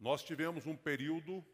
Nós 0.00 0.22
tivemos 0.24 0.66
um 0.66 0.74
período 0.74 1.44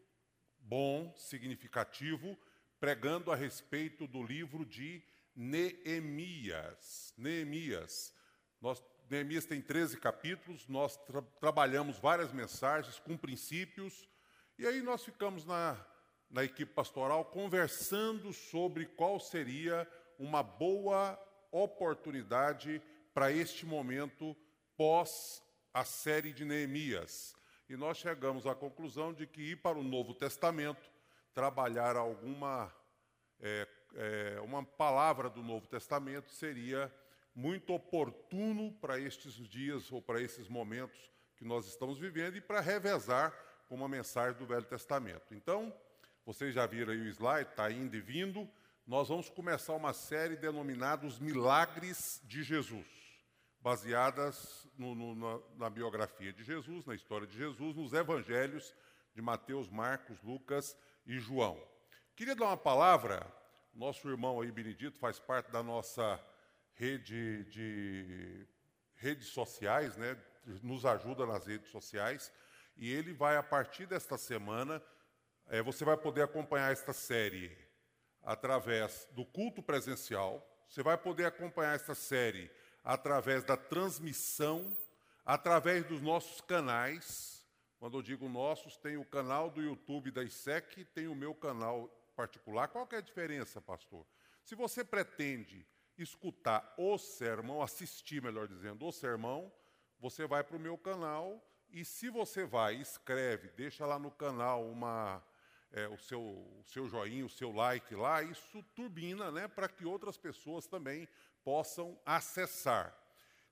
bom, 0.60 1.12
significativo, 1.17 2.39
pregando 2.79 3.33
a 3.33 3.35
respeito 3.35 4.07
do 4.07 4.22
livro 4.22 4.65
de 4.65 5.03
Neemias. 5.35 7.12
Neemias. 7.19 8.14
Nós, 8.61 8.80
Neemias 9.11 9.46
tem 9.46 9.61
13 9.61 9.98
capítulos, 9.98 10.69
nós 10.69 10.96
tra 10.96 11.22
trabalhamos 11.40 11.98
várias 11.98 12.32
mensagens 12.32 13.01
com 13.01 13.17
princípios, 13.17 14.09
e 14.56 14.64
aí 14.64 14.80
nós 14.80 15.04
ficamos 15.04 15.44
na, 15.44 15.76
na 16.30 16.44
equipe 16.44 16.72
pastoral 16.72 17.24
conversando 17.24 18.32
sobre 18.32 18.86
qual 18.86 19.18
seria 19.18 19.90
uma 20.20 20.44
boa 20.44 21.20
oportunidade 21.50 22.80
para 23.12 23.32
este 23.32 23.66
momento 23.66 24.36
pós 24.76 25.42
a 25.74 25.84
série 25.84 26.32
de 26.32 26.44
Neemias. 26.44 27.34
E 27.69 27.77
nós 27.77 27.98
chegamos 27.98 28.46
à 28.46 28.55
conclusão 28.55 29.12
de 29.12 29.27
que 29.27 29.41
ir 29.41 29.56
para 29.56 29.79
o 29.79 29.83
Novo 29.83 30.15
Testamento, 30.15 30.88
trabalhar 31.34 31.97
alguma 31.97 32.73
é, 33.41 33.69
é, 33.95 34.41
uma 34.41 34.65
palavra 34.65 35.29
do 35.29 35.43
Novo 35.43 35.66
Testamento 35.66 36.30
seria 36.30 36.93
muito 37.34 37.74
oportuno 37.74 38.73
para 38.73 38.98
estes 38.98 39.34
dias 39.34 39.93
ou 39.93 40.01
para 40.01 40.21
esses 40.21 40.48
momentos 40.48 41.10
que 41.37 41.45
nós 41.45 41.66
estamos 41.66 41.98
vivendo 41.98 42.37
e 42.37 42.41
para 42.41 42.60
revezar 42.60 43.34
com 43.69 43.74
uma 43.74 43.88
mensagem 43.88 44.38
do 44.38 44.46
Velho 44.46 44.65
Testamento. 44.65 45.35
Então, 45.35 45.74
vocês 46.24 46.55
já 46.55 46.66
viram 46.66 46.93
aí 46.93 47.01
o 47.01 47.09
slide, 47.09 47.51
está 47.51 47.71
indo 47.71 47.95
e 47.95 48.01
vindo. 48.01 48.48
Nós 48.87 49.09
vamos 49.09 49.29
começar 49.29 49.74
uma 49.74 49.93
série 49.93 50.37
denominada 50.37 51.07
Os 51.07 51.19
Milagres 51.19 52.23
de 52.24 52.43
Jesus, 52.43 52.87
baseadas 53.66 54.69
no, 54.79 54.95
no, 54.95 55.15
na, 55.16 55.43
na 55.56 55.69
biografia 55.69 56.33
de 56.33 56.45
Jesus, 56.45 56.87
na 56.87 56.95
história 56.95 57.27
de 57.27 57.37
Jesus, 57.37 57.74
nos 57.74 57.93
evangelhos 57.93 58.73
de 59.12 59.20
Mateus, 59.20 59.69
Marcos, 59.69 60.23
Lucas 60.23 60.79
e 61.05 61.19
João. 61.19 61.60
Queria 62.15 62.37
dar 62.37 62.45
uma 62.45 62.57
palavra, 62.57 63.27
nosso 63.74 64.09
irmão 64.09 64.41
aí, 64.41 64.53
Benedito, 64.53 64.97
faz 65.01 65.19
parte 65.19 65.51
da 65.51 65.65
nossa 65.65 66.25
rede 66.75 67.43
de 67.47 68.47
redes 68.95 69.31
sociais, 69.31 69.97
né? 69.97 70.17
nos 70.62 70.87
ajuda 70.87 71.27
nas 71.27 71.45
redes 71.45 71.69
sociais, 71.69 72.33
e 72.77 72.93
ele 72.93 73.12
vai, 73.12 73.37
a 73.37 73.43
partir 73.43 73.87
desta 73.87 74.17
semana, 74.17 74.81
é, 75.49 75.61
você 75.61 75.85
vai 75.85 75.97
poder 75.97 76.23
acompanhar 76.23 76.71
esta 76.71 76.93
série 76.93 77.51
através 78.23 79.09
do 79.11 79.27
culto 79.27 79.61
presencial, 79.61 80.41
você 80.69 80.85
vai 80.85 80.97
poder 80.97 81.25
acompanhar 81.25 81.75
esta 81.75 81.97
série 81.97 82.49
através 82.87 83.42
da 83.42 83.56
transmissão, 83.56 84.79
através 85.25 85.84
dos 85.84 86.01
nossos 86.01 86.41
canais. 86.41 87.45
Quando 87.81 87.98
eu 87.98 88.03
digo 88.03 88.28
nossos, 88.28 88.77
tem 88.77 88.97
o 88.97 89.05
canal 89.05 89.51
do 89.51 89.61
YouTube 89.61 90.12
da 90.12 90.23
ISEC, 90.23 90.84
tem 90.84 91.09
o 91.09 91.15
meu 91.15 91.34
canal 91.34 91.89
particular. 92.15 92.69
Qual 92.69 92.89
é 92.93 92.97
a 92.97 93.01
diferença, 93.01 93.61
pastor? 93.61 94.06
Se 94.45 94.55
você 94.55 94.84
pretende 94.84 95.67
escutar 95.98 96.75
o 96.78 96.97
sermão, 96.97 97.61
assistir, 97.61 98.23
melhor 98.23 98.47
dizendo, 98.47 98.87
o 98.87 98.93
sermão, 98.93 99.53
você 99.98 100.25
vai 100.25 100.45
para 100.45 100.56
o 100.56 100.61
meu 100.61 100.78
canal 100.78 101.45
e 101.71 101.84
se 101.84 102.09
você 102.09 102.45
vai, 102.45 102.77
escreve, 102.77 103.48
deixa 103.48 103.84
lá 103.84 103.98
no 103.98 104.12
canal 104.12 104.65
uma, 104.65 105.21
é, 105.73 105.89
o, 105.89 105.98
seu, 105.98 106.21
o 106.21 106.62
seu 106.65 106.87
joinha, 106.89 107.27
o 107.27 107.31
seu 107.31 107.50
like 107.50 107.97
lá, 107.97 108.23
isso 108.23 108.62
turbina 108.77 109.33
né, 109.33 109.48
para 109.48 109.69
que 109.69 109.84
outras 109.84 110.17
pessoas 110.17 110.69
também 110.69 111.09
possam 111.47 111.97
acessar. 112.05 112.93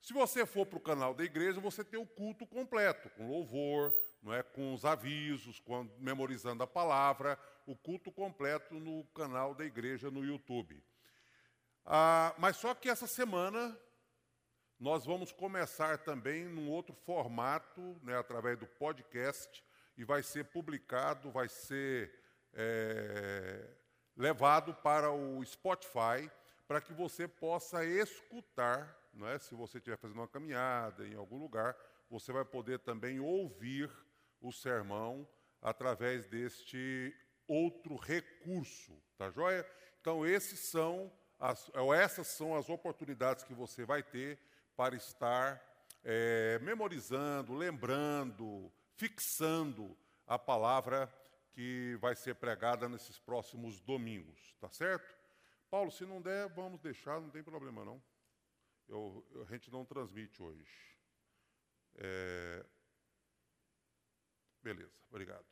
Se 0.00 0.12
você 0.12 0.44
for 0.44 0.66
para 0.66 0.78
o 0.78 0.82
canal 0.82 1.14
da 1.14 1.22
igreja, 1.22 1.60
você 1.60 1.84
tem 1.84 1.98
o 1.98 2.04
culto 2.04 2.44
completo, 2.44 3.08
com 3.10 3.30
louvor, 3.30 3.94
não 4.20 4.34
é, 4.34 4.42
com 4.42 4.74
os 4.74 4.84
avisos, 4.84 5.60
com, 5.60 5.88
memorizando 5.98 6.64
a 6.64 6.66
palavra, 6.66 7.38
o 7.64 7.76
culto 7.76 8.10
completo 8.10 8.74
no 8.80 9.04
canal 9.14 9.54
da 9.54 9.64
igreja 9.64 10.10
no 10.10 10.24
YouTube. 10.24 10.82
Ah, 11.86 12.34
mas 12.36 12.56
só 12.56 12.74
que 12.74 12.88
essa 12.88 13.06
semana 13.06 13.78
nós 14.80 15.06
vamos 15.06 15.30
começar 15.30 15.98
também 15.98 16.46
num 16.46 16.68
outro 16.68 16.96
formato, 16.96 17.96
né, 18.02 18.18
através 18.18 18.58
do 18.58 18.66
podcast, 18.66 19.62
e 19.96 20.02
vai 20.02 20.20
ser 20.20 20.46
publicado, 20.46 21.30
vai 21.30 21.48
ser 21.48 22.12
é, 22.54 23.70
levado 24.16 24.74
para 24.74 25.12
o 25.12 25.44
Spotify, 25.44 26.28
para 26.66 26.80
que 26.80 26.92
você 26.92 27.28
possa 27.28 27.84
escutar, 27.84 28.96
não 29.12 29.28
é? 29.28 29.38
se 29.38 29.54
você 29.54 29.78
estiver 29.78 29.96
fazendo 29.96 30.18
uma 30.18 30.28
caminhada 30.28 31.06
em 31.06 31.14
algum 31.14 31.38
lugar, 31.38 31.76
você 32.10 32.32
vai 32.32 32.44
poder 32.44 32.78
também 32.78 33.20
ouvir 33.20 33.90
o 34.40 34.52
sermão 34.52 35.28
através 35.60 36.26
deste 36.26 37.14
outro 37.46 37.96
recurso, 37.96 38.92
tá 39.16 39.30
joia? 39.30 39.66
Então, 40.00 40.26
esses 40.26 40.60
são 40.60 41.10
as, 41.38 41.70
essas 41.96 42.28
são 42.28 42.56
as 42.56 42.68
oportunidades 42.68 43.44
que 43.44 43.54
você 43.54 43.84
vai 43.84 44.02
ter 44.02 44.38
para 44.76 44.94
estar 44.94 45.62
é, 46.02 46.58
memorizando, 46.62 47.54
lembrando, 47.54 48.72
fixando 48.96 49.96
a 50.26 50.38
palavra 50.38 51.12
que 51.52 51.96
vai 52.00 52.14
ser 52.14 52.34
pregada 52.34 52.88
nesses 52.88 53.18
próximos 53.18 53.80
domingos, 53.80 54.54
tá 54.60 54.68
certo? 54.70 55.14
Paulo, 55.74 55.90
se 55.90 56.06
não 56.06 56.22
der, 56.22 56.48
vamos 56.50 56.80
deixar, 56.80 57.20
não 57.20 57.30
tem 57.30 57.42
problema 57.42 57.84
não. 57.84 58.00
Eu, 58.86 59.26
a 59.42 59.52
gente 59.52 59.72
não 59.72 59.84
transmite 59.84 60.40
hoje. 60.40 60.64
É... 61.96 62.64
Beleza, 64.62 64.96
obrigado. 65.10 65.44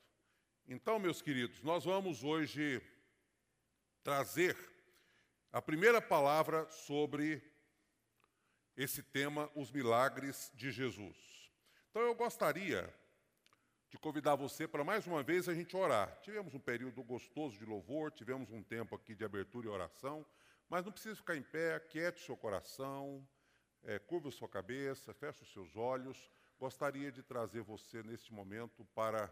Então, 0.64 1.00
meus 1.00 1.20
queridos, 1.20 1.60
nós 1.64 1.84
vamos 1.84 2.22
hoje 2.22 2.80
trazer 4.04 4.56
a 5.50 5.60
primeira 5.60 6.00
palavra 6.00 6.70
sobre 6.70 7.42
esse 8.76 9.02
tema, 9.02 9.50
os 9.56 9.72
milagres 9.72 10.52
de 10.54 10.70
Jesus. 10.70 11.50
Então, 11.90 12.02
eu 12.02 12.14
gostaria 12.14 12.94
de 13.92 13.98
convidar 13.98 14.36
você 14.36 14.66
para 14.66 14.82
mais 14.82 15.06
uma 15.06 15.22
vez 15.22 15.50
a 15.50 15.54
gente 15.54 15.76
orar. 15.76 16.18
Tivemos 16.22 16.54
um 16.54 16.58
período 16.58 17.04
gostoso 17.04 17.58
de 17.58 17.66
louvor, 17.66 18.10
tivemos 18.10 18.50
um 18.50 18.62
tempo 18.62 18.94
aqui 18.94 19.14
de 19.14 19.22
abertura 19.22 19.66
e 19.66 19.68
oração, 19.68 20.24
mas 20.66 20.82
não 20.82 20.90
precisa 20.90 21.14
ficar 21.14 21.36
em 21.36 21.42
pé, 21.42 21.78
quiete 21.78 22.22
o 22.22 22.24
seu 22.24 22.34
coração, 22.34 23.22
é, 23.82 23.98
curva 23.98 24.30
sua 24.30 24.48
cabeça, 24.48 25.12
feche 25.12 25.42
os 25.42 25.52
seus 25.52 25.76
olhos. 25.76 26.30
Gostaria 26.58 27.12
de 27.12 27.22
trazer 27.22 27.60
você 27.60 28.02
neste 28.02 28.32
momento 28.32 28.82
para 28.94 29.30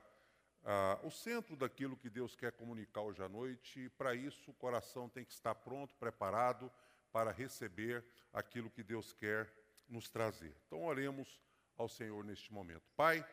ah, 0.63 1.01
o 1.05 1.11
centro 1.11 1.57
daquilo 1.57 1.97
que 1.97 2.11
Deus 2.11 2.37
quer 2.37 2.53
comunicar 2.53 3.01
hoje 3.01 3.23
à 3.23 3.31
noite, 3.31 3.81
e 3.81 3.89
para 3.89 4.15
isso 4.15 4.51
o 4.51 4.55
coração 4.55 5.09
tem 5.09 5.25
que 5.25 5.33
estar 5.33 5.55
pronto, 5.55 5.95
preparado 5.95 6.71
para 7.11 7.33
receber 7.33 8.05
aquilo 8.31 8.69
que 8.69 8.83
Deus 8.83 9.15
quer 9.15 9.51
nos 9.89 10.11
trazer. 10.11 10.55
Então, 10.67 10.85
oremos 10.85 11.41
ao 11.79 11.89
Senhor 11.89 12.23
neste 12.23 12.53
momento. 12.53 12.85
Pai, 12.95 13.27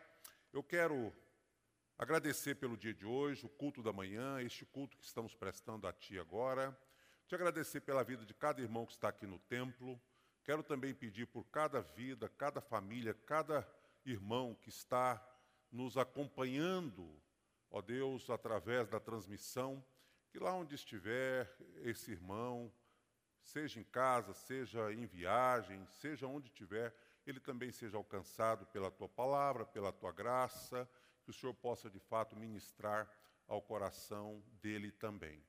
eu 0.54 0.64
quero 0.64 1.14
agradecer 1.98 2.56
pelo 2.56 2.78
dia 2.78 2.94
de 2.94 3.06
hoje, 3.06 3.46
o 3.46 3.50
culto 3.50 3.82
da 3.84 3.92
manhã, 3.92 4.42
este 4.42 4.66
culto 4.66 4.98
que 4.98 5.06
estamos 5.06 5.36
prestando 5.36 5.88
a 5.88 5.94
Ti 5.94 6.20
agora. 6.20 6.78
Te 7.28 7.36
agradecer 7.36 7.82
pela 7.82 8.04
vida 8.04 8.26
de 8.26 8.34
cada 8.34 8.62
irmão 8.62 8.86
que 8.86 8.94
está 8.94 9.10
aqui 9.10 9.26
no 9.26 9.40
templo. 9.40 10.00
Quero 10.44 10.64
também 10.64 10.94
pedir 10.94 11.28
por 11.28 11.44
cada 11.46 11.82
vida, 11.82 12.30
cada 12.30 12.62
família, 12.62 13.14
cada 13.14 13.68
irmão 14.06 14.56
que 14.56 14.70
está 14.70 15.22
nos 15.72 15.98
acompanhando, 15.98 17.22
ó 17.70 17.82
Deus, 17.82 18.30
através 18.30 18.88
da 18.88 19.00
transmissão, 19.00 19.84
que 20.30 20.40
lá 20.40 20.54
onde 20.54 20.76
estiver 20.76 21.54
esse 21.84 22.12
irmão, 22.12 22.72
seja 23.42 23.80
em 23.80 23.84
casa, 23.84 24.34
seja 24.34 24.94
em 24.94 25.06
viagem, 25.06 25.86
seja 25.88 26.28
onde 26.28 26.48
estiver, 26.48 26.96
ele 27.30 27.40
também 27.40 27.72
seja 27.72 27.98
alcançado 27.98 28.66
pela 28.68 28.90
tua 28.90 29.10
palavra, 29.10 29.66
pela 29.66 29.92
tua 29.92 30.12
graça, 30.12 30.90
que 31.24 31.30
o 31.30 31.34
Senhor 31.34 31.54
possa 31.54 31.90
de 31.90 32.00
fato 32.00 32.36
ministrar 32.36 33.10
ao 33.48 33.62
coração 33.62 34.44
dele 34.62 34.92
também. 34.92 35.44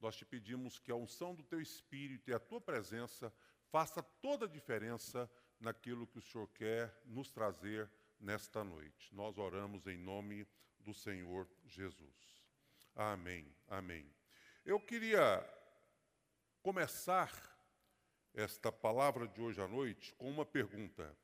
Nós 0.00 0.16
te 0.16 0.24
pedimos 0.24 0.78
que 0.78 0.90
a 0.90 0.96
unção 0.96 1.34
do 1.34 1.42
teu 1.42 1.60
espírito 1.60 2.30
e 2.30 2.34
a 2.34 2.38
tua 2.38 2.60
presença 2.60 3.32
faça 3.70 4.02
toda 4.02 4.46
a 4.46 4.48
diferença 4.48 5.30
naquilo 5.60 6.06
que 6.06 6.18
o 6.18 6.22
Senhor 6.22 6.46
quer 6.48 7.02
nos 7.04 7.30
trazer 7.30 7.90
nesta 8.18 8.64
noite. 8.64 9.14
Nós 9.14 9.36
oramos 9.36 9.86
em 9.86 9.98
nome 9.98 10.46
do 10.78 10.94
Senhor 10.94 11.48
Jesus. 11.66 12.46
Amém. 12.94 13.54
Amém. 13.66 14.10
Eu 14.64 14.80
queria 14.80 15.44
começar 16.62 17.30
esta 18.34 18.70
palavra 18.70 19.26
de 19.26 19.40
hoje 19.40 19.60
à 19.60 19.66
noite 19.66 20.14
com 20.14 20.30
uma 20.30 20.46
pergunta: 20.46 21.16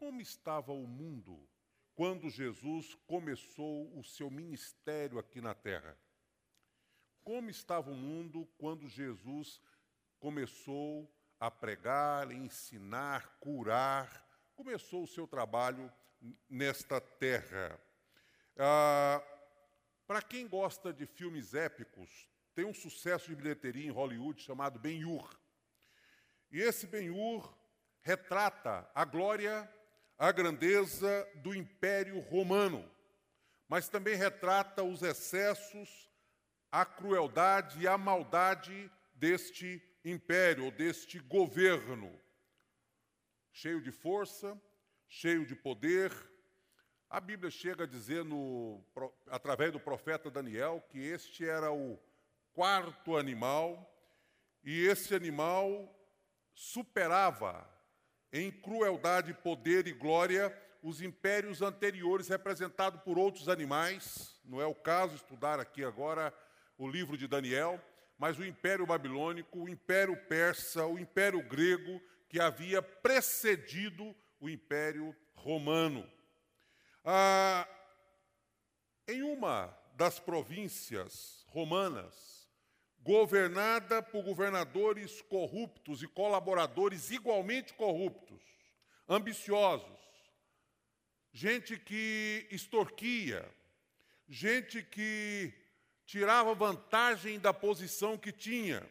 Como 0.00 0.22
estava 0.22 0.72
o 0.72 0.86
mundo 0.86 1.46
quando 1.94 2.30
Jesus 2.30 2.94
começou 3.06 3.94
o 3.98 4.02
seu 4.02 4.30
ministério 4.30 5.18
aqui 5.18 5.42
na 5.42 5.54
terra? 5.54 5.94
Como 7.22 7.50
estava 7.50 7.90
o 7.90 7.94
mundo 7.94 8.46
quando 8.56 8.88
Jesus 8.88 9.60
começou 10.18 11.14
a 11.38 11.50
pregar, 11.50 12.32
ensinar, 12.32 13.36
curar, 13.40 14.26
começou 14.54 15.02
o 15.02 15.06
seu 15.06 15.28
trabalho 15.28 15.92
nesta 16.48 16.98
terra. 16.98 17.78
Ah, 18.56 19.22
Para 20.06 20.22
quem 20.22 20.48
gosta 20.48 20.94
de 20.94 21.04
filmes 21.04 21.52
épicos, 21.52 22.26
tem 22.54 22.64
um 22.64 22.72
sucesso 22.72 23.28
de 23.28 23.36
bilheteria 23.36 23.86
em 23.86 23.90
Hollywood 23.90 24.40
chamado 24.40 24.78
Ben-Hur. 24.78 25.38
E 26.50 26.58
esse 26.58 26.86
Ben-Hur 26.86 27.54
retrata 28.00 28.90
a 28.94 29.04
glória, 29.04 29.70
a 30.20 30.30
grandeza 30.32 31.26
do 31.36 31.54
Império 31.54 32.20
Romano, 32.20 32.86
mas 33.66 33.88
também 33.88 34.16
retrata 34.16 34.82
os 34.82 35.02
excessos, 35.02 36.10
a 36.70 36.84
crueldade 36.84 37.80
e 37.80 37.88
a 37.88 37.96
maldade 37.96 38.92
deste 39.14 39.82
império, 40.04 40.66
ou 40.66 40.70
deste 40.70 41.18
governo. 41.20 42.20
Cheio 43.50 43.80
de 43.80 43.90
força, 43.90 44.60
cheio 45.08 45.46
de 45.46 45.56
poder. 45.56 46.12
A 47.08 47.18
Bíblia 47.18 47.50
chega 47.50 47.84
a 47.84 47.86
dizer, 47.86 48.22
no, 48.22 48.84
através 49.26 49.72
do 49.72 49.80
profeta 49.80 50.30
Daniel, 50.30 50.84
que 50.90 50.98
este 50.98 51.48
era 51.48 51.72
o 51.72 51.98
quarto 52.52 53.16
animal, 53.16 53.90
e 54.62 54.84
esse 54.84 55.14
animal 55.14 55.98
superava 56.52 57.66
em 58.32 58.50
crueldade, 58.50 59.34
poder 59.34 59.86
e 59.86 59.92
glória 59.92 60.56
os 60.82 61.02
impérios 61.02 61.60
anteriores 61.60 62.28
representados 62.28 63.00
por 63.02 63.18
outros 63.18 63.48
animais. 63.48 64.40
Não 64.44 64.60
é 64.60 64.66
o 64.66 64.74
caso 64.74 65.14
estudar 65.14 65.60
aqui 65.60 65.84
agora 65.84 66.32
o 66.78 66.88
livro 66.88 67.16
de 67.16 67.26
Daniel, 67.26 67.82
mas 68.18 68.38
o 68.38 68.44
Império 68.44 68.86
Babilônico, 68.86 69.60
o 69.60 69.68
Império 69.68 70.16
Persa, 70.26 70.86
o 70.86 70.98
Império 70.98 71.42
Grego, 71.42 72.00
que 72.28 72.40
havia 72.40 72.80
precedido 72.80 74.14
o 74.38 74.48
Império 74.48 75.14
Romano. 75.34 76.08
Ah, 77.04 77.68
em 79.08 79.22
uma 79.22 79.76
das 79.94 80.18
províncias 80.18 81.44
romanas, 81.48 82.39
governada 83.02 84.02
por 84.02 84.22
governadores 84.22 85.22
corruptos 85.22 86.02
e 86.02 86.08
colaboradores 86.08 87.10
igualmente 87.10 87.72
corruptos, 87.74 88.42
ambiciosos, 89.08 89.98
gente 91.32 91.78
que 91.78 92.46
extorquia, 92.50 93.48
gente 94.28 94.82
que 94.82 95.52
tirava 96.04 96.54
vantagem 96.54 97.38
da 97.38 97.54
posição 97.54 98.18
que 98.18 98.32
tinha. 98.32 98.88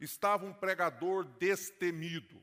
Estava 0.00 0.44
um 0.44 0.52
pregador 0.52 1.24
destemido. 1.24 2.42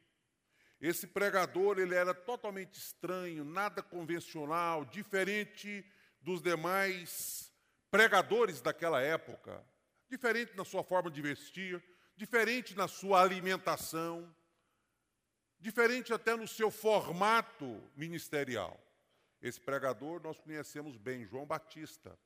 Esse 0.80 1.06
pregador 1.06 1.80
ele 1.80 1.94
era 1.94 2.14
totalmente 2.14 2.74
estranho, 2.76 3.44
nada 3.44 3.84
convencional, 3.84 4.84
diferente 4.86 5.86
dos 6.22 6.42
demais 6.42 7.54
pregadores 7.92 8.62
daquela 8.62 9.02
época, 9.02 9.64
diferente 10.12 10.54
na 10.58 10.66
sua 10.66 10.84
forma 10.84 11.10
de 11.10 11.22
vestir, 11.22 11.82
diferente 12.18 12.76
na 12.76 12.86
sua 12.86 13.22
alimentação, 13.22 14.30
diferente 15.58 16.14
até 16.14 16.36
no 16.36 16.46
seu 16.46 16.70
formato 16.70 17.82
ministerial. 17.96 18.78
Esse 19.42 19.60
pregador 19.60 20.22
nós 20.22 20.38
conhecemos 20.38 20.98
bem, 20.98 21.26
João 21.26 21.46
Batista. 21.46 22.20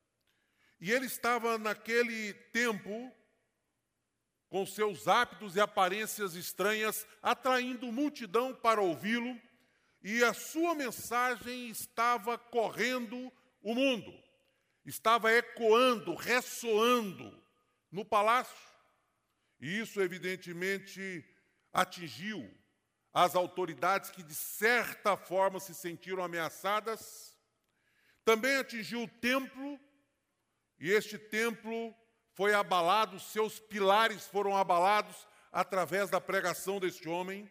E 0.81 0.91
ele 0.91 1.05
estava 1.05 1.59
naquele 1.59 2.33
tempo 2.51 3.15
com 4.49 4.65
seus 4.65 5.07
hábitos 5.07 5.55
e 5.55 5.61
aparências 5.61 6.33
estranhas, 6.33 7.05
atraindo 7.21 7.91
multidão 7.91 8.53
para 8.53 8.81
ouvi-lo, 8.81 9.39
e 10.01 10.23
a 10.23 10.33
sua 10.33 10.73
mensagem 10.73 11.69
estava 11.69 12.37
correndo 12.37 13.31
o 13.61 13.75
mundo, 13.75 14.11
estava 14.85 15.31
ecoando, 15.31 16.15
ressoando 16.15 17.44
no 17.95 18.03
palácio. 18.03 18.57
E 19.57 19.79
isso, 19.79 20.01
evidentemente, 20.01 21.25
atingiu 21.71 22.53
as 23.13 23.35
autoridades 23.35 24.11
que, 24.11 24.21
de 24.21 24.35
certa 24.35 25.15
forma, 25.15 25.61
se 25.61 25.73
sentiram 25.73 26.21
ameaçadas. 26.21 27.37
Também 28.25 28.57
atingiu 28.57 29.03
o 29.03 29.07
templo, 29.07 29.79
e 30.77 30.91
este 30.91 31.17
templo 31.17 31.95
foi 32.33 32.53
abalado, 32.53 33.17
seus 33.17 33.59
pilares 33.59 34.27
foram 34.27 34.57
abalados 34.57 35.25
através 35.49 36.09
da 36.09 36.19
pregação 36.19 36.81
deste 36.81 37.07
homem. 37.07 37.49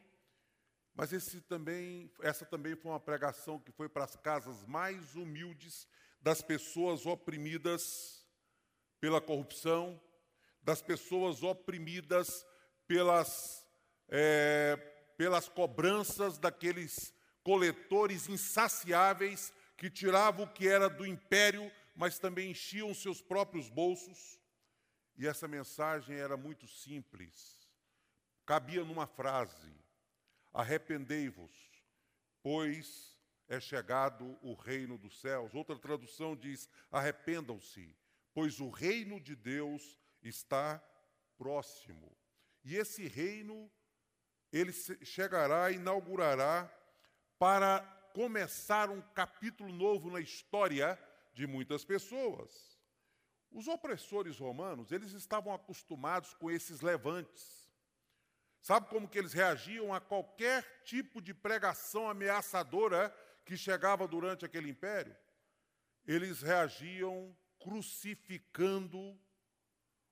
Mas 0.95 1.11
também, 1.49 2.13
essa 2.21 2.45
também 2.45 2.77
foi 2.77 2.91
uma 2.91 3.01
pregação 3.01 3.59
que 3.59 3.73
foi 3.73 3.89
para 3.89 4.05
as 4.05 4.15
casas 4.15 4.63
mais 4.67 5.15
humildes 5.17 5.89
das 6.21 6.43
pessoas 6.43 7.07
oprimidas 7.07 8.23
pela 9.01 9.21
corrupção, 9.21 10.01
das 10.65 10.83
pessoas 10.83 11.43
oprimidas 11.43 12.45
pelas, 12.87 13.65
é, 14.09 14.77
pelas 15.17 15.49
cobranças 15.49 16.39
daqueles 16.39 17.15
coletores 17.43 18.29
insaciáveis 18.29 19.53
que 19.77 19.91
tiravam 19.91 20.47
o 20.47 20.53
que 20.53 20.67
era 20.67 20.89
do 20.89 21.07
império 21.07 21.71
mas 21.95 22.19
também 22.19 22.51
enchiam 22.51 22.93
seus 22.93 23.23
próprios 23.23 23.69
bolsos. 23.69 24.41
E 25.17 25.27
essa 25.27 25.47
mensagem 25.47 26.17
era 26.17 26.37
muito 26.37 26.67
simples. 26.67 27.69
Cabia 28.45 28.85
numa 28.85 29.07
frase: 29.07 29.73
Arrependei-vos, 30.53 31.53
pois 32.43 33.17
é 33.47 33.61
chegado 33.61 34.37
o 34.43 34.55
reino 34.55 34.99
dos 34.99 35.21
céus. 35.21 35.55
Outra 35.55 35.79
tradução 35.79 36.37
diz: 36.37 36.69
Arrependam-se, 36.91 37.97
pois 38.33 38.59
o 38.59 38.69
reino 38.69 39.21
de 39.21 39.37
Deus 39.37 39.97
está 40.25 40.83
próximo. 41.37 42.17
E 42.65 42.77
esse 42.77 43.07
reino 43.07 43.71
ele 44.53 44.73
chegará 44.73 45.71
e 45.71 45.75
inaugurará 45.75 46.73
para 47.39 47.81
começar 48.15 48.89
um 48.89 49.01
capítulo 49.13 49.73
novo 49.73 50.11
na 50.11 50.21
história 50.21 50.99
de 51.33 51.47
muitas 51.47 51.85
pessoas. 51.85 52.79
Os 53.51 53.67
opressores 53.69 54.39
romanos, 54.39 54.93
eles 54.93 55.13
estavam 55.13 55.53
acostumados 55.53 56.33
com 56.35 56.51
esses 56.51 56.81
levantes. 56.81 57.69
Sabe 58.61 58.89
como 58.89 59.09
que 59.09 59.19
eles 59.19 59.33
reagiam 59.33 59.93
a 59.93 60.01
qualquer 60.01 60.83
tipo 60.85 61.21
de 61.21 61.35
pregação 61.35 62.09
ameaçadora 62.09 63.15
que 63.45 63.57
chegava 63.57 64.09
durante 64.09 64.45
aquele 64.45 64.71
império? 64.71 65.15
Eles 66.07 66.41
reagiam 66.41 67.37
crucificando 67.59 69.21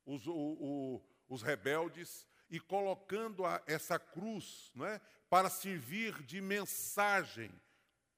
os, 0.07 0.27
o, 0.27 0.33
o, 0.33 1.03
os 1.29 1.43
rebeldes 1.43 2.27
e 2.51 2.61
colocando 2.61 3.47
a, 3.47 3.63
essa 3.67 3.99
cruz 3.99 4.71
não 4.75 4.87
é, 4.87 5.01
para 5.29 5.49
servir 5.49 6.23
de 6.23 6.41
mensagem, 6.41 7.51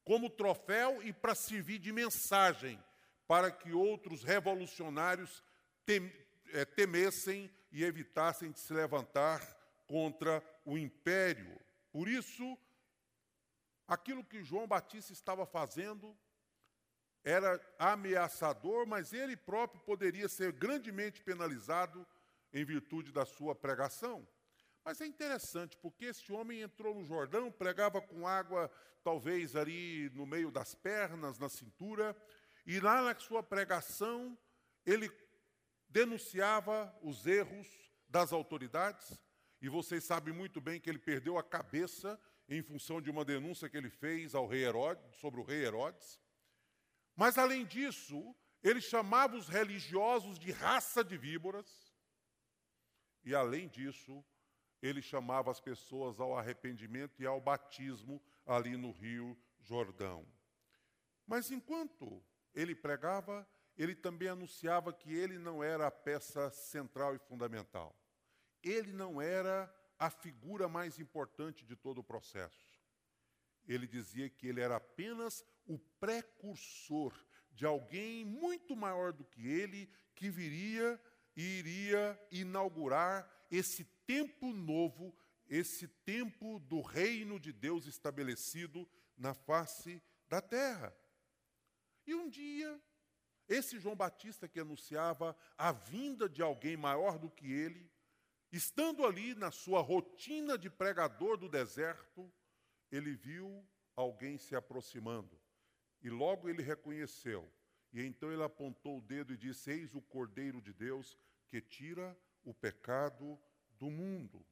como 0.04 0.28
troféu 0.28 1.02
e 1.02 1.12
para 1.12 1.34
servir 1.34 1.78
de 1.78 1.92
mensagem 1.92 2.82
para 3.26 3.50
que 3.50 3.72
outros 3.72 4.22
revolucionários 4.22 5.42
é, 6.52 6.64
temessem 6.64 7.50
e 7.70 7.84
evitassem 7.84 8.50
de 8.50 8.60
se 8.60 8.72
levantar 8.72 9.40
contra 9.86 10.42
o 10.64 10.76
império. 10.76 11.58
Por 11.90 12.08
isso, 12.08 12.58
aquilo 13.86 14.24
que 14.24 14.44
João 14.44 14.66
Batista 14.66 15.12
estava 15.12 15.46
fazendo 15.46 16.16
era 17.24 17.58
ameaçador, 17.78 18.86
mas 18.86 19.12
ele 19.12 19.36
próprio 19.36 19.80
poderia 19.80 20.28
ser 20.28 20.52
grandemente 20.52 21.22
penalizado 21.22 22.06
em 22.52 22.64
virtude 22.64 23.10
da 23.10 23.24
sua 23.24 23.54
pregação. 23.54 24.28
Mas 24.84 25.00
é 25.00 25.06
interessante, 25.06 25.78
porque 25.78 26.04
esse 26.06 26.30
homem 26.30 26.60
entrou 26.60 26.94
no 26.94 27.06
Jordão, 27.06 27.50
pregava 27.50 28.02
com 28.02 28.28
água, 28.28 28.70
talvez 29.02 29.56
ali 29.56 30.10
no 30.10 30.26
meio 30.26 30.50
das 30.50 30.74
pernas, 30.74 31.38
na 31.38 31.48
cintura, 31.48 32.14
e 32.66 32.78
lá 32.78 33.00
na 33.00 33.18
sua 33.18 33.42
pregação, 33.42 34.38
ele 34.84 35.10
denunciava 35.88 36.94
os 37.02 37.26
erros 37.26 37.66
das 38.06 38.32
autoridades, 38.32 39.18
e 39.62 39.68
vocês 39.68 40.04
sabem 40.04 40.34
muito 40.34 40.60
bem 40.60 40.78
que 40.78 40.90
ele 40.90 40.98
perdeu 40.98 41.38
a 41.38 41.42
cabeça 41.42 42.20
em 42.46 42.62
função 42.62 43.00
de 43.00 43.10
uma 43.10 43.24
denúncia 43.24 43.68
que 43.70 43.76
ele 43.78 43.88
fez 43.88 44.34
ao 44.34 44.46
rei 44.46 44.64
Herodes, 44.64 45.16
sobre 45.16 45.40
o 45.40 45.44
rei 45.44 45.64
Herodes. 45.64 46.20
Mas 47.16 47.38
além 47.38 47.64
disso, 47.64 48.34
ele 48.62 48.80
chamava 48.80 49.36
os 49.36 49.48
religiosos 49.48 50.38
de 50.38 50.50
raça 50.50 51.04
de 51.04 51.16
víboras. 51.16 51.94
E 53.24 53.34
além 53.34 53.68
disso, 53.68 54.24
ele 54.82 55.00
chamava 55.00 55.50
as 55.50 55.60
pessoas 55.60 56.20
ao 56.20 56.36
arrependimento 56.36 57.22
e 57.22 57.26
ao 57.26 57.40
batismo 57.40 58.22
ali 58.44 58.76
no 58.76 58.90
Rio 58.90 59.38
Jordão. 59.60 60.26
Mas 61.26 61.50
enquanto 61.50 62.22
ele 62.54 62.74
pregava, 62.74 63.48
ele 63.76 63.94
também 63.94 64.28
anunciava 64.28 64.92
que 64.92 65.12
ele 65.12 65.38
não 65.38 65.62
era 65.62 65.86
a 65.86 65.90
peça 65.90 66.50
central 66.50 67.14
e 67.14 67.18
fundamental. 67.18 67.96
Ele 68.62 68.92
não 68.92 69.20
era 69.20 69.72
a 69.98 70.10
figura 70.10 70.68
mais 70.68 70.98
importante 70.98 71.64
de 71.64 71.76
todo 71.76 71.98
o 71.98 72.04
processo. 72.04 72.80
Ele 73.66 73.86
dizia 73.86 74.28
que 74.28 74.46
ele 74.46 74.60
era 74.60 74.76
apenas 74.76 75.44
o 75.66 75.78
precursor 76.00 77.14
de 77.52 77.64
alguém 77.64 78.24
muito 78.24 78.74
maior 78.74 79.12
do 79.12 79.24
que 79.24 79.46
ele, 79.46 79.88
que 80.14 80.28
viria 80.28 81.00
e 81.36 81.42
iria 81.58 82.20
inaugurar 82.30 83.28
esse 83.50 83.84
tempo 84.06 84.52
novo, 84.52 85.16
esse 85.48 85.86
tempo 85.88 86.58
do 86.60 86.80
reino 86.80 87.38
de 87.38 87.52
Deus 87.52 87.86
estabelecido 87.86 88.88
na 89.16 89.34
face 89.34 90.02
da 90.28 90.40
terra. 90.40 90.96
E 92.06 92.14
um 92.14 92.28
dia, 92.28 92.80
esse 93.48 93.78
João 93.78 93.96
Batista 93.96 94.48
que 94.48 94.60
anunciava 94.60 95.36
a 95.56 95.72
vinda 95.72 96.28
de 96.28 96.42
alguém 96.42 96.76
maior 96.76 97.18
do 97.18 97.30
que 97.30 97.50
ele, 97.50 97.90
estando 98.52 99.04
ali 99.04 99.34
na 99.34 99.50
sua 99.50 99.80
rotina 99.80 100.56
de 100.56 100.70
pregador 100.70 101.36
do 101.36 101.48
deserto, 101.48 102.32
ele 102.90 103.14
viu 103.14 103.66
alguém 103.96 104.38
se 104.38 104.54
aproximando. 104.54 105.43
E 106.04 106.10
logo 106.10 106.50
ele 106.50 106.62
reconheceu. 106.62 107.50
E 107.90 108.02
então 108.02 108.30
ele 108.30 108.42
apontou 108.42 108.98
o 108.98 109.00
dedo 109.00 109.32
e 109.32 109.38
disse: 109.38 109.70
Eis 109.70 109.94
o 109.94 110.02
Cordeiro 110.02 110.60
de 110.60 110.72
Deus 110.74 111.18
que 111.48 111.62
tira 111.62 112.16
o 112.44 112.52
pecado 112.52 113.40
do 113.78 113.90
mundo. 113.90 114.44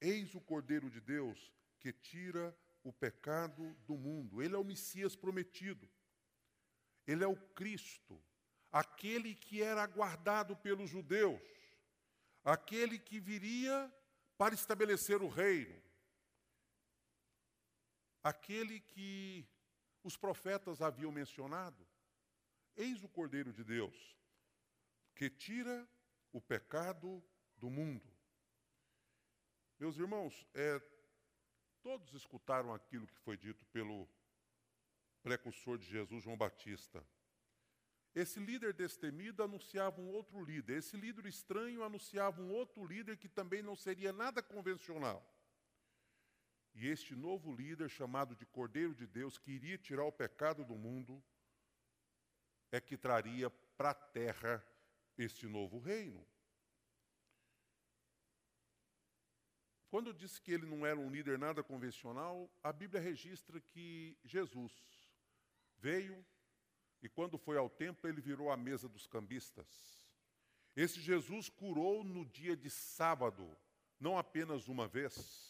Eis 0.00 0.32
o 0.34 0.40
Cordeiro 0.40 0.88
de 0.88 1.00
Deus 1.00 1.52
que 1.80 1.92
tira 1.92 2.56
o 2.84 2.92
pecado 2.92 3.74
do 3.86 3.96
mundo. 3.96 4.40
Ele 4.40 4.54
é 4.54 4.58
o 4.58 4.64
Messias 4.64 5.16
prometido. 5.16 5.90
Ele 7.04 7.24
é 7.24 7.26
o 7.26 7.36
Cristo, 7.36 8.22
aquele 8.70 9.34
que 9.34 9.60
era 9.60 9.82
aguardado 9.82 10.56
pelos 10.56 10.88
judeus, 10.88 11.42
aquele 12.44 12.98
que 12.98 13.18
viria 13.18 13.92
para 14.38 14.54
estabelecer 14.54 15.20
o 15.20 15.28
reino, 15.28 15.82
aquele 18.22 18.78
que 18.78 19.48
os 20.02 20.16
profetas 20.16 20.80
haviam 20.80 21.12
mencionado. 21.12 21.86
Eis 22.76 23.02
o 23.02 23.08
Cordeiro 23.08 23.52
de 23.52 23.64
Deus, 23.64 24.16
que 25.14 25.28
tira 25.28 25.88
o 26.32 26.40
pecado 26.40 27.22
do 27.56 27.68
mundo. 27.68 28.08
Meus 29.78 29.96
irmãos, 29.96 30.46
é, 30.54 30.80
todos 31.82 32.14
escutaram 32.14 32.72
aquilo 32.72 33.06
que 33.06 33.18
foi 33.18 33.36
dito 33.36 33.64
pelo 33.66 34.08
precursor 35.22 35.78
de 35.78 35.86
Jesus, 35.86 36.22
João 36.22 36.36
Batista. 36.36 37.04
Esse 38.14 38.40
líder 38.40 38.72
destemido 38.72 39.42
anunciava 39.42 40.00
um 40.00 40.08
outro 40.08 40.42
líder. 40.44 40.78
Esse 40.78 40.96
líder 40.96 41.26
estranho 41.26 41.84
anunciava 41.84 42.40
um 42.40 42.50
outro 42.52 42.84
líder 42.84 43.16
que 43.16 43.28
também 43.28 43.62
não 43.62 43.76
seria 43.76 44.12
nada 44.12 44.42
convencional. 44.42 45.24
E 46.74 46.86
este 46.86 47.14
novo 47.14 47.54
líder, 47.54 47.88
chamado 47.88 48.34
de 48.34 48.46
Cordeiro 48.46 48.94
de 48.94 49.06
Deus, 49.06 49.38
que 49.38 49.50
iria 49.50 49.76
tirar 49.76 50.04
o 50.04 50.12
pecado 50.12 50.64
do 50.64 50.76
mundo, 50.76 51.22
é 52.70 52.80
que 52.80 52.96
traria 52.96 53.50
para 53.76 53.90
a 53.90 53.94
terra 53.94 54.64
este 55.18 55.46
novo 55.46 55.78
reino. 55.78 56.24
Quando 59.90 60.06
eu 60.06 60.12
disse 60.12 60.40
que 60.40 60.52
ele 60.52 60.66
não 60.66 60.86
era 60.86 60.98
um 60.98 61.10
líder 61.10 61.36
nada 61.36 61.64
convencional, 61.64 62.48
a 62.62 62.72
Bíblia 62.72 63.00
registra 63.00 63.60
que 63.60 64.16
Jesus 64.24 64.72
veio 65.78 66.24
e, 67.02 67.08
quando 67.08 67.36
foi 67.36 67.56
ao 67.56 67.68
templo, 67.68 68.08
ele 68.08 68.20
virou 68.20 68.52
a 68.52 68.56
mesa 68.56 68.88
dos 68.88 69.08
cambistas. 69.08 70.00
Esse 70.76 71.00
Jesus 71.00 71.48
curou 71.48 72.04
no 72.04 72.24
dia 72.24 72.56
de 72.56 72.70
sábado, 72.70 73.56
não 73.98 74.16
apenas 74.16 74.68
uma 74.68 74.86
vez. 74.86 75.49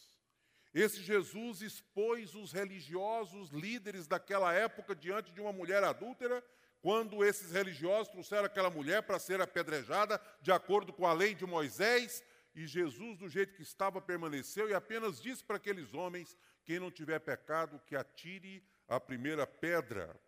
Esse 0.72 1.02
Jesus 1.02 1.62
expôs 1.62 2.34
os 2.34 2.52
religiosos 2.52 3.50
líderes 3.50 4.06
daquela 4.06 4.52
época 4.52 4.94
diante 4.94 5.32
de 5.32 5.40
uma 5.40 5.52
mulher 5.52 5.82
adúltera, 5.82 6.44
quando 6.80 7.24
esses 7.24 7.52
religiosos 7.52 8.08
trouxeram 8.08 8.44
aquela 8.44 8.70
mulher 8.70 9.02
para 9.02 9.18
ser 9.18 9.40
apedrejada 9.40 10.20
de 10.40 10.52
acordo 10.52 10.92
com 10.92 11.06
a 11.06 11.12
lei 11.12 11.34
de 11.34 11.44
Moisés, 11.44 12.22
e 12.54 12.66
Jesus, 12.66 13.16
do 13.16 13.28
jeito 13.28 13.54
que 13.54 13.62
estava, 13.62 14.00
permaneceu 14.00 14.68
e 14.68 14.74
apenas 14.74 15.20
disse 15.20 15.44
para 15.44 15.56
aqueles 15.56 15.94
homens: 15.94 16.36
quem 16.64 16.78
não 16.78 16.90
tiver 16.90 17.18
pecado, 17.20 17.80
que 17.86 17.94
atire 17.94 18.64
a 18.88 18.98
primeira 18.98 19.46
pedra. 19.46 20.20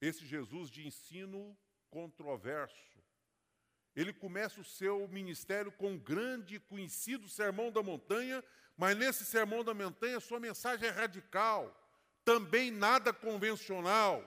Esse 0.00 0.26
Jesus 0.26 0.70
de 0.70 0.86
ensino 0.86 1.56
controverso. 1.90 3.02
Ele 3.96 4.12
começa 4.12 4.60
o 4.60 4.64
seu 4.64 5.06
ministério 5.08 5.70
com 5.72 5.92
um 5.92 5.98
grande 5.98 6.56
e 6.56 6.60
conhecido 6.60 7.28
sermão 7.28 7.70
da 7.70 7.82
montanha, 7.82 8.42
mas 8.76 8.96
nesse 8.96 9.24
sermão 9.24 9.62
da 9.62 9.74
montanha 9.74 10.20
sua 10.20 10.40
mensagem 10.40 10.88
é 10.88 10.90
radical, 10.90 11.74
também 12.24 12.70
nada 12.70 13.12
convencional. 13.12 14.22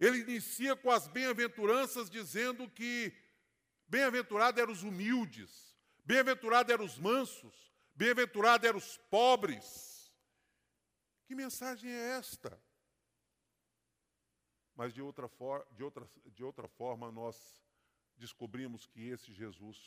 Ele 0.00 0.20
inicia 0.20 0.74
com 0.74 0.90
as 0.90 1.06
bem-aventuranças 1.06 2.10
dizendo 2.10 2.68
que 2.68 3.12
bem-aventurados 3.88 4.60
eram 4.60 4.72
os 4.72 4.82
humildes, 4.82 5.72
Bem-aventurados 6.04 6.72
eram 6.72 6.84
os 6.84 6.98
mansos, 6.98 7.72
bem-aventurados 7.94 8.66
eram 8.66 8.78
os 8.78 8.98
pobres. 9.08 10.12
Que 11.26 11.34
mensagem 11.34 11.90
é 11.90 12.18
esta? 12.18 12.60
Mas 14.74 14.92
de 14.92 15.00
outra, 15.00 15.28
for, 15.28 15.64
de, 15.70 15.84
outra, 15.84 16.08
de 16.26 16.42
outra 16.42 16.66
forma, 16.66 17.12
nós 17.12 17.56
descobrimos 18.16 18.84
que 18.86 19.08
esse 19.08 19.32
Jesus 19.32 19.78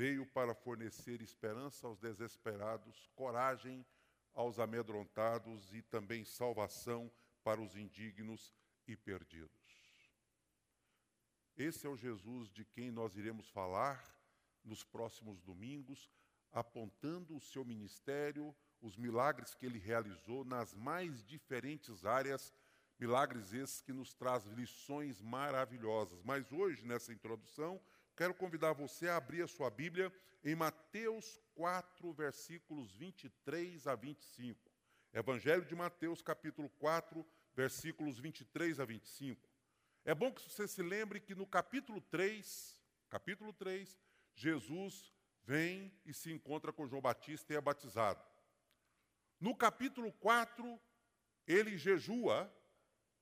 veio 0.00 0.24
para 0.24 0.54
fornecer 0.54 1.20
esperança 1.20 1.86
aos 1.86 1.98
desesperados, 1.98 3.06
coragem 3.14 3.84
aos 4.32 4.58
amedrontados 4.58 5.74
e 5.74 5.82
também 5.82 6.24
salvação 6.24 7.12
para 7.44 7.60
os 7.60 7.76
indignos 7.76 8.54
e 8.88 8.96
perdidos. 8.96 9.50
Esse 11.54 11.86
é 11.86 11.90
o 11.90 11.98
Jesus 11.98 12.50
de 12.50 12.64
quem 12.64 12.90
nós 12.90 13.14
iremos 13.14 13.50
falar 13.50 14.02
nos 14.64 14.82
próximos 14.82 15.42
domingos, 15.42 16.10
apontando 16.50 17.36
o 17.36 17.40
seu 17.40 17.62
ministério, 17.62 18.56
os 18.80 18.96
milagres 18.96 19.54
que 19.54 19.66
ele 19.66 19.78
realizou 19.78 20.46
nas 20.46 20.72
mais 20.72 21.22
diferentes 21.22 22.06
áreas, 22.06 22.54
milagres 22.98 23.52
esses 23.52 23.82
que 23.82 23.92
nos 23.92 24.14
trazem 24.14 24.54
lições 24.54 25.20
maravilhosas. 25.20 26.22
Mas 26.22 26.50
hoje, 26.50 26.86
nessa 26.86 27.12
introdução, 27.12 27.78
quero 28.20 28.34
convidar 28.34 28.74
você 28.74 29.08
a 29.08 29.16
abrir 29.16 29.40
a 29.40 29.48
sua 29.48 29.70
Bíblia 29.70 30.12
em 30.44 30.54
Mateus 30.54 31.40
4, 31.54 32.12
versículos 32.12 32.94
23 32.94 33.86
a 33.86 33.94
25. 33.94 34.60
Evangelho 35.14 35.64
de 35.64 35.74
Mateus, 35.74 36.20
capítulo 36.20 36.68
4, 36.68 37.26
versículos 37.54 38.18
23 38.18 38.78
a 38.78 38.84
25. 38.84 39.48
É 40.04 40.14
bom 40.14 40.30
que 40.30 40.42
você 40.42 40.68
se 40.68 40.82
lembre 40.82 41.18
que 41.18 41.34
no 41.34 41.46
capítulo 41.46 41.98
3, 41.98 42.78
capítulo 43.08 43.54
3, 43.54 43.98
Jesus 44.34 45.14
vem 45.42 45.90
e 46.04 46.12
se 46.12 46.30
encontra 46.30 46.74
com 46.74 46.86
João 46.86 47.00
Batista 47.00 47.54
e 47.54 47.56
é 47.56 47.60
batizado. 47.62 48.22
No 49.40 49.56
capítulo 49.56 50.12
4, 50.12 50.78
ele 51.46 51.78
jejua 51.78 52.54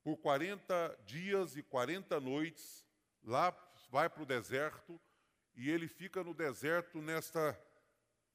por 0.02 0.16
40 0.16 0.98
dias 1.06 1.56
e 1.56 1.62
40 1.62 2.18
noites, 2.18 2.84
lá 3.22 3.52
vai 3.88 4.08
para 4.08 4.22
o 4.22 4.26
deserto, 4.26 5.00
e 5.54 5.70
ele 5.70 5.88
fica 5.88 6.22
no 6.22 6.34
deserto 6.34 7.00
nesta 7.00 7.58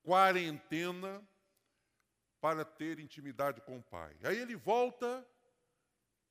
quarentena 0.01 1.25
para 2.41 2.65
ter 2.65 2.99
intimidade 2.99 3.61
com 3.61 3.77
o 3.77 3.83
Pai. 3.83 4.17
Aí 4.23 4.37
ele 4.37 4.55
volta, 4.55 5.25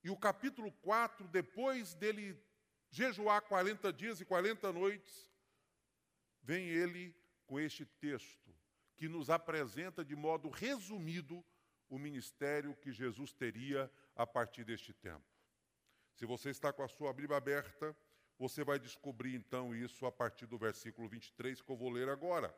e 0.05 0.11
o 0.11 0.17
capítulo 0.17 0.71
4, 0.83 1.27
depois 1.29 1.95
dele 1.95 2.39
jejuar 2.91 3.41
40 3.43 3.93
dias 3.93 4.21
e 4.21 4.25
40 4.25 4.71
noites, 4.73 5.31
vem 6.43 6.69
ele 6.69 7.17
com 7.47 7.59
este 7.59 7.87
texto, 7.87 8.55
que 8.97 9.09
nos 9.09 9.31
apresenta 9.31 10.05
de 10.05 10.15
modo 10.15 10.51
resumido 10.51 11.45
o 11.89 11.99
ministério 11.99 12.77
que 12.77 12.93
Jesus 12.93 13.33
teria 13.33 13.91
a 14.15 14.27
partir 14.27 14.65
deste 14.65 14.93
tempo. 14.93 15.25
Se 16.15 16.27
você 16.27 16.51
está 16.51 16.73
com 16.73 16.83
a 16.83 16.89
sua 16.89 17.13
Bíblia 17.13 17.39
aberta, 17.39 17.97
você 18.43 18.65
vai 18.65 18.77
descobrir 18.77 19.37
então 19.37 19.73
isso 19.73 20.05
a 20.05 20.11
partir 20.11 20.47
do 20.47 20.59
versículo 20.59 21.09
23 21.09 21.61
que 21.61 21.71
eu 21.71 21.77
vou 21.77 21.89
ler 21.89 22.09
agora. 22.09 22.53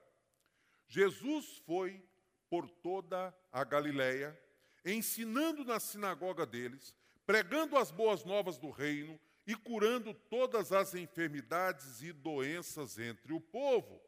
Jesus 0.88 1.58
foi 1.66 2.02
por 2.48 2.70
toda 2.70 3.36
a 3.52 3.62
Galiléia, 3.64 4.34
ensinando 4.82 5.62
na 5.62 5.78
sinagoga 5.78 6.46
deles, 6.46 6.96
pregando 7.26 7.76
as 7.76 7.90
boas 7.90 8.24
novas 8.24 8.56
do 8.56 8.70
reino 8.70 9.20
e 9.46 9.54
curando 9.54 10.14
todas 10.14 10.72
as 10.72 10.94
enfermidades 10.94 12.00
e 12.00 12.14
doenças 12.14 12.98
entre 12.98 13.34
o 13.34 13.40
povo. 13.40 14.00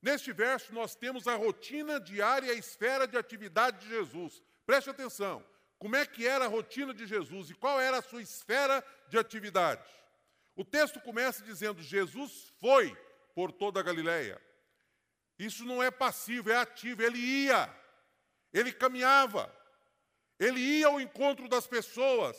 Neste 0.00 0.32
verso, 0.32 0.72
nós 0.72 0.94
temos 0.94 1.28
a 1.28 1.36
rotina 1.36 2.00
diária 2.00 2.46
e 2.46 2.50
a 2.52 2.58
esfera 2.58 3.06
de 3.06 3.18
atividade 3.18 3.80
de 3.80 3.88
Jesus. 3.90 4.42
Preste 4.64 4.88
atenção. 4.88 5.44
Como 5.78 5.96
é 5.96 6.06
que 6.06 6.26
era 6.26 6.46
a 6.46 6.48
rotina 6.48 6.94
de 6.94 7.06
Jesus 7.06 7.50
e 7.50 7.54
qual 7.54 7.80
era 7.80 7.98
a 7.98 8.02
sua 8.02 8.22
esfera 8.22 8.84
de 9.08 9.18
atividade? 9.18 9.88
O 10.54 10.64
texto 10.64 11.00
começa 11.00 11.44
dizendo: 11.44 11.82
Jesus 11.82 12.52
foi 12.58 12.96
por 13.34 13.52
toda 13.52 13.80
a 13.80 13.82
Galileia. 13.82 14.40
Isso 15.38 15.64
não 15.66 15.82
é 15.82 15.90
passivo, 15.90 16.50
é 16.50 16.56
ativo. 16.56 17.02
Ele 17.02 17.18
ia, 17.18 17.68
ele 18.52 18.72
caminhava, 18.72 19.54
ele 20.38 20.58
ia 20.58 20.86
ao 20.86 20.98
encontro 20.98 21.46
das 21.46 21.66
pessoas, 21.66 22.36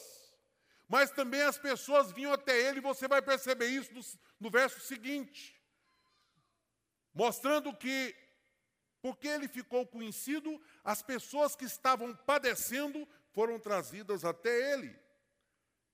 Mas 0.88 1.12
também 1.12 1.41
as 1.41 1.58
pessoas 1.58 2.12
vinham 2.12 2.32
até 2.32 2.58
ele, 2.60 2.79
você 2.79 3.08
vai 3.08 3.22
perceber 3.22 3.67
isso 3.67 3.94
no, 3.94 4.01
no 4.39 4.50
verso 4.50 4.79
seguinte, 4.79 5.62
mostrando 7.13 7.75
que, 7.75 8.15
porque 9.01 9.27
ele 9.27 9.50
ficou 9.50 9.86
conhecido, 9.86 10.62
as 10.84 11.01
pessoas 11.01 11.56
que 11.56 11.65
estavam 11.65 12.15
padecendo 12.15 13.08
foram 13.38 13.60
trazidas 13.60 14.25
até 14.25 14.74
ele. 14.74 15.00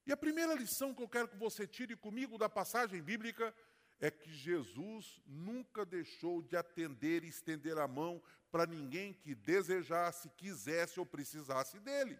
E 0.07 0.13
a 0.13 0.15
primeira 0.15 0.53
lição 0.53 0.93
que 0.93 1.03
eu 1.03 1.09
quero 1.09 1.27
que 1.27 1.35
você 1.35 1.67
tire 1.67 1.93
comigo 1.93 2.37
da 2.37 2.47
passagem 2.47 3.01
bíblica 3.01 3.53
é 3.99 4.09
que 4.09 4.33
Jesus 4.33 5.21
nunca 5.25 5.85
deixou 5.85 6.41
de 6.41 6.55
atender 6.55 7.21
e 7.21 7.27
estender 7.27 7.77
a 7.77 7.85
mão 7.85 8.23
para 8.49 8.65
ninguém 8.65 9.11
que 9.11 9.35
desejasse, 9.35 10.29
quisesse 10.37 10.97
ou 11.01 11.05
precisasse 11.05 11.81
dele. 11.81 12.17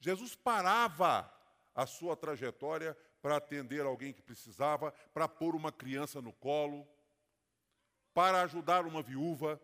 Jesus 0.00 0.34
parava 0.34 1.32
a 1.76 1.86
sua 1.86 2.16
trajetória 2.16 2.98
para 3.22 3.36
atender 3.36 3.82
alguém 3.82 4.12
que 4.12 4.20
precisava, 4.20 4.90
para 5.14 5.28
pôr 5.28 5.54
uma 5.54 5.70
criança 5.70 6.20
no 6.20 6.32
colo, 6.32 6.84
para 8.12 8.42
ajudar 8.42 8.84
uma 8.84 9.00
viúva. 9.00 9.60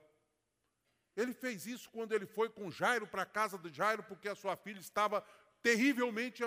Ele 1.17 1.33
fez 1.33 1.67
isso 1.67 1.91
quando 1.91 2.13
ele 2.13 2.27
foi 2.27 2.49
com 2.49 2.71
Jairo 2.71 3.07
para 3.07 3.23
a 3.23 3.27
casa 3.27 3.59
de 3.59 3.73
Jairo, 3.75 4.03
porque 4.03 4.29
a 4.29 4.35
sua 4.35 4.57
filha 4.57 4.81
estava 4.81 5.25
terrivelmente 5.63 6.43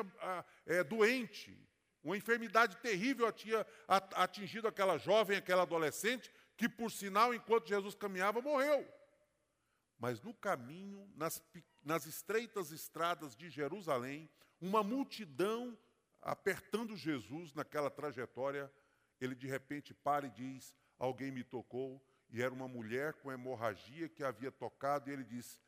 é, 0.66 0.84
doente. 0.84 1.58
Uma 2.04 2.18
enfermidade 2.18 2.78
terrível 2.78 3.32
tinha 3.32 3.66
atingido 3.88 4.68
aquela 4.68 4.98
jovem, 4.98 5.38
aquela 5.38 5.64
adolescente, 5.64 6.32
que, 6.56 6.70
por 6.70 6.92
sinal, 6.92 7.34
enquanto 7.34 7.68
Jesus 7.68 7.96
caminhava, 7.96 8.42
morreu. 8.42 8.88
Mas 9.98 10.22
no 10.22 10.34
caminho, 10.34 11.12
nas, 11.16 11.42
nas 11.84 12.06
estreitas 12.06 12.72
estradas 12.72 13.36
de 13.36 13.50
Jerusalém, 13.50 14.30
uma 14.62 14.84
multidão 14.84 15.78
apertando 16.22 16.96
Jesus 16.96 17.54
naquela 17.54 17.90
trajetória, 17.90 18.72
ele 19.20 19.36
de 19.36 19.48
repente 19.48 19.94
para 19.94 20.28
e 20.28 20.32
diz: 20.32 20.76
Alguém 20.98 21.32
me 21.32 21.44
tocou, 21.44 22.04
e 22.30 22.42
era 22.42 22.54
uma 22.54 22.68
mulher 22.68 23.14
com 23.14 23.32
hemorragia 23.32 24.10
que 24.10 24.24
havia 24.24 24.52
tocado, 24.52 25.10
e 25.10 25.14
ele 25.14 25.24
diz: 25.24 25.60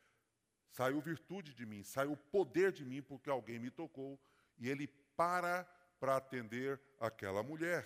Saiu 0.70 1.00
virtude 1.00 1.54
de 1.54 1.64
mim, 1.64 1.82
saiu 1.82 2.16
poder 2.16 2.72
de 2.72 2.84
mim, 2.84 3.02
porque 3.02 3.30
alguém 3.30 3.58
me 3.58 3.70
tocou, 3.70 4.18
e 4.58 4.68
ele 4.68 4.86
para 5.16 5.64
para 5.98 6.16
atender 6.16 6.80
aquela 7.00 7.42
mulher. 7.42 7.84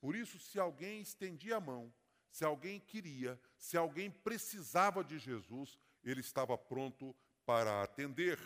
Por 0.00 0.14
isso, 0.14 0.38
se 0.38 0.58
alguém 0.58 1.00
estendia 1.00 1.56
a 1.56 1.60
mão, 1.60 1.92
se 2.30 2.44
alguém 2.44 2.80
queria, 2.80 3.40
se 3.58 3.76
alguém 3.76 4.10
precisava 4.10 5.04
de 5.04 5.18
Jesus, 5.18 5.78
ele 6.02 6.20
estava 6.20 6.56
pronto 6.58 7.14
para 7.44 7.82
atender. 7.82 8.38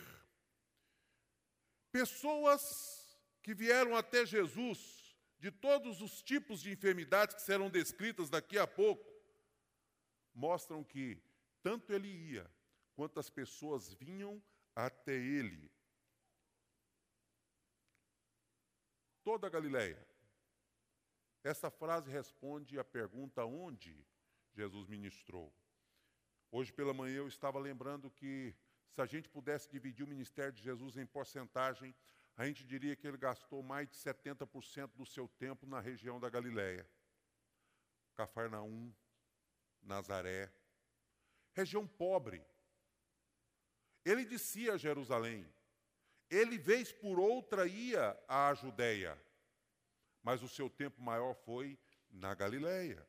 Pessoas 1.91 3.19
que 3.43 3.55
vieram 3.55 3.97
até 3.97 4.27
Jesus, 4.27 5.17
de 5.39 5.51
todos 5.51 6.03
os 6.03 6.23
tipos 6.23 6.61
de 6.61 6.71
enfermidades 6.71 7.37
que 7.37 7.43
serão 7.43 7.71
descritas 7.71 8.29
daqui 8.29 8.59
a 8.59 8.67
pouco, 8.67 9.08
mostram 10.39 10.85
que 10.85 11.05
tanto 11.63 11.93
ele 11.93 12.09
ia, 12.09 12.49
quanto 12.95 13.19
as 13.19 13.29
pessoas 13.29 13.93
vinham 13.95 14.43
até 14.75 15.15
ele. 15.15 15.71
toda 19.29 19.47
a 19.47 19.51
Galileia. 19.51 20.03
Essa 21.45 21.71
frase 21.71 22.11
responde 22.11 22.79
à 22.79 22.83
pergunta 22.83 23.45
onde 23.45 24.03
Jesus 24.55 24.87
ministrou. 24.87 25.53
Hoje 26.51 26.73
pela 26.73 26.95
manhã 26.95 27.19
eu 27.19 27.29
estava 27.29 27.59
lembrando 27.59 28.11
que 28.11 28.57
se 28.89 29.03
a 29.03 29.05
gente 29.05 29.29
pudesse 29.29 29.69
dividir 29.69 30.03
o 30.03 30.09
ministério 30.09 30.51
de 30.51 30.63
Jesus 30.63 30.97
em 30.97 31.05
porcentagem, 31.05 31.95
a 32.39 32.47
gente 32.47 32.65
diria 32.65 32.97
que 32.97 33.07
ele 33.07 33.19
gastou 33.19 33.63
mais 33.63 33.87
de 33.91 33.97
70% 33.97 34.93
do 34.97 35.05
seu 35.05 35.29
tempo 35.29 35.67
na 35.67 35.79
região 35.79 36.19
da 36.19 36.31
Galileia. 36.31 36.89
Cafarnaum, 38.15 38.91
Nazaré, 39.83 40.53
região 41.53 41.87
pobre. 41.87 42.45
Ele 44.05 44.25
descia 44.25 44.75
a 44.75 44.79
Jerusalém, 44.79 45.47
ele, 46.31 46.59
vez 46.59 46.93
por 46.93 47.19
outra, 47.19 47.67
ia 47.67 48.19
à 48.29 48.53
Judéia, 48.55 49.19
mas 50.23 50.43
o 50.43 50.49
seu 50.49 50.69
tempo 50.69 51.01
maior 51.01 51.35
foi 51.35 51.79
na 52.11 52.35
Galiléia. 52.35 53.07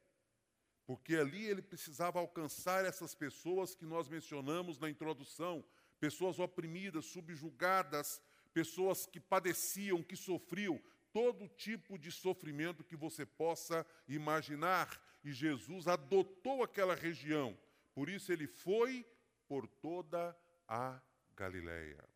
Porque 0.85 1.15
ali 1.15 1.45
ele 1.45 1.61
precisava 1.61 2.19
alcançar 2.19 2.85
essas 2.85 3.13
pessoas 3.13 3.75
que 3.75 3.85
nós 3.85 4.07
mencionamos 4.07 4.79
na 4.79 4.89
introdução, 4.89 5.63
pessoas 5.99 6.39
oprimidas, 6.39 7.05
subjugadas, 7.05 8.21
pessoas 8.53 9.05
que 9.05 9.19
padeciam, 9.19 10.01
que 10.01 10.15
sofriam, 10.15 10.81
todo 11.11 11.47
tipo 11.49 11.97
de 11.97 12.11
sofrimento 12.11 12.83
que 12.83 12.95
você 12.95 13.25
possa 13.25 13.85
imaginar. 14.07 15.01
E 15.23 15.31
Jesus 15.31 15.87
adotou 15.87 16.63
aquela 16.63 16.95
região. 16.95 17.57
Por 17.93 18.09
isso 18.09 18.31
ele 18.31 18.47
foi 18.47 19.05
por 19.47 19.67
toda 19.67 20.37
a 20.67 21.01
Galiléia. 21.35 22.07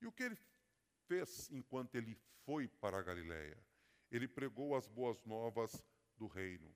E 0.00 0.06
o 0.06 0.12
que 0.12 0.22
ele 0.22 0.38
fez 1.06 1.50
enquanto 1.50 1.94
ele 1.94 2.16
foi 2.44 2.68
para 2.68 2.98
a 2.98 3.02
Galiléia? 3.02 3.58
Ele 4.10 4.28
pregou 4.28 4.76
as 4.76 4.86
boas 4.86 5.24
novas 5.24 5.84
do 6.16 6.26
reino. 6.26 6.74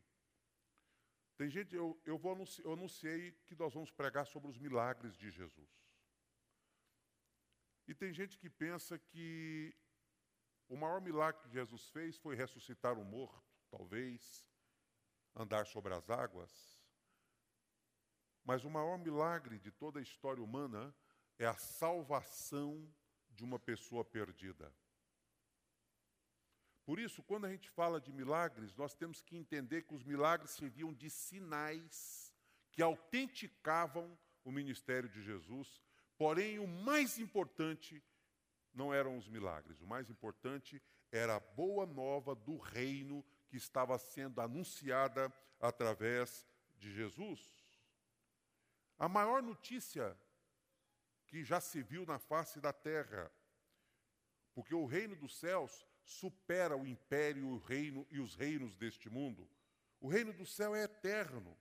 Tem 1.36 1.50
gente, 1.50 1.74
eu, 1.74 2.00
eu, 2.04 2.18
vou 2.18 2.32
anunciar, 2.32 2.66
eu 2.66 2.72
anunciei 2.72 3.32
que 3.46 3.54
nós 3.56 3.72
vamos 3.72 3.90
pregar 3.90 4.26
sobre 4.26 4.50
os 4.50 4.58
milagres 4.58 5.16
de 5.16 5.30
Jesus. 5.30 5.70
E 7.86 7.94
tem 7.94 8.12
gente 8.12 8.38
que 8.38 8.48
pensa 8.48 8.98
que 8.98 9.74
o 10.72 10.76
maior 10.76 11.02
milagre 11.02 11.42
que 11.42 11.52
Jesus 11.52 11.90
fez 11.90 12.16
foi 12.16 12.34
ressuscitar 12.34 12.98
o 12.98 13.04
morto, 13.04 13.54
talvez, 13.70 14.42
andar 15.36 15.66
sobre 15.66 15.92
as 15.92 16.08
águas. 16.08 16.50
Mas 18.42 18.64
o 18.64 18.70
maior 18.70 18.96
milagre 18.96 19.58
de 19.58 19.70
toda 19.70 19.98
a 19.98 20.02
história 20.02 20.42
humana 20.42 20.94
é 21.38 21.44
a 21.44 21.58
salvação 21.58 22.90
de 23.28 23.44
uma 23.44 23.58
pessoa 23.58 24.02
perdida. 24.02 24.74
Por 26.86 26.98
isso, 26.98 27.22
quando 27.22 27.44
a 27.44 27.50
gente 27.50 27.68
fala 27.68 28.00
de 28.00 28.10
milagres, 28.10 28.74
nós 28.74 28.94
temos 28.94 29.20
que 29.20 29.36
entender 29.36 29.82
que 29.82 29.94
os 29.94 30.02
milagres 30.02 30.52
serviam 30.52 30.90
de 30.94 31.10
sinais 31.10 32.32
que 32.70 32.80
autenticavam 32.80 34.18
o 34.42 34.50
ministério 34.50 35.10
de 35.10 35.22
Jesus, 35.22 35.82
porém, 36.16 36.58
o 36.58 36.66
mais 36.66 37.18
importante 37.18 38.02
não 38.74 38.92
eram 38.92 39.16
os 39.16 39.28
milagres, 39.28 39.80
o 39.80 39.86
mais 39.86 40.08
importante 40.10 40.82
era 41.10 41.36
a 41.36 41.40
boa 41.40 41.86
nova 41.86 42.34
do 42.34 42.56
reino 42.58 43.24
que 43.48 43.56
estava 43.56 43.98
sendo 43.98 44.40
anunciada 44.40 45.32
através 45.60 46.46
de 46.78 46.92
Jesus. 46.92 47.40
A 48.98 49.08
maior 49.08 49.42
notícia 49.42 50.16
que 51.32 51.42
já 51.42 51.58
se 51.62 51.82
viu 51.82 52.04
na 52.04 52.18
face 52.18 52.60
da 52.60 52.74
terra. 52.74 53.32
Porque 54.54 54.74
o 54.74 54.84
reino 54.84 55.16
dos 55.16 55.38
céus 55.38 55.86
supera 56.04 56.76
o 56.76 56.86
império 56.86 57.48
o 57.48 57.56
reino 57.56 58.06
e 58.10 58.20
os 58.20 58.34
reinos 58.34 58.76
deste 58.76 59.08
mundo. 59.08 59.48
O 59.98 60.08
reino 60.08 60.30
do 60.34 60.44
céu 60.44 60.74
é 60.74 60.82
eterno. 60.82 61.56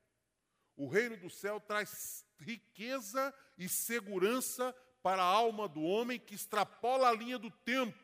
O 0.75 0.89
reino 0.89 1.15
do 1.15 1.29
céu 1.29 1.57
traz 1.57 2.25
riqueza 2.37 3.33
e 3.57 3.69
segurança 3.69 4.75
para 5.01 5.21
a 5.21 5.25
alma 5.25 5.67
do 5.67 5.81
homem 5.81 6.19
que 6.19 6.35
extrapola 6.35 7.09
a 7.09 7.13
linha 7.13 7.37
do 7.37 7.49
tempo, 7.49 7.97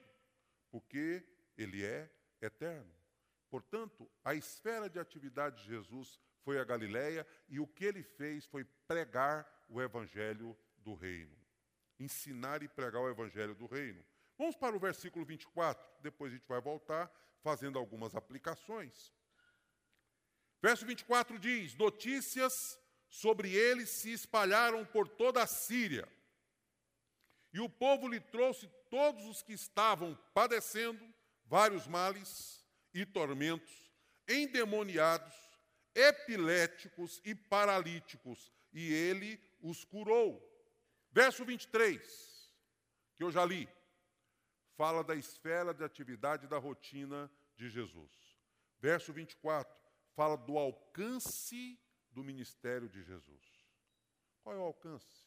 porque 0.71 1.23
ele 1.57 1.85
é 1.85 2.09
eterno. 2.41 2.91
Portanto, 3.49 4.09
a 4.23 4.33
esfera 4.33 4.89
de 4.89 4.99
atividade 4.99 5.63
de 5.63 5.69
Jesus 5.69 6.19
foi 6.43 6.59
a 6.59 6.63
Galileia 6.63 7.25
e 7.47 7.59
o 7.59 7.67
que 7.67 7.85
ele 7.85 8.03
fez 8.03 8.45
foi 8.45 8.63
pregar 8.87 9.47
o 9.69 9.81
evangelho 9.81 10.57
do 10.77 10.93
reino 10.93 11.37
ensinar 11.99 12.61
e 12.63 12.67
pregar 12.67 13.01
o 13.01 13.09
evangelho 13.09 13.55
do 13.55 13.65
reino. 13.65 14.03
Vamos 14.37 14.55
para 14.55 14.75
o 14.75 14.79
versículo 14.79 15.25
24, 15.25 15.83
depois 16.01 16.31
a 16.31 16.35
gente 16.35 16.47
vai 16.47 16.61
voltar 16.61 17.11
fazendo 17.41 17.79
algumas 17.79 18.15
aplicações. 18.15 19.13
Verso 20.61 20.85
24 20.85 21.39
diz: 21.39 21.75
Notícias 21.75 22.79
sobre 23.09 23.53
ele 23.53 23.85
se 23.85 24.11
espalharam 24.11 24.85
por 24.85 25.07
toda 25.07 25.41
a 25.41 25.47
Síria. 25.47 26.07
E 27.57 27.59
o 27.59 27.67
povo 27.67 28.07
lhe 28.07 28.19
trouxe 28.19 28.67
todos 28.87 29.25
os 29.25 29.41
que 29.41 29.51
estavam 29.51 30.13
padecendo 30.31 31.03
vários 31.43 31.87
males 31.87 32.63
e 32.93 33.03
tormentos, 33.03 33.91
endemoniados, 34.29 35.33
epiléticos 35.95 37.19
e 37.25 37.33
paralíticos, 37.33 38.53
e 38.71 38.93
ele 38.93 39.41
os 39.59 39.83
curou. 39.83 40.39
Verso 41.11 41.43
23, 41.43 42.53
que 43.15 43.23
eu 43.23 43.31
já 43.31 43.43
li, 43.43 43.67
fala 44.75 45.03
da 45.03 45.15
esfera 45.15 45.73
de 45.73 45.83
atividade 45.83 46.45
da 46.45 46.59
rotina 46.59 47.27
de 47.55 47.69
Jesus. 47.69 48.37
Verso 48.77 49.11
24, 49.11 49.75
fala 50.13 50.37
do 50.37 50.59
alcance 50.59 51.81
do 52.11 52.23
ministério 52.23 52.87
de 52.87 53.01
Jesus. 53.01 53.67
Qual 54.43 54.55
é 54.55 54.59
o 54.59 54.61
alcance? 54.61 55.26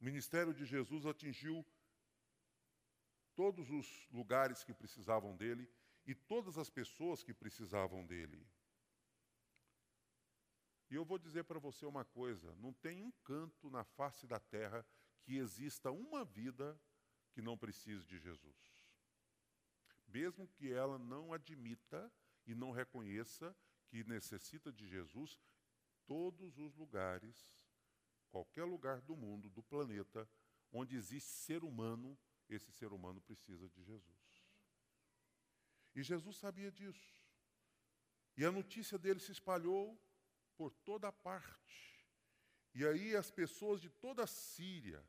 O 0.00 0.04
ministério 0.04 0.54
de 0.54 0.64
Jesus 0.64 1.04
atingiu 1.04 1.64
todos 3.34 3.70
os 3.70 4.08
lugares 4.10 4.64
que 4.64 4.72
precisavam 4.72 5.36
dele 5.36 5.68
e 6.06 6.14
todas 6.14 6.56
as 6.56 6.70
pessoas 6.70 7.22
que 7.22 7.34
precisavam 7.34 8.04
dele. 8.06 8.46
E 10.90 10.94
eu 10.94 11.04
vou 11.04 11.18
dizer 11.18 11.44
para 11.44 11.58
você 11.58 11.86
uma 11.86 12.04
coisa: 12.04 12.54
não 12.56 12.72
tem 12.72 13.02
um 13.02 13.12
canto 13.22 13.70
na 13.70 13.84
face 13.84 14.26
da 14.26 14.40
terra 14.40 14.84
que 15.22 15.36
exista 15.36 15.90
uma 15.90 16.24
vida 16.24 16.80
que 17.32 17.40
não 17.40 17.56
precise 17.56 18.04
de 18.06 18.18
Jesus. 18.18 18.80
Mesmo 20.08 20.48
que 20.48 20.72
ela 20.72 20.98
não 20.98 21.32
admita 21.32 22.10
e 22.46 22.54
não 22.54 22.72
reconheça 22.72 23.54
que 23.86 24.02
necessita 24.02 24.72
de 24.72 24.88
Jesus, 24.88 25.38
todos 26.06 26.58
os 26.58 26.74
lugares, 26.74 27.54
qualquer 28.30 28.64
lugar 28.64 29.00
do 29.02 29.16
mundo, 29.16 29.50
do 29.50 29.62
planeta, 29.62 30.28
onde 30.72 30.96
existe 30.96 31.30
ser 31.30 31.64
humano, 31.64 32.18
esse 32.48 32.70
ser 32.72 32.92
humano 32.92 33.20
precisa 33.20 33.68
de 33.68 33.82
Jesus. 33.82 34.20
E 35.94 36.02
Jesus 36.02 36.36
sabia 36.36 36.70
disso. 36.70 37.20
E 38.36 38.44
a 38.44 38.50
notícia 38.50 38.98
dele 38.98 39.20
se 39.20 39.32
espalhou 39.32 40.00
por 40.56 40.72
toda 40.72 41.12
parte. 41.12 42.06
E 42.74 42.86
aí 42.86 43.16
as 43.16 43.30
pessoas 43.30 43.80
de 43.80 43.90
toda 43.90 44.24
a 44.24 44.26
Síria, 44.26 45.04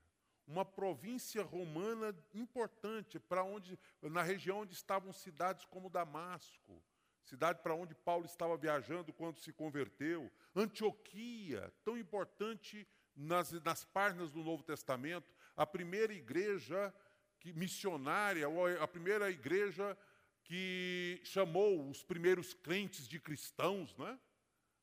uma 0.48 0.66
província 0.66 1.44
romana 1.44 2.16
importante 2.34 3.20
para 3.20 3.44
onde 3.44 3.78
na 4.02 4.24
região 4.24 4.62
onde 4.62 4.74
estavam 4.74 5.14
cidades 5.14 5.66
como 5.66 5.90
Damasco, 5.90 6.84
cidade 7.24 7.62
para 7.62 7.76
onde 7.76 7.94
Paulo 7.94 8.26
estava 8.26 8.58
viajando 8.58 9.14
quando 9.14 9.40
se 9.40 9.54
converteu, 9.54 10.32
Antioquia, 10.56 11.72
tão 11.84 11.98
importante 11.98 12.88
nas, 13.22 13.52
nas 13.64 13.84
páginas 13.84 14.32
do 14.32 14.44
Novo 14.44 14.64
Testamento, 14.64 15.32
a 15.56 15.66
primeira 15.66 16.14
igreja 16.14 16.94
que, 17.40 17.54
missionária, 17.54 18.48
ou 18.50 18.66
a 18.82 18.88
primeira 18.88 19.30
igreja 19.30 19.98
que 20.44 21.22
chamou 21.24 21.90
os 21.90 22.04
primeiros 22.04 22.54
crentes 22.54 23.08
de 23.08 23.20
cristãos, 23.20 23.96
não 23.96 24.08
é? 24.08 24.20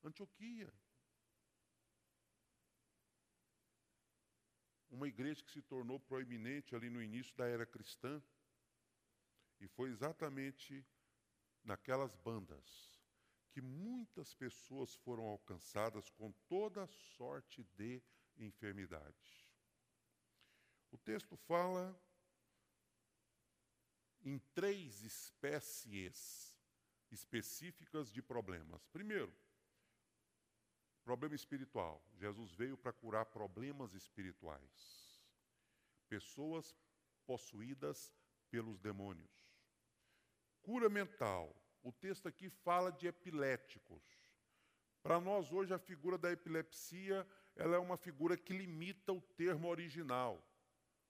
Antioquia. 0.03 0.73
Uma 4.89 5.07
igreja 5.07 5.43
que 5.43 5.51
se 5.51 5.61
tornou 5.61 5.99
proeminente 5.99 6.75
ali 6.75 6.89
no 6.89 7.01
início 7.01 7.35
da 7.35 7.45
era 7.45 7.65
cristã. 7.65 8.21
E 9.59 9.67
foi 9.67 9.89
exatamente 9.89 10.85
naquelas 11.63 12.15
bandas 12.15 12.97
que 13.51 13.61
muitas 13.61 14.33
pessoas 14.33 14.95
foram 14.95 15.25
alcançadas 15.25 16.09
com 16.11 16.31
toda 16.47 16.87
sorte 16.87 17.63
de 17.75 18.01
enfermidade. 18.39 19.47
O 20.91 20.97
texto 20.97 21.35
fala 21.35 21.99
em 24.21 24.39
três 24.53 25.03
espécies 25.03 26.55
específicas 27.11 28.11
de 28.11 28.21
problemas. 28.21 28.85
Primeiro, 28.87 29.33
problema 31.03 31.35
espiritual. 31.35 32.03
Jesus 32.15 32.53
veio 32.53 32.77
para 32.77 32.93
curar 32.93 33.25
problemas 33.25 33.93
espirituais. 33.93 35.19
Pessoas 36.07 36.75
possuídas 37.25 38.13
pelos 38.49 38.79
demônios. 38.79 39.49
Cura 40.61 40.89
mental. 40.89 41.55
O 41.81 41.91
texto 41.91 42.27
aqui 42.27 42.49
fala 42.49 42.91
de 42.91 43.07
epiléticos. 43.07 44.03
Para 45.01 45.19
nós 45.19 45.51
hoje 45.51 45.73
a 45.73 45.79
figura 45.79 46.17
da 46.17 46.31
epilepsia, 46.31 47.25
ela 47.59 47.75
é 47.75 47.79
uma 47.79 47.97
figura 47.97 48.37
que 48.37 48.53
limita 48.53 49.11
o 49.11 49.19
termo 49.19 49.67
original. 49.67 50.41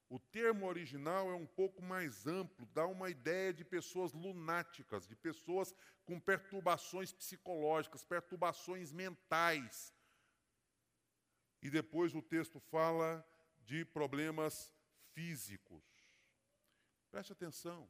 O 0.10 0.18
termo 0.18 0.66
original 0.66 1.30
é 1.30 1.36
um 1.36 1.46
pouco 1.46 1.80
mais 1.84 2.26
amplo, 2.26 2.66
dá 2.74 2.88
uma 2.88 3.12
ideia 3.12 3.54
de 3.54 3.64
pessoas 3.64 4.14
lunáticas, 4.14 5.08
de 5.08 5.16
pessoas 5.16 5.76
com 6.04 6.20
perturbações 6.20 7.12
psicológicas, 7.14 8.04
perturbações 8.04 8.92
mentais. 8.92 9.94
E 11.62 11.70
depois 11.70 12.16
o 12.16 12.22
texto 12.22 12.60
fala 12.60 13.24
de 13.64 13.86
problemas 13.86 14.74
físicos. 15.14 15.86
Preste 17.12 17.32
atenção. 17.32 17.88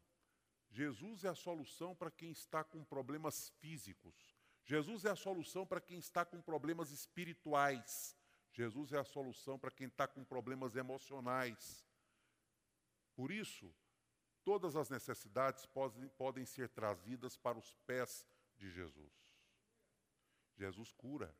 Jesus 0.69 1.23
é 1.23 1.29
a 1.29 1.35
solução 1.35 1.95
para 1.95 2.11
quem 2.11 2.31
está 2.31 2.61
com 2.61 2.83
problemas 2.83 3.53
físicos. 3.61 4.35
Jesus 4.65 5.05
é 5.05 5.11
a 5.11 5.15
solução 5.15 5.65
para 5.65 5.79
quem 5.79 5.97
está 5.97 6.25
com 6.25 6.41
problemas 6.41 6.91
espirituais. 6.91 8.18
Jesus 8.51 8.91
é 8.91 8.99
a 8.99 9.03
solução 9.03 9.57
para 9.57 9.71
quem 9.71 9.87
está 9.87 10.07
com 10.07 10.23
problemas 10.23 10.75
emocionais. 10.75 11.85
Por 13.15 13.31
isso, 13.31 13.73
todas 14.43 14.75
as 14.75 14.89
necessidades 14.89 15.65
podem, 15.65 16.07
podem 16.09 16.45
ser 16.45 16.69
trazidas 16.69 17.37
para 17.37 17.57
os 17.57 17.71
pés 17.85 18.25
de 18.57 18.69
Jesus. 18.71 19.13
Jesus 20.55 20.91
cura, 20.93 21.33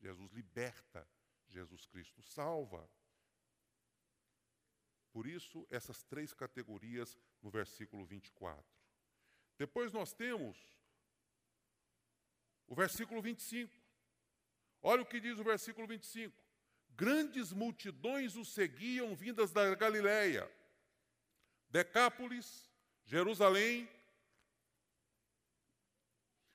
Jesus 0.00 0.30
liberta, 0.32 1.08
Jesus 1.48 1.86
Cristo 1.86 2.22
salva. 2.22 2.88
Por 5.12 5.26
isso, 5.26 5.66
essas 5.70 6.02
três 6.02 6.32
categorias 6.32 7.18
no 7.42 7.50
versículo 7.50 8.04
24. 8.04 8.64
Depois 9.58 9.92
nós 9.92 10.12
temos 10.12 10.58
o 12.66 12.74
versículo 12.74 13.20
25. 13.20 13.72
Olha 14.82 15.02
o 15.02 15.06
que 15.06 15.20
diz 15.20 15.38
o 15.38 15.44
versículo 15.44 15.86
25. 15.86 16.41
Grandes 16.94 17.52
multidões 17.52 18.36
o 18.36 18.44
seguiam 18.44 19.14
vindas 19.14 19.52
da 19.52 19.74
Galiléia 19.74 20.50
Decápolis, 21.70 22.70
Jerusalém, 23.04 23.88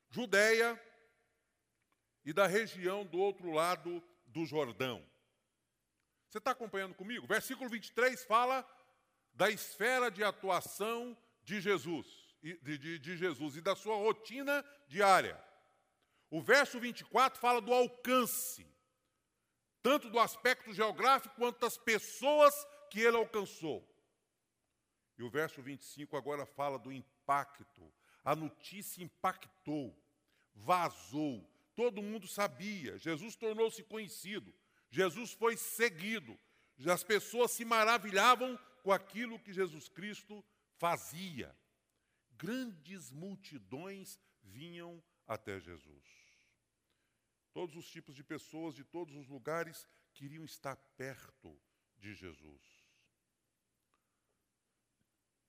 Judéia 0.10 0.80
e 2.24 2.32
da 2.32 2.46
região 2.46 3.06
do 3.06 3.18
outro 3.18 3.52
lado 3.52 4.04
do 4.28 4.46
Jordão. 4.46 5.04
Você 6.30 6.38
está 6.38 6.52
acompanhando 6.52 6.94
comigo? 6.94 7.26
Versículo 7.26 7.70
23 7.70 8.24
fala 8.26 8.68
da 9.34 9.50
esfera 9.50 10.12
de 10.12 10.24
atuação 10.24 11.18
de 11.42 11.60
Jesus, 11.62 12.08
de, 12.42 12.78
de, 12.78 13.00
de 13.00 13.18
Jesus 13.18 13.56
e 13.56 13.62
da 13.62 13.76
sua 13.76 13.96
rotina 13.96 14.64
diária. 14.88 15.42
O 16.30 16.42
verso 16.42 16.80
24 16.80 17.40
fala 17.40 17.62
do 17.62 17.74
alcance, 17.74 18.68
tanto 19.88 20.10
do 20.10 20.20
aspecto 20.20 20.74
geográfico 20.74 21.34
quanto 21.36 21.62
das 21.62 21.78
pessoas 21.78 22.54
que 22.92 23.00
ele 23.00 23.16
alcançou. 23.16 23.90
E 25.18 25.24
o 25.24 25.30
verso 25.30 25.62
25 25.62 26.18
agora 26.18 26.46
fala 26.46 26.78
do 26.78 26.92
impacto. 26.92 27.90
A 28.22 28.36
notícia 28.36 29.02
impactou, 29.02 29.98
vazou, 30.54 31.50
todo 31.74 32.04
mundo 32.04 32.28
sabia. 32.28 32.98
Jesus 32.98 33.38
tornou-se 33.38 33.82
conhecido, 33.84 34.54
Jesus 34.92 35.32
foi 35.32 35.56
seguido. 35.56 36.38
As 36.86 37.06
pessoas 37.06 37.52
se 37.52 37.64
maravilhavam 37.64 38.60
com 38.84 38.92
aquilo 38.92 39.40
que 39.40 39.54
Jesus 39.54 39.88
Cristo 39.88 40.44
fazia. 40.76 41.58
Grandes 42.32 43.10
multidões 43.10 44.20
vinham 44.44 45.02
até 45.26 45.62
Jesus. 45.62 46.17
Todos 47.58 47.76
os 47.76 47.90
tipos 47.90 48.16
de 48.16 48.24
pessoas 48.24 48.76
de 48.76 48.84
todos 48.84 49.16
os 49.16 49.28
lugares 49.28 49.88
queriam 50.14 50.46
estar 50.46 50.76
perto 50.96 51.60
de 51.98 52.14
Jesus. 52.14 52.62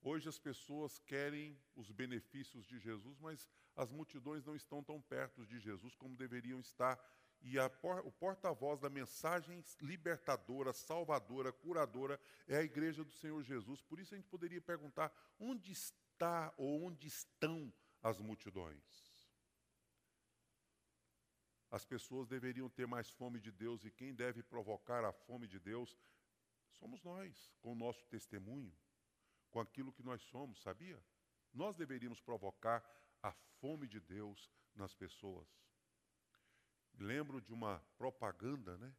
Hoje 0.01 0.27
as 0.27 0.39
pessoas 0.39 0.97
querem 0.97 1.55
os 1.75 1.91
benefícios 1.91 2.65
de 2.65 2.79
Jesus, 2.79 3.19
mas 3.19 3.47
as 3.75 3.91
multidões 3.91 4.43
não 4.43 4.55
estão 4.55 4.83
tão 4.83 4.99
perto 4.99 5.45
de 5.45 5.59
Jesus 5.59 5.93
como 5.93 6.17
deveriam 6.17 6.59
estar. 6.59 6.99
E 7.43 7.57
por, 7.79 7.99
o 7.99 8.11
porta-voz 8.11 8.79
da 8.79 8.89
mensagem 8.89 9.63
libertadora, 9.79 10.73
salvadora, 10.73 11.53
curadora 11.53 12.19
é 12.47 12.57
a 12.57 12.63
igreja 12.63 13.03
do 13.03 13.11
Senhor 13.11 13.43
Jesus. 13.43 13.83
Por 13.83 13.99
isso 13.99 14.15
a 14.15 14.17
gente 14.17 14.29
poderia 14.29 14.59
perguntar: 14.59 15.13
onde 15.39 15.71
está 15.71 16.51
ou 16.57 16.85
onde 16.85 17.07
estão 17.07 17.71
as 18.01 18.19
multidões? 18.19 19.08
As 21.69 21.85
pessoas 21.85 22.27
deveriam 22.27 22.69
ter 22.69 22.87
mais 22.87 23.09
fome 23.09 23.39
de 23.39 23.51
Deus 23.51 23.83
e 23.85 23.91
quem 23.91 24.13
deve 24.13 24.41
provocar 24.41 25.03
a 25.05 25.11
fome 25.11 25.47
de 25.47 25.59
Deus 25.59 25.97
somos 26.71 27.03
nós, 27.03 27.53
com 27.61 27.73
o 27.73 27.75
nosso 27.75 28.05
testemunho 28.07 28.75
com 29.49 29.59
aquilo 29.59 29.91
que 29.91 30.03
nós 30.03 30.21
somos, 30.23 30.61
sabia? 30.61 31.01
Nós 31.53 31.75
deveríamos 31.75 32.21
provocar 32.21 32.83
a 33.21 33.31
fome 33.31 33.87
de 33.87 33.99
Deus 33.99 34.51
nas 34.75 34.93
pessoas. 34.93 35.47
Lembro 36.97 37.41
de 37.41 37.53
uma 37.53 37.79
propaganda, 37.97 38.77
né? 38.77 38.93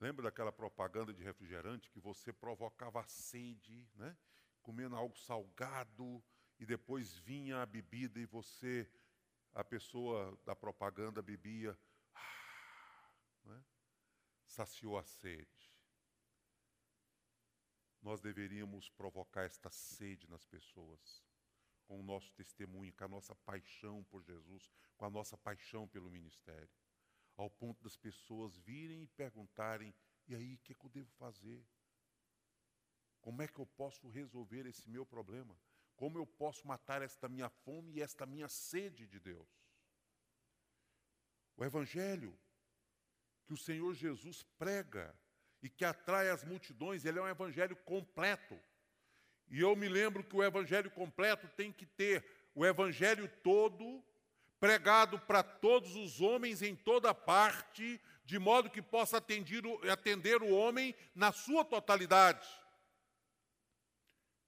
Lembra 0.00 0.24
daquela 0.24 0.52
propaganda 0.52 1.12
de 1.12 1.22
refrigerante 1.22 1.90
que 1.90 1.98
você 1.98 2.32
provocava 2.32 3.06
sede, 3.08 3.88
né? 3.94 4.16
Comendo 4.62 4.94
algo 4.94 5.16
salgado 5.16 6.22
e 6.58 6.66
depois 6.66 7.16
vinha 7.18 7.62
a 7.62 7.66
bebida 7.66 8.20
e 8.20 8.26
você, 8.26 8.88
a 9.54 9.64
pessoa 9.64 10.38
da 10.44 10.54
propaganda 10.54 11.22
bebia, 11.22 11.78
né? 13.44 13.64
saciou 14.46 14.98
a 14.98 15.04
sede. 15.04 15.68
nós 18.02 18.20
deveríamos 18.20 18.88
provocar 18.90 19.42
esta 19.42 19.70
sede 19.70 20.28
nas 20.30 20.44
pessoas, 20.44 21.22
com 21.84 22.00
o 22.00 22.02
nosso 22.02 22.32
testemunho, 22.32 22.92
com 22.94 23.04
a 23.04 23.08
nossa 23.08 23.34
paixão 23.34 24.04
por 24.04 24.22
Jesus, 24.22 24.70
com 24.96 25.04
a 25.04 25.10
nossa 25.10 25.36
paixão 25.36 25.86
pelo 25.88 26.10
ministério, 26.10 26.70
ao 27.36 27.50
ponto 27.50 27.82
das 27.82 27.96
pessoas 27.96 28.56
virem 28.56 29.02
e 29.02 29.08
perguntarem: 29.08 29.94
e 30.26 30.34
aí, 30.34 30.54
o 30.54 30.58
que, 30.58 30.74
que 30.74 30.84
eu 30.84 30.90
devo 30.90 31.10
fazer? 31.12 31.64
Como 33.20 33.42
é 33.42 33.48
que 33.48 33.58
eu 33.58 33.66
posso 33.66 34.08
resolver 34.08 34.66
esse 34.66 34.88
meu 34.88 35.04
problema? 35.04 35.58
Como 35.98 36.16
eu 36.18 36.26
posso 36.26 36.66
matar 36.66 37.02
esta 37.02 37.28
minha 37.28 37.50
fome 37.50 37.92
e 37.92 38.02
esta 38.02 38.24
minha 38.24 38.48
sede 38.48 39.06
de 39.06 39.20
Deus? 39.20 39.46
O 41.54 41.62
Evangelho 41.64 42.34
que 43.48 43.54
o 43.54 43.56
Senhor 43.56 43.94
Jesus 43.94 44.44
prega 44.58 45.14
e 45.62 45.70
que 45.70 45.82
atrai 45.82 46.28
as 46.28 46.44
multidões, 46.44 47.06
ele 47.06 47.18
é 47.18 47.22
um 47.22 47.28
evangelho 47.28 47.74
completo. 47.76 48.60
E 49.48 49.60
eu 49.60 49.74
me 49.74 49.88
lembro 49.88 50.22
que 50.22 50.36
o 50.36 50.44
evangelho 50.44 50.90
completo 50.90 51.48
tem 51.56 51.72
que 51.72 51.86
ter 51.86 52.22
o 52.54 52.64
evangelho 52.64 53.26
todo 53.42 54.04
pregado 54.60 55.18
para 55.20 55.42
todos 55.42 55.96
os 55.96 56.20
homens 56.20 56.60
em 56.60 56.76
toda 56.76 57.14
parte, 57.14 57.98
de 58.22 58.38
modo 58.38 58.68
que 58.68 58.82
possa 58.82 59.16
atender 59.16 59.64
o, 59.64 59.90
atender 59.90 60.42
o 60.42 60.54
homem 60.54 60.94
na 61.14 61.32
sua 61.32 61.64
totalidade. 61.64 62.46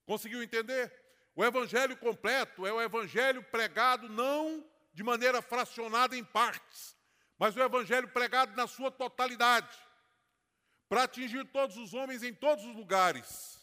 Conseguiu 0.04 0.42
entender? 0.42 0.92
O 1.40 1.44
evangelho 1.46 1.96
completo 1.96 2.66
é 2.66 2.72
o 2.74 2.82
evangelho 2.82 3.42
pregado 3.42 4.10
não 4.10 4.62
de 4.92 5.02
maneira 5.02 5.40
fracionada 5.40 6.14
em 6.14 6.22
partes, 6.22 6.94
mas 7.38 7.56
o 7.56 7.62
evangelho 7.62 8.06
pregado 8.08 8.54
na 8.54 8.66
sua 8.66 8.90
totalidade 8.90 9.74
para 10.86 11.04
atingir 11.04 11.50
todos 11.50 11.78
os 11.78 11.94
homens 11.94 12.22
em 12.22 12.34
todos 12.34 12.62
os 12.66 12.76
lugares. 12.76 13.58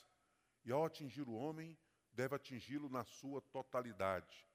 E 0.66 0.72
ao 0.72 0.86
atingir 0.86 1.30
o 1.30 1.36
homem, 1.36 1.78
deve 2.14 2.34
atingi-lo 2.34 2.90
na 2.90 3.06
sua 3.06 3.44
totalidade. 3.44 4.50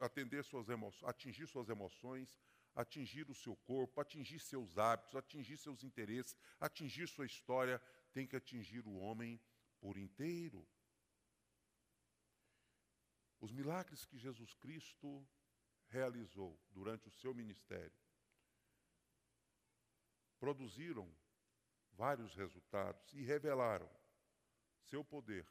Atender, 0.00 0.42
suas 0.42 0.68
emoções, 0.68 1.08
atingir 1.08 1.46
suas 1.46 1.68
emoções, 1.68 2.36
atingir 2.74 3.30
o 3.30 3.34
seu 3.36 3.54
corpo, 3.54 4.00
atingir 4.00 4.40
seus 4.40 4.76
hábitos, 4.76 5.14
atingir 5.14 5.56
seus 5.56 5.84
interesses, 5.84 6.36
atingir 6.58 7.06
sua 7.06 7.26
história, 7.26 7.80
tem 8.12 8.26
que 8.26 8.34
atingir 8.34 8.84
o 8.84 8.96
homem 8.96 9.40
por 9.80 9.96
inteiro. 9.96 10.66
Os 13.40 13.52
milagres 13.52 14.04
que 14.04 14.18
Jesus 14.18 14.54
Cristo 14.54 15.26
realizou 15.88 16.58
durante 16.70 17.08
o 17.08 17.10
seu 17.12 17.32
ministério 17.34 17.96
produziram 20.38 21.12
vários 21.92 22.34
resultados 22.34 23.12
e 23.12 23.22
revelaram 23.22 23.90
seu 24.88 25.04
poder, 25.04 25.46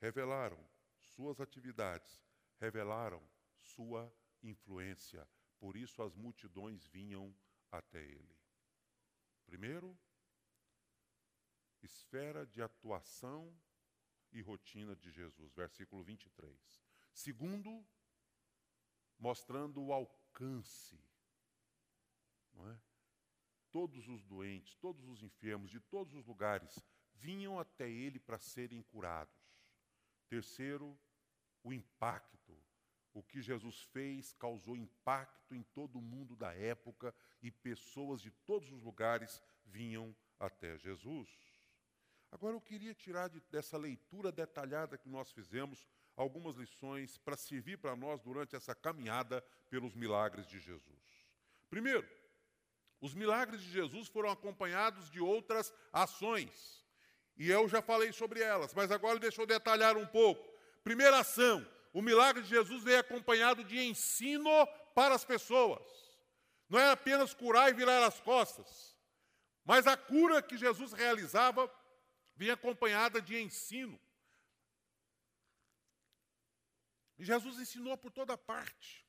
revelaram 0.00 0.62
suas 0.98 1.40
atividades, 1.40 2.22
revelaram 2.58 3.22
sua 3.58 4.12
influência. 4.42 5.26
Por 5.58 5.76
isso 5.76 6.02
as 6.02 6.14
multidões 6.14 6.86
vinham 6.86 7.34
até 7.70 8.02
ele. 8.02 8.36
Primeiro, 9.46 9.98
esfera 11.82 12.46
de 12.46 12.62
atuação 12.62 13.54
e 14.32 14.40
rotina 14.40 14.94
de 14.96 15.10
Jesus, 15.10 15.52
versículo 15.54 16.02
23. 16.02 16.82
Segundo, 17.12 17.84
mostrando 19.18 19.82
o 19.82 19.92
alcance, 19.92 20.98
não 22.52 22.70
é? 22.70 22.80
todos 23.70 24.08
os 24.08 24.24
doentes, 24.24 24.74
todos 24.76 25.06
os 25.08 25.22
enfermos 25.22 25.70
de 25.70 25.80
todos 25.80 26.14
os 26.14 26.26
lugares 26.26 26.84
vinham 27.14 27.58
até 27.58 27.88
ele 27.88 28.18
para 28.18 28.38
serem 28.38 28.82
curados. 28.82 29.34
Terceiro, 30.28 30.98
o 31.62 31.72
impacto. 31.72 32.58
O 33.12 33.22
que 33.22 33.42
Jesus 33.42 33.82
fez 33.92 34.32
causou 34.34 34.76
impacto 34.76 35.54
em 35.54 35.62
todo 35.62 35.98
o 35.98 36.02
mundo 36.02 36.36
da 36.36 36.54
época 36.54 37.12
e 37.42 37.50
pessoas 37.50 38.22
de 38.22 38.30
todos 38.30 38.70
os 38.70 38.82
lugares 38.82 39.42
vinham 39.64 40.14
até 40.38 40.78
Jesus. 40.78 41.28
Agora 42.32 42.54
eu 42.54 42.60
queria 42.60 42.94
tirar 42.94 43.28
de, 43.28 43.40
dessa 43.50 43.76
leitura 43.76 44.30
detalhada 44.30 44.96
que 44.96 45.08
nós 45.08 45.32
fizemos 45.32 45.86
algumas 46.16 46.56
lições 46.56 47.18
para 47.18 47.36
servir 47.36 47.78
para 47.78 47.96
nós 47.96 48.20
durante 48.20 48.54
essa 48.54 48.74
caminhada 48.74 49.42
pelos 49.68 49.94
milagres 49.94 50.46
de 50.46 50.60
Jesus. 50.60 51.26
Primeiro, 51.68 52.08
os 53.00 53.14
milagres 53.14 53.60
de 53.62 53.70
Jesus 53.70 54.08
foram 54.08 54.30
acompanhados 54.30 55.10
de 55.10 55.20
outras 55.20 55.72
ações. 55.92 56.84
E 57.36 57.50
eu 57.50 57.68
já 57.68 57.80
falei 57.80 58.12
sobre 58.12 58.40
elas, 58.40 58.74
mas 58.74 58.90
agora 58.90 59.18
deixa 59.18 59.40
eu 59.40 59.46
detalhar 59.46 59.96
um 59.96 60.06
pouco. 60.06 60.46
Primeira 60.84 61.20
ação: 61.20 61.66
o 61.92 62.02
milagre 62.02 62.42
de 62.42 62.48
Jesus 62.48 62.84
veio 62.84 63.00
acompanhado 63.00 63.64
de 63.64 63.80
ensino 63.80 64.50
para 64.94 65.14
as 65.14 65.24
pessoas. 65.24 65.82
Não 66.68 66.78
é 66.78 66.90
apenas 66.90 67.34
curar 67.34 67.70
e 67.70 67.74
virar 67.74 68.06
as 68.06 68.20
costas, 68.20 68.96
mas 69.64 69.86
a 69.86 69.96
cura 69.96 70.42
que 70.42 70.56
Jesus 70.56 70.92
realizava 70.92 71.68
vinha 72.40 72.54
acompanhada 72.54 73.20
de 73.20 73.36
ensino. 73.36 74.00
E 77.18 77.22
Jesus 77.22 77.58
ensinou 77.58 77.98
por 77.98 78.10
toda 78.10 78.38
parte. 78.38 79.06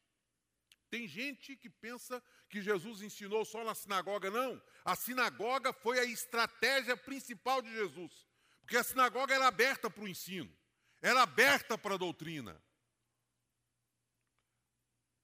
Tem 0.90 1.08
gente 1.08 1.56
que 1.56 1.70
pensa 1.70 2.22
que 2.50 2.62
Jesus 2.62 3.02
ensinou 3.02 3.46
só 3.46 3.64
na 3.64 3.74
sinagoga. 3.74 4.30
Não. 4.30 4.62
A 4.84 4.98
sinagoga 4.98 5.72
foi 5.72 5.98
a 5.98 6.04
estratégia 6.04 6.98
principal 6.98 7.62
de 7.62 7.72
Jesus. 7.72 8.28
Porque 8.60 8.76
a 8.76 8.84
sinagoga 8.84 9.34
era 9.34 9.48
aberta 9.48 9.90
para 9.90 10.04
o 10.04 10.10
ensino, 10.10 10.54
era 11.02 11.22
aberta 11.22 11.78
para 11.78 11.96
a 11.96 11.98
doutrina. 11.98 12.62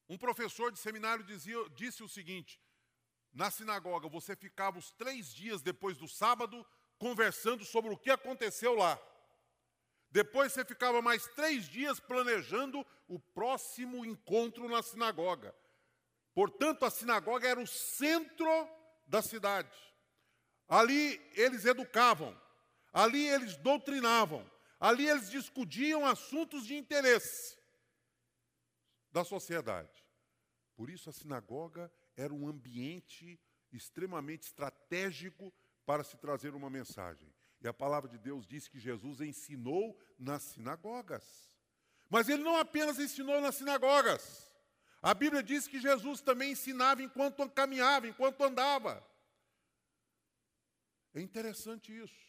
Um 0.07 0.17
professor 0.17 0.71
de 0.71 0.79
seminário 0.79 1.25
dizia, 1.25 1.57
disse 1.71 2.01
o 2.01 2.07
seguinte: 2.07 2.57
na 3.33 3.51
sinagoga 3.51 4.07
você 4.07 4.33
ficava 4.33 4.79
os 4.79 4.91
três 4.91 5.33
dias 5.33 5.61
depois 5.61 5.97
do 5.97 6.07
sábado 6.07 6.65
conversando 6.97 7.63
sobre 7.63 7.91
o 7.91 7.97
que 7.97 8.09
aconteceu 8.09 8.73
lá. 8.73 8.99
Depois 10.09 10.53
você 10.53 10.63
ficava 10.63 11.01
mais 11.01 11.27
três 11.35 11.65
dias 11.65 11.99
planejando 11.99 12.85
o 13.07 13.19
próximo 13.19 14.05
encontro 14.05 14.67
na 14.67 14.81
sinagoga. 14.81 15.53
Portanto, 16.33 16.85
a 16.85 16.89
sinagoga 16.89 17.47
era 17.47 17.59
o 17.59 17.67
centro 17.67 18.47
da 19.05 19.21
cidade. 19.21 19.75
Ali 20.67 21.19
eles 21.33 21.65
educavam, 21.65 22.39
ali 22.91 23.27
eles 23.27 23.57
doutrinavam, 23.57 24.49
ali 24.79 25.07
eles 25.07 25.29
discutiam 25.29 26.05
assuntos 26.05 26.65
de 26.65 26.75
interesse 26.75 27.57
da 29.11 29.23
sociedade. 29.23 30.05
Por 30.75 30.89
isso, 30.89 31.09
a 31.09 31.13
sinagoga 31.13 31.91
era 32.15 32.33
um 32.33 32.47
ambiente 32.47 33.39
extremamente 33.71 34.43
estratégico 34.43 35.53
para 35.87 36.03
se 36.03 36.17
trazer 36.17 36.53
uma 36.53 36.69
mensagem. 36.69 37.33
E 37.61 37.67
a 37.67 37.73
palavra 37.73 38.09
de 38.09 38.17
Deus 38.17 38.45
diz 38.45 38.67
que 38.67 38.77
Jesus 38.77 39.21
ensinou 39.21 39.97
nas 40.19 40.43
sinagogas. 40.43 41.23
Mas 42.09 42.27
ele 42.27 42.43
não 42.43 42.57
apenas 42.57 42.99
ensinou 42.99 43.39
nas 43.39 43.55
sinagogas. 43.55 44.51
A 45.01 45.13
Bíblia 45.13 45.41
diz 45.41 45.65
que 45.65 45.79
Jesus 45.79 46.19
também 46.19 46.51
ensinava 46.51 47.01
enquanto 47.01 47.49
caminhava, 47.49 48.05
enquanto 48.05 48.43
andava. 48.43 49.01
É 51.13 51.21
interessante 51.21 51.97
isso. 51.97 52.27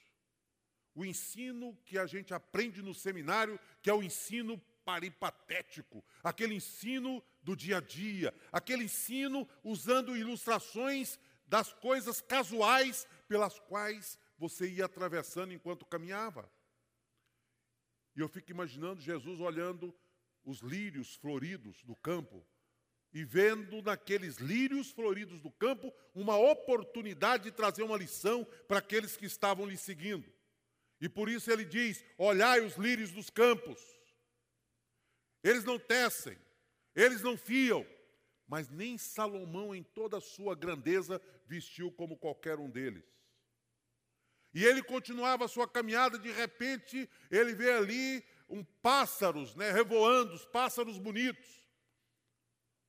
O 0.94 1.04
ensino 1.04 1.76
que 1.84 1.98
a 1.98 2.06
gente 2.06 2.32
aprende 2.32 2.80
no 2.80 2.94
seminário, 2.94 3.58
que 3.82 3.90
é 3.90 3.92
o 3.92 4.04
ensino 4.04 4.56
paripatético, 4.84 6.04
aquele 6.22 6.54
ensino 6.54 7.22
do 7.42 7.56
dia 7.56 7.78
a 7.78 7.80
dia, 7.80 8.32
aquele 8.52 8.84
ensino 8.84 9.48
usando 9.64 10.16
ilustrações 10.16 11.18
das 11.48 11.72
coisas 11.72 12.20
casuais 12.20 13.06
pelas 13.28 13.58
quais 13.60 14.18
você 14.38 14.68
ia 14.68 14.86
atravessando 14.86 15.52
enquanto 15.52 15.86
caminhava. 15.86 16.50
E 18.16 18.20
eu 18.20 18.28
fico 18.28 18.50
imaginando 18.50 19.00
Jesus 19.00 19.38
olhando 19.40 19.94
os 20.44 20.60
lírios 20.60 21.14
floridos 21.14 21.84
do 21.84 21.94
campo 21.94 22.44
e 23.12 23.24
vendo 23.24 23.82
naqueles 23.82 24.36
lírios 24.36 24.90
floridos 24.90 25.40
do 25.40 25.50
campo 25.50 25.92
uma 26.14 26.36
oportunidade 26.36 27.44
de 27.44 27.52
trazer 27.52 27.82
uma 27.82 27.96
lição 27.96 28.44
para 28.66 28.78
aqueles 28.78 29.16
que 29.16 29.26
estavam 29.26 29.66
lhe 29.66 29.76
seguindo. 29.76 30.30
E 31.00 31.08
por 31.08 31.28
isso 31.28 31.50
ele 31.50 31.64
diz: 31.64 32.04
Olhai 32.16 32.60
os 32.60 32.76
lírios 32.76 33.12
dos 33.12 33.30
campos. 33.30 33.80
Eles 35.42 35.64
não 35.64 35.78
tecem, 35.78 36.36
eles 36.94 37.22
não 37.22 37.36
fiam, 37.36 37.86
mas 38.46 38.68
nem 38.68 38.98
Salomão, 38.98 39.74
em 39.74 39.82
toda 39.82 40.18
a 40.18 40.20
sua 40.20 40.56
grandeza, 40.56 41.22
vestiu 41.46 41.92
como 41.92 42.16
qualquer 42.16 42.58
um 42.58 42.68
deles. 42.68 43.17
E 44.54 44.64
ele 44.64 44.82
continuava 44.82 45.44
a 45.44 45.48
sua 45.48 45.68
caminhada, 45.68 46.18
de 46.18 46.32
repente, 46.32 47.08
ele 47.30 47.54
vê 47.54 47.72
ali 47.72 48.24
um 48.48 48.64
pássaros, 48.64 49.54
né, 49.54 49.70
revoando, 49.70 50.32
os 50.34 50.46
pássaros 50.46 50.98
bonitos. 50.98 51.66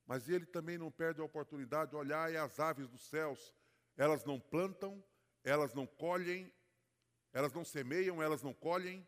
Mas 0.06 0.28
ele 0.28 0.45
também 0.45 0.78
não 0.78 0.89
perde 0.89 1.22
a 1.22 1.24
oportunidade 1.24 1.91
de 1.91 1.98
olhar 1.98 2.32
e 2.32 2.38
as 2.38 2.60
aves 2.60 2.88
dos 2.88 3.08
céus, 3.10 3.54
elas 3.98 4.24
não 4.24 4.39
plantam, 4.39 5.04
elas 5.43 5.74
não 5.74 5.86
colhem, 5.86 6.52
Elas 7.32 7.54
não 7.54 7.63
semeiam, 7.63 8.24
elas 8.24 8.41
não 8.41 8.54
colhem, 8.54 9.08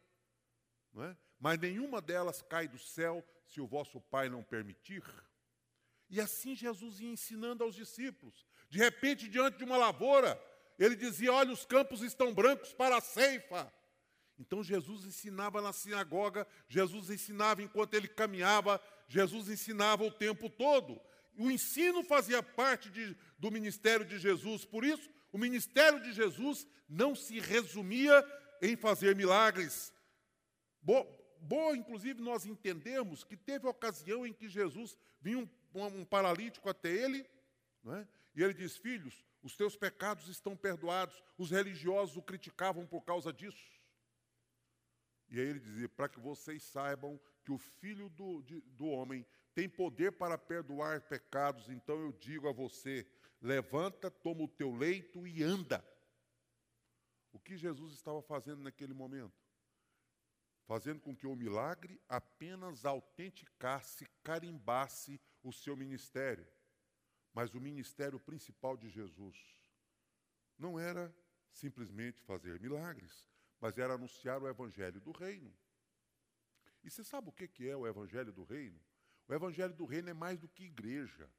não 0.93 1.03
é? 1.03 1.17
mas 1.39 1.57
nenhuma 1.57 1.99
delas 1.99 2.41
cai 2.43 2.67
do 2.67 2.77
céu 2.77 3.25
se 3.47 3.59
o 3.59 3.65
vosso 3.65 3.99
Pai 3.99 4.29
não 4.29 4.43
permitir. 4.43 5.03
E 6.07 6.21
assim 6.21 6.55
Jesus 6.55 6.99
ia 6.99 7.09
ensinando 7.09 7.63
aos 7.63 7.73
discípulos. 7.73 8.45
De 8.69 8.77
repente, 8.77 9.27
diante 9.27 9.57
de 9.57 9.63
uma 9.63 9.77
lavoura, 9.77 10.39
ele 10.83 10.95
dizia: 10.95 11.31
Olha, 11.33 11.51
os 11.51 11.65
campos 11.65 12.01
estão 12.01 12.33
brancos 12.33 12.73
para 12.73 12.97
a 12.97 13.01
ceifa. 13.01 13.71
Então 14.37 14.63
Jesus 14.63 15.05
ensinava 15.05 15.61
na 15.61 15.71
sinagoga, 15.71 16.47
Jesus 16.67 17.09
ensinava 17.09 17.61
enquanto 17.61 17.93
ele 17.93 18.07
caminhava, 18.07 18.81
Jesus 19.07 19.49
ensinava 19.49 20.03
o 20.03 20.11
tempo 20.11 20.49
todo. 20.49 20.99
O 21.37 21.51
ensino 21.51 22.03
fazia 22.03 22.41
parte 22.41 22.89
de, 22.89 23.15
do 23.37 23.51
ministério 23.51 24.05
de 24.05 24.17
Jesus, 24.17 24.65
por 24.65 24.83
isso, 24.83 25.09
o 25.31 25.37
ministério 25.37 26.01
de 26.01 26.11
Jesus 26.11 26.67
não 26.89 27.15
se 27.15 27.39
resumia 27.39 28.25
em 28.61 28.75
fazer 28.75 29.15
milagres. 29.15 29.93
Boa, 30.81 31.77
inclusive, 31.77 32.21
nós 32.21 32.45
entendemos 32.45 33.23
que 33.23 33.37
teve 33.37 33.67
ocasião 33.67 34.25
em 34.25 34.33
que 34.33 34.49
Jesus 34.49 34.97
vinha 35.21 35.37
um 35.37 35.47
um 35.73 36.05
paralítico 36.05 36.69
até 36.69 36.89
ele, 36.89 37.25
é? 37.87 38.07
e 38.35 38.43
ele 38.43 38.53
diz: 38.53 38.77
Filhos, 38.77 39.25
os 39.41 39.55
teus 39.55 39.75
pecados 39.75 40.27
estão 40.27 40.55
perdoados. 40.55 41.21
Os 41.37 41.51
religiosos 41.51 42.17
o 42.17 42.21
criticavam 42.21 42.85
por 42.85 43.01
causa 43.03 43.31
disso. 43.33 43.81
E 45.29 45.39
aí 45.39 45.47
ele 45.47 45.59
dizia: 45.59 45.89
Para 45.89 46.09
que 46.09 46.19
vocês 46.19 46.63
saibam 46.63 47.19
que 47.43 47.51
o 47.51 47.57
filho 47.57 48.09
do, 48.09 48.41
de, 48.41 48.61
do 48.61 48.85
homem 48.85 49.25
tem 49.53 49.67
poder 49.67 50.13
para 50.13 50.37
perdoar 50.37 51.01
pecados, 51.01 51.69
então 51.69 51.99
eu 51.99 52.11
digo 52.11 52.47
a 52.47 52.53
você: 52.53 53.07
levanta, 53.41 54.11
toma 54.11 54.43
o 54.43 54.47
teu 54.47 54.73
leito 54.73 55.25
e 55.27 55.43
anda. 55.43 55.83
O 57.33 57.39
que 57.39 57.57
Jesus 57.57 57.93
estava 57.93 58.21
fazendo 58.21 58.61
naquele 58.61 58.93
momento? 58.93 59.41
fazendo 60.71 61.01
com 61.01 61.13
que 61.13 61.27
o 61.27 61.35
milagre 61.35 61.99
apenas 62.07 62.85
autenticasse, 62.85 64.05
carimbasse 64.23 65.19
o 65.43 65.51
seu 65.51 65.75
ministério. 65.75 66.47
Mas 67.33 67.53
o 67.53 67.61
ministério 67.61 68.19
principal 68.19 68.75
de 68.75 68.89
Jesus 68.89 69.37
não 70.57 70.79
era 70.79 71.13
simplesmente 71.51 72.21
fazer 72.21 72.59
milagres, 72.59 73.25
mas 73.59 73.77
era 73.77 73.93
anunciar 73.93 74.41
o 74.41 74.47
evangelho 74.47 74.99
do 74.99 75.11
reino. 75.11 75.53
E 76.83 76.89
você 76.89 77.03
sabe 77.03 77.29
o 77.29 77.31
que 77.31 77.67
é 77.67 77.75
o 77.75 77.87
evangelho 77.87 78.31
do 78.31 78.43
reino? 78.43 78.79
O 79.27 79.33
evangelho 79.33 79.73
do 79.73 79.85
reino 79.85 80.09
é 80.09 80.13
mais 80.13 80.39
do 80.39 80.47
que 80.47 80.65
igreja. 80.65 81.29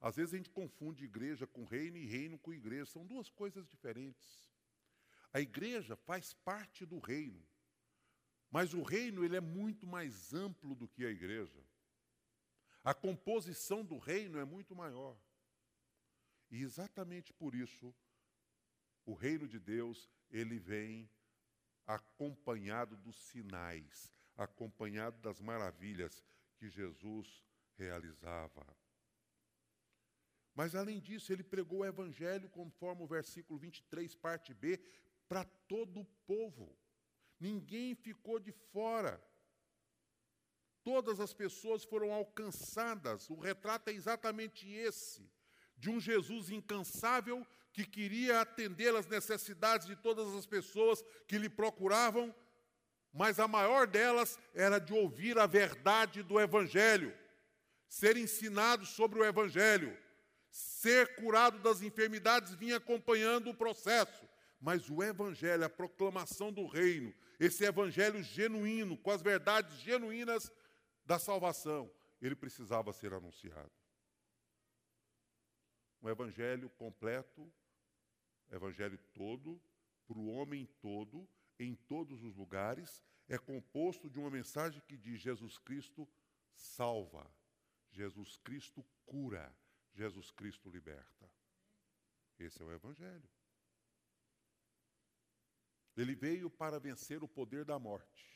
Às 0.00 0.16
vezes 0.16 0.34
a 0.34 0.36
gente 0.36 0.50
confunde 0.50 1.04
igreja 1.04 1.46
com 1.46 1.64
reino 1.64 1.96
e 1.96 2.06
reino 2.06 2.38
com 2.38 2.52
igreja, 2.52 2.86
são 2.86 3.06
duas 3.06 3.30
coisas 3.30 3.66
diferentes. 3.66 4.46
A 5.32 5.40
igreja 5.40 5.96
faz 5.96 6.32
parte 6.32 6.84
do 6.84 6.98
reino. 6.98 7.42
Mas 8.50 8.72
o 8.72 8.82
reino 8.82 9.24
ele 9.24 9.36
é 9.36 9.40
muito 9.40 9.86
mais 9.86 10.32
amplo 10.32 10.74
do 10.74 10.86
que 10.86 11.04
a 11.04 11.10
igreja. 11.10 11.60
A 12.86 12.94
composição 12.94 13.84
do 13.84 13.98
reino 13.98 14.38
é 14.38 14.44
muito 14.44 14.72
maior. 14.72 15.18
E 16.48 16.62
exatamente 16.62 17.32
por 17.32 17.52
isso, 17.52 17.92
o 19.04 19.12
reino 19.12 19.48
de 19.48 19.58
Deus, 19.58 20.08
ele 20.30 20.56
vem 20.56 21.10
acompanhado 21.84 22.96
dos 22.96 23.16
sinais, 23.16 24.14
acompanhado 24.36 25.20
das 25.20 25.40
maravilhas 25.40 26.24
que 26.58 26.68
Jesus 26.68 27.44
realizava. 27.76 28.64
Mas 30.54 30.76
além 30.76 31.00
disso, 31.00 31.32
ele 31.32 31.42
pregou 31.42 31.80
o 31.80 31.84
evangelho 31.84 32.48
conforme 32.50 33.02
o 33.02 33.08
versículo 33.08 33.58
23, 33.58 34.14
parte 34.14 34.54
B, 34.54 34.78
para 35.26 35.44
todo 35.44 36.02
o 36.02 36.06
povo. 36.24 36.72
Ninguém 37.40 37.96
ficou 37.96 38.38
de 38.38 38.52
fora. 38.52 39.20
Todas 40.86 41.18
as 41.18 41.34
pessoas 41.34 41.82
foram 41.82 42.12
alcançadas. 42.12 43.28
O 43.28 43.34
retrato 43.34 43.88
é 43.88 43.92
exatamente 43.92 44.70
esse: 44.70 45.28
de 45.76 45.90
um 45.90 45.98
Jesus 45.98 46.48
incansável 46.48 47.44
que 47.72 47.84
queria 47.84 48.40
atender 48.40 48.94
às 48.94 49.08
necessidades 49.08 49.88
de 49.88 49.96
todas 49.96 50.32
as 50.32 50.46
pessoas 50.46 51.04
que 51.26 51.38
lhe 51.38 51.48
procuravam, 51.48 52.32
mas 53.12 53.40
a 53.40 53.48
maior 53.48 53.88
delas 53.88 54.38
era 54.54 54.78
de 54.78 54.94
ouvir 54.94 55.40
a 55.40 55.46
verdade 55.46 56.22
do 56.22 56.38
Evangelho, 56.38 57.12
ser 57.88 58.16
ensinado 58.16 58.86
sobre 58.86 59.18
o 59.18 59.24
Evangelho, 59.24 59.98
ser 60.52 61.16
curado 61.16 61.58
das 61.58 61.82
enfermidades 61.82 62.54
vinha 62.54 62.76
acompanhando 62.76 63.50
o 63.50 63.54
processo. 63.54 64.24
Mas 64.60 64.88
o 64.88 65.02
Evangelho, 65.02 65.64
a 65.64 65.68
proclamação 65.68 66.52
do 66.52 66.64
reino, 66.64 67.12
esse 67.40 67.64
evangelho 67.64 68.22
genuíno, 68.22 68.96
com 68.96 69.10
as 69.10 69.20
verdades 69.20 69.80
genuínas 69.80 70.50
da 71.06 71.18
salvação, 71.18 71.90
ele 72.20 72.34
precisava 72.34 72.92
ser 72.92 73.14
anunciado. 73.14 73.72
Um 76.02 76.08
evangelho 76.08 76.68
completo, 76.70 77.50
evangelho 78.50 78.98
todo, 79.14 79.60
para 80.06 80.18
o 80.18 80.28
homem 80.28 80.66
todo, 80.80 81.26
em 81.58 81.74
todos 81.74 82.22
os 82.22 82.36
lugares, 82.36 83.02
é 83.28 83.38
composto 83.38 84.10
de 84.10 84.18
uma 84.18 84.30
mensagem 84.30 84.80
que 84.82 84.96
diz: 84.96 85.20
Jesus 85.20 85.58
Cristo 85.58 86.06
salva, 86.54 87.28
Jesus 87.90 88.36
Cristo 88.36 88.84
cura, 89.04 89.54
Jesus 89.94 90.30
Cristo 90.30 90.68
liberta. 90.68 91.30
Esse 92.38 92.62
é 92.62 92.64
o 92.64 92.72
Evangelho. 92.72 93.28
Ele 95.96 96.14
veio 96.14 96.50
para 96.50 96.78
vencer 96.78 97.22
o 97.22 97.28
poder 97.28 97.64
da 97.64 97.78
morte. 97.78 98.35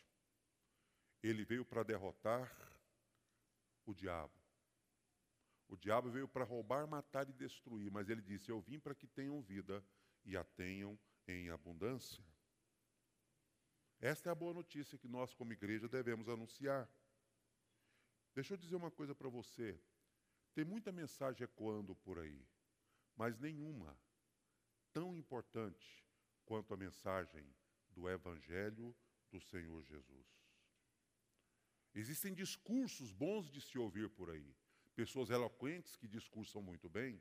Ele 1.22 1.44
veio 1.44 1.64
para 1.64 1.82
derrotar 1.82 2.50
o 3.84 3.94
diabo. 3.94 4.32
O 5.68 5.76
diabo 5.76 6.10
veio 6.10 6.26
para 6.26 6.44
roubar, 6.44 6.86
matar 6.86 7.28
e 7.28 7.32
destruir, 7.32 7.90
mas 7.90 8.08
ele 8.08 8.22
disse: 8.22 8.50
Eu 8.50 8.60
vim 8.60 8.78
para 8.78 8.94
que 8.94 9.06
tenham 9.06 9.40
vida 9.40 9.84
e 10.24 10.36
a 10.36 10.42
tenham 10.42 10.98
em 11.28 11.50
abundância. 11.50 12.24
Esta 14.00 14.30
é 14.30 14.32
a 14.32 14.34
boa 14.34 14.54
notícia 14.54 14.98
que 14.98 15.06
nós, 15.06 15.34
como 15.34 15.52
igreja, 15.52 15.88
devemos 15.88 16.28
anunciar. 16.28 16.88
Deixa 18.34 18.54
eu 18.54 18.58
dizer 18.58 18.76
uma 18.76 18.90
coisa 18.90 19.14
para 19.14 19.28
você. 19.28 19.78
Tem 20.54 20.64
muita 20.64 20.90
mensagem 20.90 21.44
ecoando 21.44 21.94
por 21.94 22.18
aí, 22.18 22.44
mas 23.14 23.38
nenhuma 23.38 23.96
tão 24.92 25.14
importante 25.14 26.04
quanto 26.44 26.74
a 26.74 26.76
mensagem 26.76 27.46
do 27.90 28.08
Evangelho 28.08 28.96
do 29.30 29.40
Senhor 29.40 29.82
Jesus. 29.84 30.49
Existem 31.94 32.32
discursos 32.32 33.12
bons 33.12 33.50
de 33.50 33.60
se 33.60 33.78
ouvir 33.78 34.08
por 34.10 34.30
aí, 34.30 34.54
pessoas 34.94 35.30
eloquentes 35.30 35.96
que 35.96 36.06
discursam 36.06 36.62
muito 36.62 36.88
bem. 36.88 37.20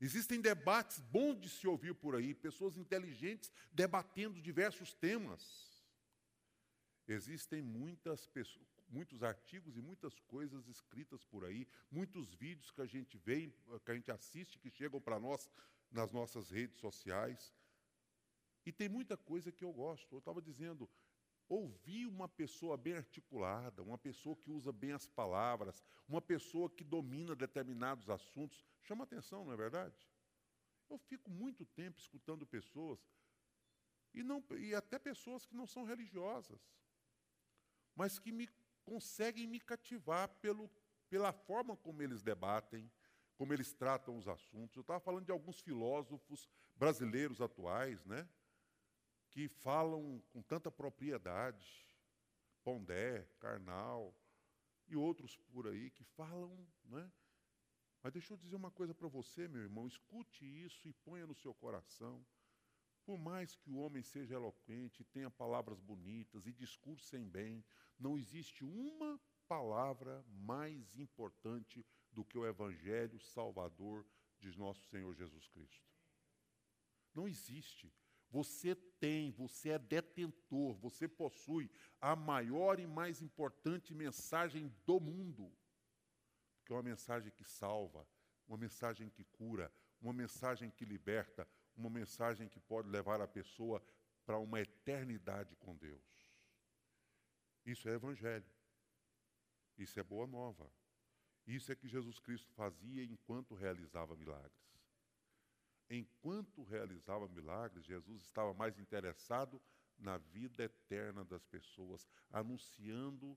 Existem 0.00 0.40
debates 0.40 0.98
bons 0.98 1.40
de 1.40 1.48
se 1.48 1.66
ouvir 1.66 1.94
por 1.94 2.16
aí, 2.16 2.34
pessoas 2.34 2.76
inteligentes 2.76 3.52
debatendo 3.72 4.40
diversos 4.40 4.92
temas. 4.92 5.70
Existem 7.06 7.62
muitas 7.62 8.26
pessoas, 8.26 8.66
muitos 8.88 9.22
artigos 9.22 9.76
e 9.76 9.80
muitas 9.80 10.18
coisas 10.20 10.66
escritas 10.66 11.24
por 11.24 11.44
aí, 11.44 11.68
muitos 11.90 12.34
vídeos 12.34 12.70
que 12.70 12.80
a 12.80 12.86
gente 12.86 13.16
vê, 13.18 13.52
que 13.84 13.90
a 13.90 13.94
gente 13.94 14.10
assiste, 14.10 14.58
que 14.58 14.70
chegam 14.70 15.00
para 15.00 15.20
nós 15.20 15.48
nas 15.90 16.10
nossas 16.10 16.50
redes 16.50 16.78
sociais, 16.78 17.54
e 18.64 18.72
tem 18.72 18.88
muita 18.88 19.16
coisa 19.16 19.50
que 19.50 19.64
eu 19.64 19.72
gosto. 19.72 20.14
Eu 20.14 20.18
estava 20.18 20.40
dizendo, 20.40 20.88
ouvir 21.48 22.06
uma 22.06 22.28
pessoa 22.28 22.76
bem 22.76 22.94
articulada, 22.94 23.82
uma 23.82 23.98
pessoa 23.98 24.36
que 24.36 24.50
usa 24.50 24.72
bem 24.72 24.92
as 24.92 25.08
palavras, 25.08 25.84
uma 26.08 26.20
pessoa 26.20 26.70
que 26.70 26.84
domina 26.84 27.34
determinados 27.34 28.08
assuntos, 28.08 28.64
chama 28.82 29.04
atenção, 29.04 29.44
não 29.44 29.52
é 29.52 29.56
verdade? 29.56 30.08
Eu 30.88 30.98
fico 30.98 31.30
muito 31.30 31.64
tempo 31.64 31.98
escutando 31.98 32.46
pessoas, 32.46 32.98
e, 34.14 34.22
não, 34.22 34.44
e 34.58 34.74
até 34.74 34.98
pessoas 34.98 35.46
que 35.46 35.56
não 35.56 35.66
são 35.66 35.84
religiosas, 35.84 36.60
mas 37.94 38.18
que 38.18 38.30
me 38.30 38.48
conseguem 38.84 39.46
me 39.46 39.60
cativar 39.60 40.28
pelo, 40.40 40.70
pela 41.08 41.32
forma 41.32 41.76
como 41.76 42.02
eles 42.02 42.22
debatem, 42.22 42.90
como 43.36 43.52
eles 43.52 43.72
tratam 43.72 44.16
os 44.16 44.28
assuntos. 44.28 44.76
Eu 44.76 44.82
estava 44.82 45.00
falando 45.00 45.24
de 45.24 45.32
alguns 45.32 45.60
filósofos 45.60 46.48
brasileiros 46.76 47.40
atuais, 47.40 48.04
né? 48.04 48.28
Que 49.32 49.48
falam 49.48 50.22
com 50.28 50.42
tanta 50.42 50.70
propriedade, 50.70 51.66
Pondé, 52.62 53.26
Karnal 53.40 54.14
e 54.86 54.94
outros 54.94 55.36
por 55.50 55.66
aí 55.66 55.90
que 55.90 56.04
falam, 56.04 56.54
né? 56.84 57.10
Mas 58.02 58.12
deixa 58.12 58.34
eu 58.34 58.36
dizer 58.36 58.56
uma 58.56 58.70
coisa 58.70 58.94
para 58.94 59.08
você, 59.08 59.48
meu 59.48 59.62
irmão, 59.62 59.86
escute 59.86 60.44
isso 60.44 60.86
e 60.86 60.92
ponha 60.92 61.26
no 61.26 61.34
seu 61.34 61.54
coração. 61.54 62.24
Por 63.06 63.18
mais 63.18 63.56
que 63.56 63.70
o 63.70 63.78
homem 63.78 64.02
seja 64.02 64.34
eloquente, 64.34 65.02
tenha 65.04 65.30
palavras 65.30 65.80
bonitas 65.80 66.46
e 66.46 66.52
discursem 66.52 67.26
bem, 67.26 67.64
não 67.98 68.18
existe 68.18 68.64
uma 68.64 69.18
palavra 69.48 70.22
mais 70.28 70.98
importante 70.98 71.84
do 72.10 72.24
que 72.24 72.36
o 72.36 72.46
Evangelho 72.46 73.18
Salvador 73.18 74.06
de 74.38 74.56
nosso 74.58 74.84
Senhor 74.88 75.14
Jesus 75.14 75.48
Cristo. 75.48 75.90
Não 77.14 77.26
existe. 77.26 77.92
Você 78.32 78.74
tem, 78.74 79.30
você 79.30 79.72
é 79.72 79.78
detentor, 79.78 80.74
você 80.76 81.06
possui 81.06 81.70
a 82.00 82.16
maior 82.16 82.80
e 82.80 82.86
mais 82.86 83.20
importante 83.20 83.94
mensagem 83.94 84.74
do 84.86 84.98
mundo. 84.98 85.52
Que 86.64 86.72
é 86.72 86.76
uma 86.76 86.82
mensagem 86.82 87.30
que 87.30 87.44
salva, 87.44 88.08
uma 88.48 88.56
mensagem 88.56 89.10
que 89.10 89.22
cura, 89.22 89.70
uma 90.00 90.14
mensagem 90.14 90.70
que 90.70 90.86
liberta, 90.86 91.46
uma 91.76 91.90
mensagem 91.90 92.48
que 92.48 92.58
pode 92.58 92.88
levar 92.88 93.20
a 93.20 93.28
pessoa 93.28 93.84
para 94.24 94.38
uma 94.38 94.60
eternidade 94.60 95.54
com 95.56 95.76
Deus. 95.76 96.32
Isso 97.66 97.86
é 97.86 97.92
evangelho. 97.92 98.50
Isso 99.76 100.00
é 100.00 100.02
boa 100.02 100.26
nova. 100.26 100.72
Isso 101.46 101.70
é 101.70 101.76
que 101.76 101.86
Jesus 101.86 102.18
Cristo 102.18 102.50
fazia 102.52 103.04
enquanto 103.04 103.54
realizava 103.54 104.16
milagres. 104.16 104.71
Enquanto 105.94 106.62
realizava 106.62 107.28
milagres, 107.28 107.84
Jesus 107.84 108.22
estava 108.22 108.54
mais 108.54 108.78
interessado 108.78 109.60
na 109.98 110.16
vida 110.16 110.64
eterna 110.64 111.22
das 111.22 111.44
pessoas, 111.44 112.08
anunciando 112.30 113.36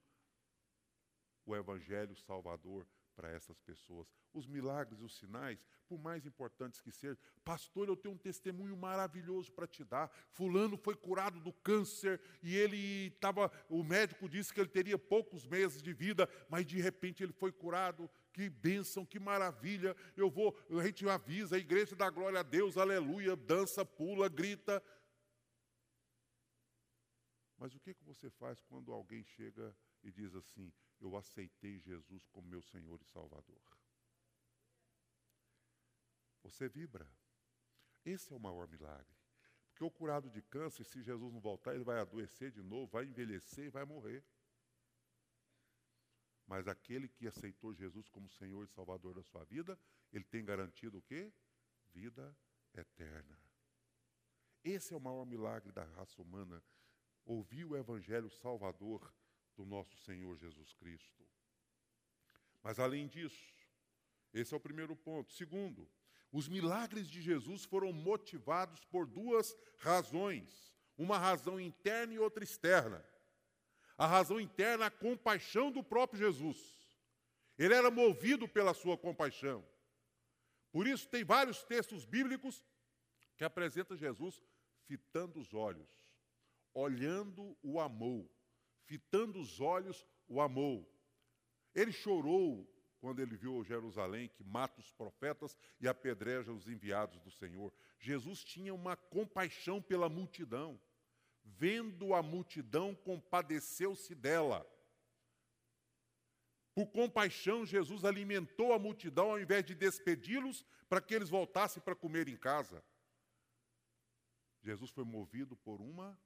o 1.45 1.53
Evangelho 1.53 2.15
Salvador 2.15 2.87
para 3.13 3.29
essas 3.29 3.59
pessoas. 3.59 4.07
Os 4.33 4.47
milagres, 4.47 5.01
os 5.01 5.17
sinais, 5.17 5.59
por 5.85 5.99
mais 5.99 6.25
importantes 6.25 6.79
que 6.79 6.93
sejam, 6.93 7.17
pastor, 7.43 7.89
eu 7.89 7.95
tenho 7.97 8.15
um 8.15 8.17
testemunho 8.17 8.77
maravilhoso 8.77 9.51
para 9.51 9.67
te 9.67 9.83
dar. 9.83 10.09
Fulano 10.29 10.77
foi 10.77 10.95
curado 10.95 11.41
do 11.41 11.51
câncer 11.51 12.21
e 12.41 12.55
ele 12.55 13.07
estava, 13.07 13.51
o 13.69 13.83
médico 13.83 14.29
disse 14.29 14.53
que 14.53 14.61
ele 14.61 14.69
teria 14.69 14.97
poucos 14.97 15.45
meses 15.45 15.81
de 15.81 15.93
vida, 15.93 16.29
mas 16.49 16.65
de 16.65 16.79
repente 16.79 17.21
ele 17.21 17.33
foi 17.33 17.51
curado. 17.51 18.09
Que 18.35 18.49
bênção, 18.49 19.05
que 19.05 19.17
maravilha. 19.17 19.95
Eu 20.17 20.29
vou, 20.29 20.53
a 20.69 20.85
gente 20.85 21.07
avisa, 21.07 21.55
a 21.55 21.57
igreja 21.57 21.95
dá 21.95 22.09
glória 22.09 22.41
a 22.41 22.43
Deus, 22.43 22.75
aleluia, 22.75 23.33
dança, 23.33 23.85
pula, 23.85 24.27
grita. 24.27 24.83
Mas 27.57 27.73
o 27.73 27.79
que, 27.79 27.93
que 27.93 28.03
você 28.03 28.29
faz 28.29 28.61
quando 28.63 28.91
alguém 28.91 29.23
chega 29.23 29.73
e 30.03 30.11
diz 30.11 30.35
assim: 30.35 30.69
Eu 30.99 31.15
aceitei 31.15 31.79
Jesus 31.79 32.27
como 32.27 32.49
meu 32.49 32.61
Senhor 32.61 33.01
e 33.01 33.05
Salvador? 33.05 33.61
Você 36.43 36.67
vibra. 36.67 37.09
Esse 38.03 38.33
é 38.33 38.35
o 38.35 38.39
maior 38.39 38.67
milagre. 38.67 39.15
Porque 39.69 39.85
o 39.85 39.89
curado 39.89 40.29
de 40.29 40.41
câncer, 40.41 40.83
se 40.83 41.01
Jesus 41.01 41.31
não 41.31 41.39
voltar, 41.39 41.73
ele 41.73 41.85
vai 41.85 42.01
adoecer 42.01 42.51
de 42.51 42.61
novo, 42.61 42.91
vai 42.91 43.05
envelhecer 43.05 43.67
e 43.67 43.69
vai 43.69 43.85
morrer. 43.85 44.25
Mas 46.47 46.67
aquele 46.67 47.07
que 47.07 47.27
aceitou 47.27 47.73
Jesus 47.73 48.07
como 48.09 48.29
Senhor 48.29 48.63
e 48.63 48.67
Salvador 48.67 49.15
da 49.15 49.23
sua 49.23 49.43
vida, 49.45 49.77
ele 50.13 50.23
tem 50.23 50.45
garantido 50.45 50.99
o 50.99 51.01
quê? 51.01 51.31
Vida 51.93 52.35
eterna. 52.73 53.39
Esse 54.63 54.93
é 54.93 54.97
o 54.97 55.01
maior 55.01 55.25
milagre 55.25 55.71
da 55.71 55.83
raça 55.83 56.21
humana. 56.21 56.63
Ouvir 57.25 57.65
o 57.65 57.75
Evangelho 57.75 58.29
Salvador 58.29 59.13
do 59.55 59.65
nosso 59.65 59.97
Senhor 59.97 60.35
Jesus 60.37 60.73
Cristo. 60.73 61.23
Mas 62.61 62.79
além 62.79 63.07
disso, 63.07 63.53
esse 64.33 64.53
é 64.53 64.57
o 64.57 64.59
primeiro 64.59 64.95
ponto. 64.95 65.31
Segundo, 65.33 65.89
os 66.31 66.47
milagres 66.49 67.07
de 67.09 67.21
Jesus 67.21 67.63
foram 67.63 67.93
motivados 67.93 68.83
por 68.85 69.07
duas 69.07 69.55
razões: 69.77 70.75
uma 70.97 71.17
razão 71.17 71.59
interna 71.59 72.13
e 72.13 72.19
outra 72.19 72.43
externa. 72.43 73.03
A 73.97 74.07
razão 74.07 74.39
interna, 74.39 74.87
a 74.87 74.91
compaixão 74.91 75.71
do 75.71 75.83
próprio 75.83 76.19
Jesus. 76.19 76.57
Ele 77.57 77.73
era 77.73 77.89
movido 77.89 78.47
pela 78.47 78.73
sua 78.73 78.97
compaixão. 78.97 79.65
Por 80.71 80.87
isso, 80.87 81.07
tem 81.07 81.23
vários 81.23 81.63
textos 81.63 82.05
bíblicos 82.05 82.63
que 83.37 83.43
apresentam 83.43 83.95
Jesus 83.95 84.43
fitando 84.85 85.39
os 85.39 85.53
olhos, 85.53 85.89
olhando 86.73 87.57
o 87.63 87.79
amou 87.79 88.29
fitando 88.85 89.39
os 89.39 89.59
olhos, 89.59 90.05
o 90.27 90.39
amou. 90.39 90.89
Ele 91.73 91.91
chorou 91.91 92.71
quando 92.99 93.19
ele 93.19 93.35
viu 93.35 93.63
Jerusalém 93.63 94.29
que 94.29 94.43
mata 94.43 94.79
os 94.79 94.91
profetas 94.91 95.57
e 95.79 95.87
apedreja 95.87 96.51
os 96.51 96.67
enviados 96.67 97.19
do 97.19 97.29
Senhor. 97.29 97.73
Jesus 97.99 98.43
tinha 98.43 98.73
uma 98.73 98.95
compaixão 98.95 99.81
pela 99.81 100.07
multidão. 100.07 100.79
Vendo 101.45 102.13
a 102.15 102.23
multidão, 102.23 102.95
compadeceu-se 102.95 104.15
dela. 104.15 104.65
Por 106.73 106.87
compaixão, 106.87 107.65
Jesus 107.65 108.03
alimentou 108.03 108.73
a 108.73 108.79
multidão 108.79 109.31
ao 109.31 109.39
invés 109.39 109.63
de 109.63 109.75
despedi-los 109.75 110.65
para 110.89 110.99
que 110.99 111.13
eles 111.13 111.29
voltassem 111.29 111.81
para 111.81 111.95
comer 111.95 112.27
em 112.27 112.35
casa. 112.35 112.83
Jesus 114.61 114.89
foi 114.89 115.05
movido 115.05 115.55
por 115.55 115.79
uma 115.79 116.19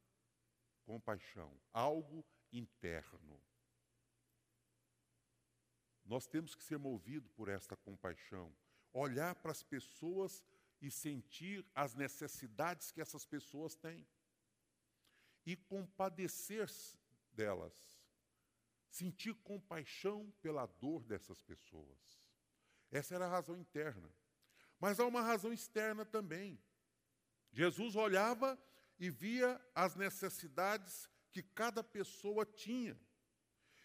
compaixão, 0.86 1.54
algo 1.74 2.26
interno. 2.52 3.40
Nós 6.06 6.26
temos 6.26 6.56
que 6.56 6.64
ser 6.64 6.80
movidos 6.80 7.30
por 7.30 7.50
esta 7.50 7.76
compaixão, 7.76 8.52
olhar 8.92 9.36
para 9.36 9.52
as 9.52 9.62
pessoas 9.62 10.44
e 10.82 10.90
sentir 10.90 11.64
as 11.76 11.94
necessidades 11.94 12.92
que 12.92 13.02
essas 13.02 13.26
pessoas 13.26 13.76
têm 13.76 14.08
e 15.50 15.56
compadecer 15.56 16.70
delas, 17.32 17.74
sentir 18.88 19.34
compaixão 19.34 20.32
pela 20.44 20.68
dor 20.68 21.04
dessas 21.04 21.42
pessoas. 21.42 22.22
Essa 22.92 23.16
era 23.16 23.26
a 23.26 23.30
razão 23.30 23.58
interna. 23.58 24.14
Mas 24.80 25.00
há 25.00 25.08
uma 25.08 25.24
razão 25.24 25.52
externa 25.52 26.06
também. 26.06 26.62
Jesus 27.52 27.96
olhava 27.96 28.62
e 29.00 29.10
via 29.10 29.60
as 29.74 29.96
necessidades 29.96 31.10
que 31.32 31.42
cada 31.42 31.84
pessoa 31.84 32.46
tinha. 32.46 32.96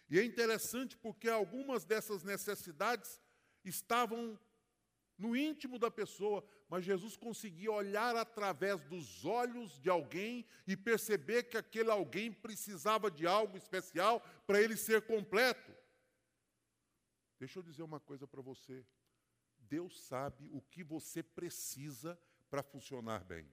E 0.07 0.19
é 0.19 0.23
interessante 0.23 0.95
porque 0.95 1.27
algumas 1.27 1.83
dessas 1.83 2.23
necessidades 2.23 3.19
estavam 3.63 4.39
no 5.17 5.35
íntimo 5.35 5.79
da 5.79 5.89
pessoa, 5.89 6.47
mas 6.67 6.83
Jesus 6.83 7.15
conseguia 7.15 7.71
olhar 7.71 8.15
através 8.15 8.81
dos 8.85 9.23
olhos 9.23 9.79
de 9.79 9.89
alguém 9.89 10.45
e 10.65 10.75
perceber 10.75 11.43
que 11.43 11.57
aquele 11.57 11.91
alguém 11.91 12.31
precisava 12.31 13.11
de 13.11 13.27
algo 13.27 13.55
especial 13.55 14.19
para 14.47 14.59
ele 14.61 14.75
ser 14.75 15.03
completo. 15.03 15.75
Deixa 17.39 17.59
eu 17.59 17.63
dizer 17.63 17.83
uma 17.83 17.99
coisa 17.99 18.25
para 18.27 18.41
você. 18.41 18.85
Deus 19.59 20.01
sabe 20.01 20.49
o 20.51 20.61
que 20.61 20.83
você 20.83 21.21
precisa 21.21 22.19
para 22.49 22.63
funcionar 22.63 23.23
bem. 23.23 23.49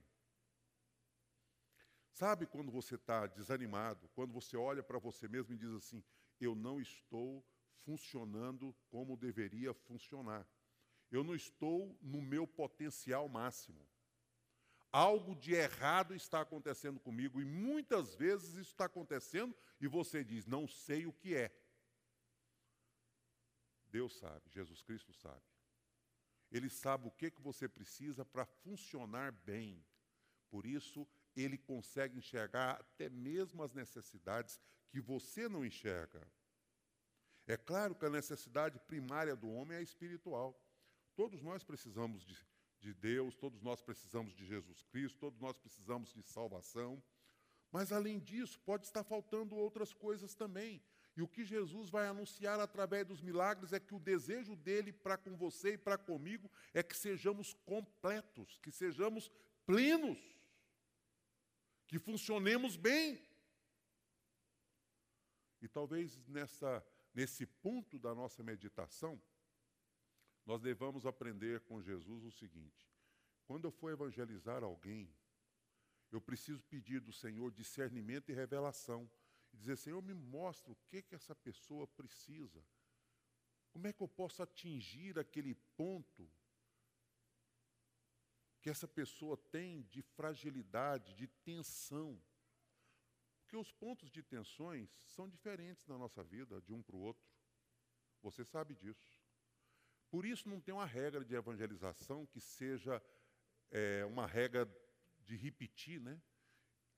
Sabe 2.13 2.45
quando 2.45 2.71
você 2.71 2.95
está 2.95 3.25
desanimado, 3.25 4.07
quando 4.09 4.31
você 4.31 4.55
olha 4.55 4.83
para 4.83 4.99
você 4.99 5.27
mesmo 5.27 5.53
e 5.53 5.57
diz 5.57 5.71
assim: 5.71 6.03
eu 6.39 6.55
não 6.55 6.79
estou 6.79 7.45
funcionando 7.83 8.73
como 8.89 9.17
deveria 9.17 9.73
funcionar. 9.73 10.47
Eu 11.11 11.23
não 11.23 11.35
estou 11.35 11.97
no 12.01 12.21
meu 12.21 12.47
potencial 12.47 13.27
máximo. 13.29 13.87
Algo 14.91 15.35
de 15.35 15.53
errado 15.53 16.13
está 16.13 16.41
acontecendo 16.41 16.99
comigo 16.99 17.41
e 17.41 17.45
muitas 17.45 18.13
vezes 18.13 18.49
isso 18.51 18.71
está 18.71 18.85
acontecendo 18.85 19.55
e 19.79 19.87
você 19.87 20.23
diz: 20.23 20.45
não 20.45 20.67
sei 20.67 21.05
o 21.05 21.13
que 21.13 21.35
é. 21.35 21.51
Deus 23.87 24.17
sabe, 24.17 24.49
Jesus 24.49 24.81
Cristo 24.81 25.13
sabe. 25.13 25.43
Ele 26.51 26.69
sabe 26.69 27.07
o 27.07 27.11
que, 27.11 27.31
que 27.31 27.41
você 27.41 27.67
precisa 27.67 28.23
para 28.23 28.45
funcionar 28.45 29.31
bem. 29.31 29.83
Por 30.49 30.67
isso, 30.67 31.07
ele 31.35 31.57
consegue 31.57 32.19
enxergar 32.19 32.73
até 32.79 33.09
mesmo 33.09 33.63
as 33.63 33.73
necessidades 33.73 34.59
que 34.89 35.01
você 35.01 35.49
não 35.49 35.65
enxerga. 35.65 36.21
É 37.47 37.57
claro 37.57 37.95
que 37.95 38.05
a 38.05 38.09
necessidade 38.09 38.79
primária 38.79 39.35
do 39.35 39.49
homem 39.49 39.77
é 39.77 39.81
espiritual. 39.81 40.62
Todos 41.15 41.41
nós 41.41 41.63
precisamos 41.63 42.25
de, 42.25 42.37
de 42.79 42.93
Deus, 42.93 43.35
todos 43.35 43.61
nós 43.61 43.81
precisamos 43.81 44.35
de 44.35 44.45
Jesus 44.45 44.83
Cristo, 44.83 45.19
todos 45.19 45.39
nós 45.39 45.57
precisamos 45.57 46.13
de 46.13 46.23
salvação. 46.23 47.01
Mas, 47.71 47.91
além 47.91 48.19
disso, 48.19 48.59
pode 48.61 48.85
estar 48.85 49.03
faltando 49.03 49.55
outras 49.55 49.93
coisas 49.93 50.35
também. 50.35 50.81
E 51.15 51.21
o 51.21 51.27
que 51.27 51.45
Jesus 51.45 51.89
vai 51.89 52.07
anunciar 52.07 52.59
através 52.59 53.05
dos 53.05 53.21
milagres 53.21 53.71
é 53.73 53.79
que 53.79 53.93
o 53.93 53.99
desejo 53.99 54.55
dele 54.55 54.91
para 54.91 55.17
com 55.17 55.35
você 55.35 55.73
e 55.73 55.77
para 55.77 55.97
comigo 55.97 56.49
é 56.73 56.81
que 56.81 56.97
sejamos 56.97 57.53
completos, 57.65 58.59
que 58.59 58.71
sejamos 58.71 59.31
plenos 59.65 60.33
que 61.93 61.99
funcionemos 61.99 62.75
bem. 62.75 63.21
E 65.61 65.67
talvez 65.67 66.17
nessa, 66.27 66.83
nesse 67.13 67.45
ponto 67.45 67.99
da 67.99 68.15
nossa 68.15 68.41
meditação, 68.41 69.21
nós 70.45 70.61
devamos 70.61 71.05
aprender 71.05 71.61
com 71.61 71.81
Jesus 71.81 72.23
o 72.23 72.31
seguinte: 72.31 72.89
quando 73.45 73.65
eu 73.65 73.71
for 73.71 73.91
evangelizar 73.91 74.63
alguém, 74.63 75.13
eu 76.11 76.21
preciso 76.21 76.61
pedir 76.63 76.99
do 76.99 77.11
Senhor 77.11 77.51
discernimento 77.51 78.29
e 78.29 78.33
revelação. 78.33 79.09
E 79.51 79.57
dizer, 79.57 79.77
Senhor, 79.77 80.01
me 80.01 80.13
mostra 80.13 80.71
o 80.71 80.77
que, 80.87 81.01
que 81.01 81.13
essa 81.13 81.35
pessoa 81.35 81.85
precisa. 81.87 82.63
Como 83.71 83.87
é 83.87 83.93
que 83.93 84.01
eu 84.01 84.07
posso 84.07 84.41
atingir 84.41 85.17
aquele 85.19 85.55
ponto 85.75 86.27
que 88.63 88.69
essa 88.69 88.87
pessoa 88.87 89.35
tem 89.35 89.81
de 89.81 90.01
fragilidade, 90.01 91.13
de 91.15 91.27
tensão. 91.27 92.17
Porque 93.41 93.57
os 93.57 93.73
pontos 93.73 94.09
de 94.09 94.23
tensões 94.23 94.89
são 95.13 95.27
diferentes 95.27 95.85
na 95.85 95.97
nossa 95.97 96.23
vida, 96.23 96.61
de 96.61 96.71
um 96.71 96.81
para 96.81 96.95
o 96.95 97.01
outro. 97.01 97.27
Você 98.21 98.45
sabe 98.45 98.73
disso. 98.73 99.12
Por 100.13 100.27
isso 100.27 100.47
não 100.47 100.61
tem 100.61 100.71
uma 100.71 100.85
regra 100.85 101.25
de 101.25 101.33
evangelização 101.33 102.23
que 102.27 102.39
seja 102.39 103.01
é, 103.71 104.05
uma 104.05 104.27
regra 104.27 104.69
de 105.21 105.35
repetir, 105.35 105.99
né? 105.99 106.21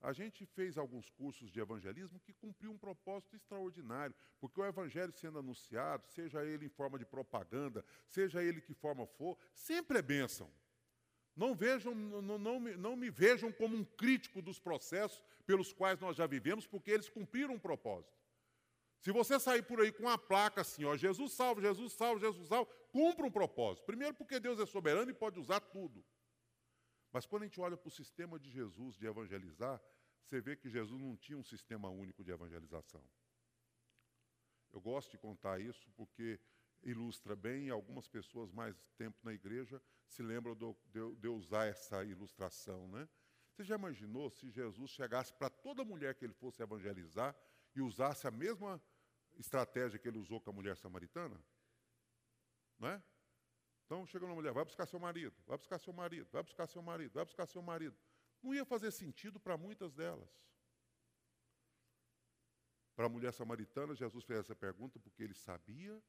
A 0.02 0.12
gente 0.12 0.46
fez 0.46 0.78
alguns 0.78 1.10
cursos 1.12 1.50
de 1.50 1.62
evangelismo 1.62 2.20
que 2.20 2.34
cumpriu 2.34 2.72
um 2.72 2.78
propósito 2.78 3.34
extraordinário, 3.34 4.14
porque 4.38 4.60
o 4.60 4.66
evangelho 4.66 5.14
sendo 5.14 5.40
anunciado, 5.40 6.06
seja 6.10 6.44
ele 6.44 6.66
em 6.66 6.70
forma 6.70 7.00
de 7.00 7.06
propaganda, 7.06 7.86
seja 8.06 8.44
ele 8.44 8.60
que 8.60 8.74
forma 8.74 9.08
for, 9.08 9.38
sempre 9.54 10.00
é 10.00 10.02
bênção. 10.02 10.52
Não, 11.34 11.56
vejam, 11.56 11.96
não, 11.96 12.38
não, 12.38 12.60
me, 12.60 12.76
não 12.76 12.98
me 12.98 13.10
vejam 13.10 13.50
como 13.50 13.78
um 13.78 13.86
crítico 13.86 14.42
dos 14.42 14.60
processos 14.60 15.24
pelos 15.46 15.72
quais 15.72 16.02
nós 16.02 16.18
já 16.18 16.28
vivemos, 16.28 16.68
porque 16.68 16.92
eles 16.92 17.08
cumpriram 17.08 17.54
um 17.54 17.60
propósito. 17.60 18.25
Se 19.06 19.12
você 19.12 19.40
sair 19.40 19.62
por 19.62 19.80
aí 19.80 19.92
com 19.92 20.02
uma 20.02 20.18
placa 20.18 20.62
assim, 20.62 20.84
ó, 20.84 20.98
Jesus 20.98 21.34
salva, 21.34 21.62
Jesus 21.62 21.94
salva, 21.94 22.20
Jesus 22.20 22.48
salva, 22.48 22.68
cumpra 22.92 23.28
um 23.28 23.30
propósito. 23.30 23.86
Primeiro, 23.86 24.16
porque 24.16 24.40
Deus 24.40 24.60
é 24.60 24.66
soberano 24.66 25.12
e 25.12 25.14
pode 25.14 25.40
usar 25.40 25.60
tudo. 25.60 26.04
Mas 27.14 27.24
quando 27.24 27.44
a 27.44 27.46
gente 27.46 27.62
olha 27.62 27.78
para 27.78 27.88
o 27.88 27.92
sistema 27.92 28.40
de 28.40 28.50
Jesus 28.50 28.96
de 28.96 29.06
evangelizar, 29.06 29.80
você 30.24 30.42
vê 30.42 30.56
que 30.56 30.68
Jesus 30.68 31.00
não 31.00 31.16
tinha 31.16 31.38
um 31.38 31.44
sistema 31.44 31.88
único 31.88 32.24
de 32.24 32.32
evangelização. 32.32 33.08
Eu 34.74 34.82
gosto 34.82 35.12
de 35.12 35.20
contar 35.20 35.62
isso 35.62 35.88
porque 35.92 36.40
ilustra 36.82 37.36
bem, 37.36 37.70
algumas 37.70 38.08
pessoas 38.08 38.52
mais 38.52 38.76
tempo 38.98 39.20
na 39.22 39.34
igreja 39.34 39.80
se 40.08 40.24
lembram 40.24 40.56
de, 40.56 40.66
de, 40.88 41.16
de 41.18 41.28
usar 41.28 41.68
essa 41.68 42.04
ilustração. 42.04 42.88
Né? 42.88 43.08
Você 43.52 43.64
já 43.64 43.76
imaginou 43.76 44.32
se 44.32 44.50
Jesus 44.50 44.90
chegasse 44.90 45.32
para 45.32 45.52
toda 45.52 45.86
mulher 45.86 46.16
que 46.16 46.26
ele 46.26 46.34
fosse 46.34 46.64
evangelizar 46.64 47.36
e 47.76 47.82
usasse 47.82 48.26
a 48.26 48.32
mesma 48.32 48.82
estratégia 49.38 50.00
que 50.00 50.08
ele 50.08 50.18
usou 50.18 50.40
com 50.40 50.50
a 50.50 50.54
mulher 50.54 50.78
samaritana? 50.78 51.40
Não 52.80 52.90
é? 52.90 53.04
Então 53.86 54.06
chega 54.06 54.26
uma 54.26 54.36
mulher, 54.36 54.52
vai 54.52 54.66
buscar 54.66 54.86
seu 54.86 55.00
marido, 55.00 55.36
vai 55.46 55.58
buscar 55.58 55.80
seu 55.80 55.94
marido, 55.94 56.28
vai 56.32 56.44
buscar 56.44 56.68
seu 56.68 56.82
marido, 56.82 57.14
vai 57.14 57.26
buscar 57.26 57.46
seu 57.46 57.62
marido. 57.62 57.96
Não 58.42 58.54
ia 58.54 58.66
fazer 58.66 58.92
sentido 58.92 59.40
para 59.40 59.58
muitas 59.58 59.94
delas. 59.94 60.30
Para 62.96 63.06
a 63.06 63.10
mulher 63.10 63.34
samaritana, 63.34 63.94
Jesus 63.94 64.24
fez 64.24 64.40
essa 64.40 64.56
pergunta 64.56 65.00
porque 65.00 65.22
ele 65.22 65.34
sabia 65.34 66.02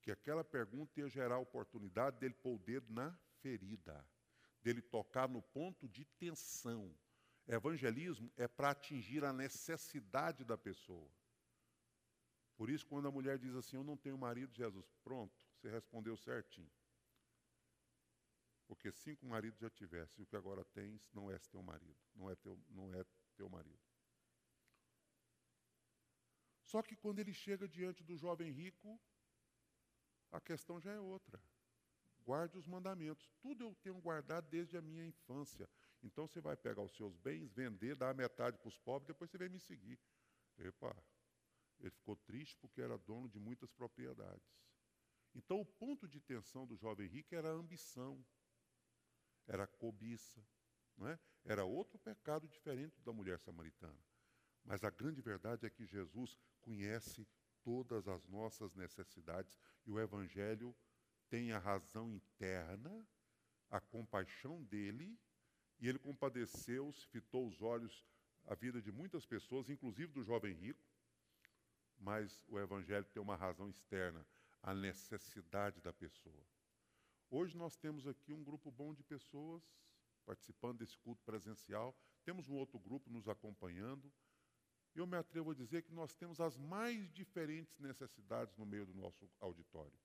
que 0.00 0.10
aquela 0.10 0.44
pergunta 0.44 1.00
ia 1.00 1.08
gerar 1.08 1.36
a 1.36 1.38
oportunidade 1.38 2.18
dele 2.18 2.34
pôr 2.34 2.54
o 2.54 2.58
dedo 2.58 2.92
na 2.92 3.18
ferida, 3.40 4.06
dele 4.62 4.80
tocar 4.80 5.28
no 5.28 5.42
ponto 5.42 5.88
de 5.88 6.04
tensão. 6.04 6.94
Evangelismo 7.46 8.32
é 8.36 8.46
para 8.46 8.70
atingir 8.70 9.24
a 9.24 9.32
necessidade 9.32 10.44
da 10.44 10.56
pessoa. 10.56 11.10
Por 12.56 12.70
isso, 12.70 12.86
quando 12.86 13.08
a 13.08 13.10
mulher 13.10 13.38
diz 13.38 13.54
assim, 13.54 13.76
eu 13.76 13.84
não 13.84 13.96
tenho 13.96 14.16
marido, 14.16 14.54
Jesus, 14.54 14.86
pronto, 15.02 15.34
você 15.56 15.68
respondeu 15.68 16.16
certinho. 16.16 16.70
Porque 18.66 18.90
cinco 18.92 19.26
maridos 19.26 19.58
já 19.60 19.68
tivesse, 19.68 20.20
e 20.20 20.22
o 20.22 20.26
que 20.26 20.36
agora 20.36 20.64
tens 20.64 21.10
não 21.12 21.30
é 21.30 21.38
teu 21.38 21.62
marido, 21.62 21.96
não 22.14 22.30
é 22.30 22.34
teu, 22.36 22.58
não 22.70 22.94
é 22.94 23.04
teu 23.36 23.48
marido. 23.48 23.80
Só 26.62 26.82
que 26.82 26.96
quando 26.96 27.18
ele 27.18 27.32
chega 27.32 27.68
diante 27.68 28.02
do 28.02 28.16
jovem 28.16 28.50
rico, 28.50 28.98
a 30.32 30.40
questão 30.40 30.80
já 30.80 30.92
é 30.92 30.98
outra. 30.98 31.40
Guarde 32.24 32.56
os 32.56 32.66
mandamentos. 32.66 33.30
Tudo 33.40 33.64
eu 33.64 33.74
tenho 33.76 34.00
guardado 34.00 34.48
desde 34.48 34.76
a 34.76 34.82
minha 34.82 35.04
infância. 35.04 35.68
Então 36.02 36.26
você 36.26 36.40
vai 36.40 36.56
pegar 36.56 36.82
os 36.82 36.96
seus 36.96 37.16
bens, 37.18 37.52
vender, 37.52 37.94
dar 37.94 38.14
metade 38.14 38.58
para 38.58 38.68
os 38.68 38.78
pobres, 38.78 39.06
depois 39.06 39.30
você 39.30 39.36
vem 39.36 39.50
me 39.50 39.60
seguir. 39.60 39.98
Epa, 40.58 40.96
ele 41.86 41.94
ficou 41.94 42.16
triste 42.16 42.56
porque 42.58 42.80
era 42.80 42.96
dono 42.96 43.28
de 43.28 43.38
muitas 43.38 43.70
propriedades. 43.72 44.58
Então 45.34 45.60
o 45.60 45.66
ponto 45.66 46.08
de 46.08 46.20
tensão 46.20 46.66
do 46.66 46.76
jovem 46.76 47.08
rico 47.08 47.34
era 47.34 47.48
a 47.48 47.54
ambição, 47.54 48.24
era 49.46 49.64
a 49.64 49.66
cobiça, 49.66 50.42
não 50.96 51.08
é? 51.08 51.18
era 51.44 51.64
outro 51.64 51.98
pecado 51.98 52.48
diferente 52.48 53.00
da 53.02 53.12
mulher 53.12 53.38
samaritana. 53.38 53.98
Mas 54.64 54.82
a 54.82 54.90
grande 54.90 55.20
verdade 55.20 55.66
é 55.66 55.70
que 55.70 55.84
Jesus 55.84 56.38
conhece 56.62 57.26
todas 57.62 58.08
as 58.08 58.26
nossas 58.26 58.74
necessidades 58.74 59.58
e 59.84 59.90
o 59.90 60.00
Evangelho 60.00 60.74
tem 61.28 61.52
a 61.52 61.58
razão 61.58 62.10
interna, 62.10 63.06
a 63.70 63.80
compaixão 63.80 64.62
dele, 64.62 65.18
e 65.80 65.88
ele 65.88 65.98
compadeceu-se, 65.98 67.06
fitou 67.08 67.46
os 67.46 67.60
olhos 67.60 68.06
à 68.46 68.54
vida 68.54 68.80
de 68.80 68.92
muitas 68.92 69.26
pessoas, 69.26 69.68
inclusive 69.68 70.12
do 70.12 70.22
jovem 70.22 70.54
rico, 70.54 70.83
mas 72.04 72.44
o 72.48 72.58
Evangelho 72.58 73.06
tem 73.06 73.22
uma 73.22 73.34
razão 73.34 73.68
externa, 73.70 74.24
a 74.62 74.74
necessidade 74.74 75.80
da 75.80 75.92
pessoa. 75.92 76.44
Hoje 77.30 77.56
nós 77.56 77.76
temos 77.76 78.06
aqui 78.06 78.32
um 78.34 78.44
grupo 78.44 78.70
bom 78.70 78.92
de 78.92 79.02
pessoas 79.02 79.62
participando 80.26 80.78
desse 80.78 80.98
culto 80.98 81.22
presencial, 81.24 81.96
temos 82.22 82.48
um 82.48 82.56
outro 82.56 82.78
grupo 82.78 83.10
nos 83.10 83.26
acompanhando, 83.26 84.12
eu 84.94 85.06
me 85.06 85.16
atrevo 85.16 85.50
a 85.50 85.54
dizer 85.54 85.82
que 85.82 85.92
nós 85.92 86.14
temos 86.14 86.40
as 86.40 86.56
mais 86.56 87.10
diferentes 87.10 87.78
necessidades 87.78 88.56
no 88.56 88.64
meio 88.64 88.86
do 88.86 88.94
nosso 88.94 89.28
auditório. 89.40 89.98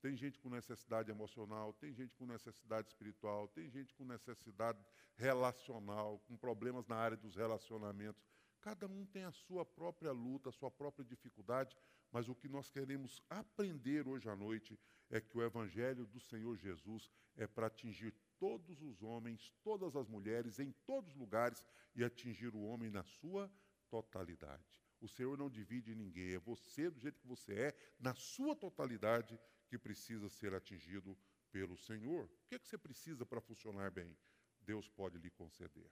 Tem 0.00 0.16
gente 0.16 0.38
com 0.38 0.48
necessidade 0.48 1.10
emocional, 1.10 1.72
tem 1.74 1.92
gente 1.92 2.16
com 2.16 2.26
necessidade 2.26 2.88
espiritual, 2.88 3.48
tem 3.48 3.68
gente 3.68 3.94
com 3.94 4.04
necessidade 4.04 4.82
relacional, 5.14 6.20
com 6.20 6.36
problemas 6.36 6.86
na 6.86 6.96
área 6.96 7.16
dos 7.16 7.36
relacionamentos. 7.36 8.29
Cada 8.60 8.86
um 8.86 9.06
tem 9.06 9.24
a 9.24 9.32
sua 9.32 9.64
própria 9.64 10.12
luta, 10.12 10.50
a 10.50 10.52
sua 10.52 10.70
própria 10.70 11.04
dificuldade, 11.04 11.76
mas 12.12 12.28
o 12.28 12.34
que 12.34 12.48
nós 12.48 12.68
queremos 12.68 13.22
aprender 13.30 14.06
hoje 14.06 14.28
à 14.28 14.36
noite 14.36 14.78
é 15.08 15.20
que 15.20 15.36
o 15.36 15.42
Evangelho 15.42 16.06
do 16.06 16.20
Senhor 16.20 16.56
Jesus 16.56 17.10
é 17.36 17.46
para 17.46 17.66
atingir 17.68 18.14
todos 18.38 18.82
os 18.82 19.02
homens, 19.02 19.52
todas 19.62 19.96
as 19.96 20.08
mulheres, 20.08 20.58
em 20.58 20.72
todos 20.84 21.10
os 21.12 21.16
lugares 21.16 21.64
e 21.94 22.04
atingir 22.04 22.54
o 22.54 22.62
homem 22.62 22.90
na 22.90 23.02
sua 23.02 23.50
totalidade. 23.88 24.80
O 25.00 25.08
Senhor 25.08 25.38
não 25.38 25.48
divide 25.48 25.94
ninguém, 25.94 26.34
é 26.34 26.38
você 26.38 26.90
do 26.90 27.00
jeito 27.00 27.18
que 27.18 27.26
você 27.26 27.54
é, 27.54 27.76
na 27.98 28.14
sua 28.14 28.54
totalidade, 28.54 29.40
que 29.68 29.78
precisa 29.78 30.28
ser 30.28 30.52
atingido 30.52 31.16
pelo 31.50 31.76
Senhor. 31.76 32.24
O 32.24 32.48
que, 32.48 32.56
é 32.56 32.58
que 32.58 32.68
você 32.68 32.76
precisa 32.76 33.24
para 33.24 33.40
funcionar 33.40 33.90
bem? 33.90 34.16
Deus 34.60 34.88
pode 34.88 35.18
lhe 35.18 35.30
conceder. 35.30 35.90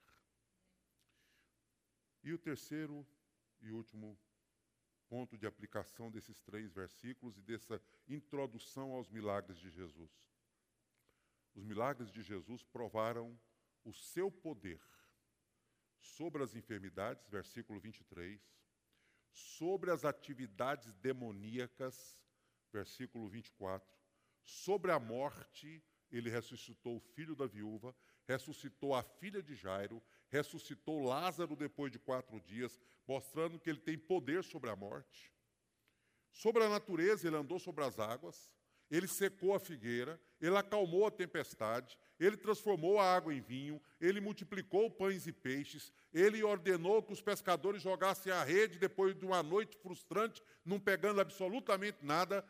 E 2.23 2.33
o 2.33 2.39
terceiro 2.39 3.07
e 3.61 3.71
último 3.71 4.19
ponto 5.09 5.37
de 5.39 5.47
aplicação 5.47 6.11
desses 6.11 6.41
três 6.41 6.73
versículos 6.73 7.37
e 7.39 7.43
dessa 7.43 7.81
introdução 8.07 8.93
aos 8.93 9.09
milagres 9.09 9.59
de 9.59 9.71
Jesus. 9.71 10.11
Os 11.55 11.65
milagres 11.65 12.11
de 12.13 12.23
Jesus 12.23 12.63
provaram 12.63 13.39
o 13.85 13.93
seu 13.93 14.31
poder 14.31 14.81
sobre 15.99 16.43
as 16.43 16.55
enfermidades, 16.55 17.27
versículo 17.29 17.81
23, 17.81 18.41
sobre 19.31 19.91
as 19.91 20.05
atividades 20.05 20.93
demoníacas, 20.95 22.17
versículo 22.73 23.29
24, 23.29 23.99
sobre 24.43 24.93
a 24.93 24.99
morte, 24.99 25.83
ele 26.11 26.31
ressuscitou 26.31 26.97
o 26.97 27.01
filho 27.01 27.35
da 27.35 27.47
viúva, 27.47 27.95
ressuscitou 28.25 28.95
a 28.95 29.03
filha 29.03 29.43
de 29.43 29.55
Jairo, 29.55 30.03
ressuscitou 30.29 31.03
Lázaro 31.03 31.57
depois 31.57 31.91
de 31.91 31.99
quatro 31.99 32.41
dias, 32.41 32.79
mostrando 33.07 33.59
que 33.59 33.71
ele 33.71 33.81
tem 33.81 33.99
poder 33.99 34.45
sobre 34.45 34.71
a 34.71 34.77
morte. 34.77 35.33
Sobre 36.33 36.63
a 36.63 36.69
natureza, 36.69 37.27
ele 37.27 37.37
andou 37.37 37.59
sobre 37.59 37.85
as 37.85 37.99
águas, 37.99 38.53
ele 38.91 39.07
secou 39.07 39.55
a 39.55 39.61
figueira, 39.61 40.21
ele 40.41 40.57
acalmou 40.57 41.07
a 41.07 41.11
tempestade, 41.11 41.99
ele 42.19 42.37
transformou 42.37 42.99
a 42.99 43.15
água 43.15 43.35
em 43.35 43.41
vinho, 43.41 43.81
ele 44.01 44.21
multiplicou 44.21 44.91
pães 44.91 45.27
e 45.27 45.33
peixes, 45.33 45.93
ele 46.13 46.43
ordenou 46.43 47.03
que 47.03 47.13
os 47.13 47.21
pescadores 47.21 47.83
jogassem 47.83 48.33
a 48.33 48.43
rede 48.45 48.79
depois 48.79 49.15
de 49.15 49.27
uma 49.27 49.43
noite 49.43 49.77
frustrante, 49.79 50.43
não 50.65 50.81
pegando 50.81 51.21
absolutamente 51.21 51.99
nada. 52.03 52.45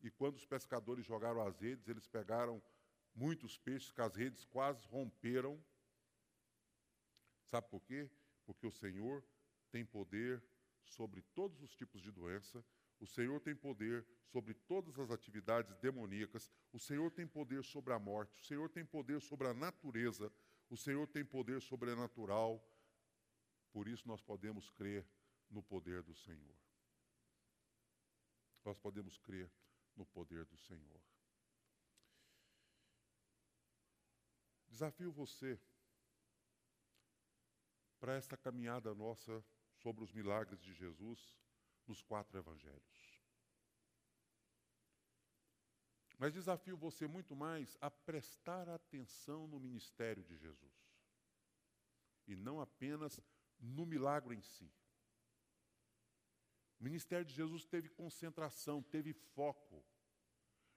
E 0.00 0.10
quando 0.10 0.36
os 0.36 0.46
pescadores 0.46 1.04
jogaram 1.04 1.44
as 1.44 1.58
redes, 1.58 1.88
eles 1.88 2.06
pegaram 2.06 2.62
muitos 3.14 3.56
peixes, 3.58 3.90
que 3.90 4.00
as 4.00 4.14
redes 4.14 4.44
quase 4.44 4.84
romperam. 4.86 5.58
Sabe 7.46 7.68
por 7.68 7.80
quê? 7.82 8.10
Porque 8.44 8.66
o 8.66 8.70
Senhor 8.70 9.24
tem 9.70 9.84
poder 9.84 10.42
sobre 10.84 11.22
todos 11.34 11.62
os 11.62 11.74
tipos 11.74 12.02
de 12.02 12.10
doença, 12.10 12.64
o 13.00 13.06
Senhor 13.06 13.40
tem 13.40 13.54
poder 13.54 14.06
sobre 14.26 14.54
todas 14.54 14.98
as 14.98 15.10
atividades 15.10 15.76
demoníacas, 15.78 16.50
o 16.72 16.78
Senhor 16.78 17.10
tem 17.10 17.26
poder 17.26 17.62
sobre 17.64 17.92
a 17.92 17.98
morte, 17.98 18.40
o 18.40 18.44
Senhor 18.44 18.68
tem 18.68 18.84
poder 18.84 19.20
sobre 19.20 19.48
a 19.48 19.54
natureza, 19.54 20.32
o 20.70 20.76
Senhor 20.76 21.06
tem 21.08 21.24
poder 21.24 21.60
sobrenatural. 21.60 22.64
Por 23.72 23.88
isso 23.88 24.06
nós 24.06 24.22
podemos 24.22 24.70
crer 24.70 25.06
no 25.50 25.62
poder 25.62 26.02
do 26.02 26.14
Senhor. 26.14 26.54
Nós 28.64 28.78
podemos 28.78 29.18
crer 29.18 29.50
no 29.94 30.06
poder 30.06 30.44
do 30.46 30.56
Senhor. 30.56 31.00
Desafio 34.68 35.12
você 35.12 35.60
para 38.04 38.16
esta 38.16 38.36
caminhada 38.36 38.94
nossa 38.94 39.42
sobre 39.76 40.04
os 40.04 40.12
milagres 40.12 40.60
de 40.60 40.74
Jesus 40.74 41.34
nos 41.86 42.02
quatro 42.02 42.36
evangelhos. 42.36 43.22
Mas 46.18 46.34
desafio 46.34 46.76
você 46.76 47.06
muito 47.06 47.34
mais 47.34 47.78
a 47.80 47.90
prestar 47.90 48.68
atenção 48.68 49.46
no 49.46 49.58
ministério 49.58 50.22
de 50.22 50.36
Jesus 50.36 50.74
e 52.26 52.36
não 52.36 52.60
apenas 52.60 53.18
no 53.58 53.86
milagre 53.86 54.34
em 54.34 54.42
si. 54.42 54.70
O 56.78 56.84
ministério 56.84 57.24
de 57.24 57.32
Jesus 57.32 57.64
teve 57.64 57.88
concentração, 57.88 58.82
teve 58.82 59.14
foco. 59.14 59.82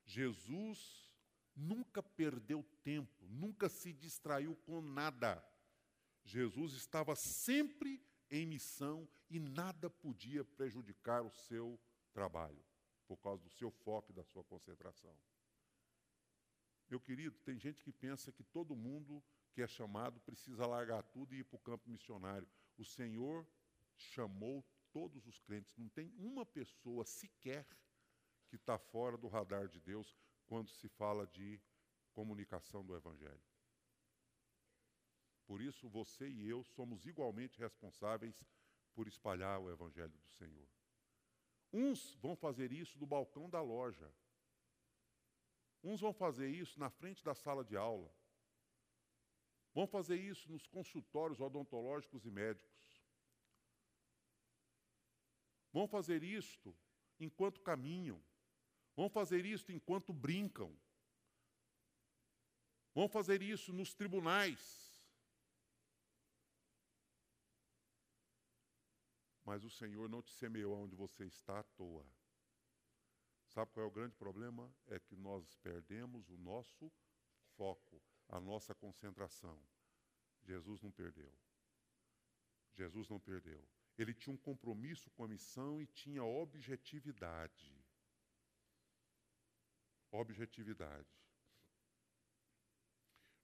Jesus 0.06 1.12
nunca 1.54 2.02
perdeu 2.02 2.64
tempo, 2.86 3.28
nunca 3.28 3.68
se 3.68 3.92
distraiu 3.92 4.56
com 4.56 4.80
nada. 4.80 5.46
Jesus 6.28 6.74
estava 6.74 7.16
sempre 7.16 8.06
em 8.30 8.46
missão 8.46 9.08
e 9.30 9.40
nada 9.40 9.90
podia 9.90 10.44
prejudicar 10.44 11.24
o 11.24 11.32
seu 11.32 11.80
trabalho, 12.12 12.62
por 13.08 13.16
causa 13.18 13.42
do 13.42 13.50
seu 13.50 13.72
foco 13.72 14.12
e 14.12 14.16
da 14.16 14.26
sua 14.26 14.44
concentração. 14.44 15.18
Meu 16.90 17.00
querido, 17.00 17.38
tem 17.40 17.58
gente 17.58 17.82
que 17.82 17.94
pensa 17.94 18.32
que 18.32 18.44
todo 18.44 18.76
mundo 18.76 19.24
que 19.54 19.62
é 19.62 19.68
chamado 19.68 20.20
precisa 20.20 20.68
largar 20.68 21.02
tudo 21.04 21.34
e 21.34 21.40
ir 21.40 21.44
para 21.46 21.56
o 21.56 21.62
campo 21.62 21.90
missionário. 21.90 22.48
O 22.78 22.84
Senhor 22.84 23.48
chamou 23.96 24.66
todos 24.92 25.26
os 25.28 25.40
crentes, 25.40 25.78
não 25.78 25.88
tem 25.88 26.14
uma 26.18 26.46
pessoa 26.46 27.06
sequer 27.06 27.66
que 28.50 28.58
está 28.58 28.78
fora 28.78 29.18
do 29.18 29.30
radar 29.30 29.70
de 29.70 29.80
Deus 29.80 30.14
quando 30.46 30.70
se 30.70 30.90
fala 30.90 31.26
de 31.26 31.60
comunicação 32.12 32.86
do 32.86 32.96
Evangelho. 32.96 33.42
Por 35.48 35.62
isso, 35.62 35.88
você 35.88 36.28
e 36.28 36.48
eu 36.48 36.62
somos 36.64 37.06
igualmente 37.06 37.58
responsáveis 37.58 38.46
por 38.94 39.08
espalhar 39.08 39.60
o 39.60 39.72
Evangelho 39.72 40.12
do 40.12 40.30
Senhor. 40.32 40.68
Uns 41.72 42.14
vão 42.16 42.36
fazer 42.36 42.72
isso 42.72 42.98
do 43.00 43.06
balcão 43.06 43.50
da 43.50 43.62
loja. 43.62 44.14
Uns 45.82 46.02
vão 46.02 46.14
fazer 46.14 46.50
isso 46.50 46.78
na 46.78 46.90
frente 46.90 47.24
da 47.24 47.34
sala 47.34 47.64
de 47.64 47.78
aula. 47.78 48.14
Vão 49.74 49.88
fazer 49.88 50.20
isso 50.20 50.52
nos 50.52 50.68
consultórios 50.68 51.40
odontológicos 51.40 52.26
e 52.26 52.32
médicos. 52.32 53.06
Vão 55.72 55.88
fazer 55.88 56.24
isto 56.24 56.76
enquanto 57.20 57.62
caminham. 57.62 58.22
Vão 58.96 59.08
fazer 59.08 59.46
isto 59.46 59.72
enquanto 59.72 60.12
brincam. 60.12 60.76
Vão 62.94 63.08
fazer 63.08 63.42
isso 63.42 63.72
nos 63.72 63.94
tribunais. 63.94 64.87
Mas 69.48 69.64
o 69.64 69.70
Senhor 69.70 70.10
não 70.10 70.22
te 70.22 70.34
semeou 70.34 70.76
onde 70.76 70.94
você 70.94 71.24
está 71.24 71.60
à 71.60 71.64
toa. 71.64 72.06
Sabe 73.46 73.72
qual 73.72 73.86
é 73.86 73.88
o 73.88 73.92
grande 73.92 74.14
problema? 74.14 74.70
É 74.88 75.00
que 75.00 75.16
nós 75.16 75.56
perdemos 75.64 76.30
o 76.30 76.38
nosso 76.38 76.92
foco, 77.56 78.04
a 78.28 78.42
nossa 78.42 78.76
concentração. 78.76 79.58
Jesus 80.44 80.82
não 80.82 80.92
perdeu. 80.92 81.34
Jesus 82.74 83.08
não 83.08 83.22
perdeu. 83.22 83.66
Ele 83.98 84.14
tinha 84.14 84.34
um 84.34 84.38
compromisso 84.38 85.10
com 85.12 85.24
a 85.24 85.30
missão 85.30 85.82
e 85.82 85.88
tinha 85.88 86.26
objetividade. 86.26 87.74
Objetividade. 90.12 91.08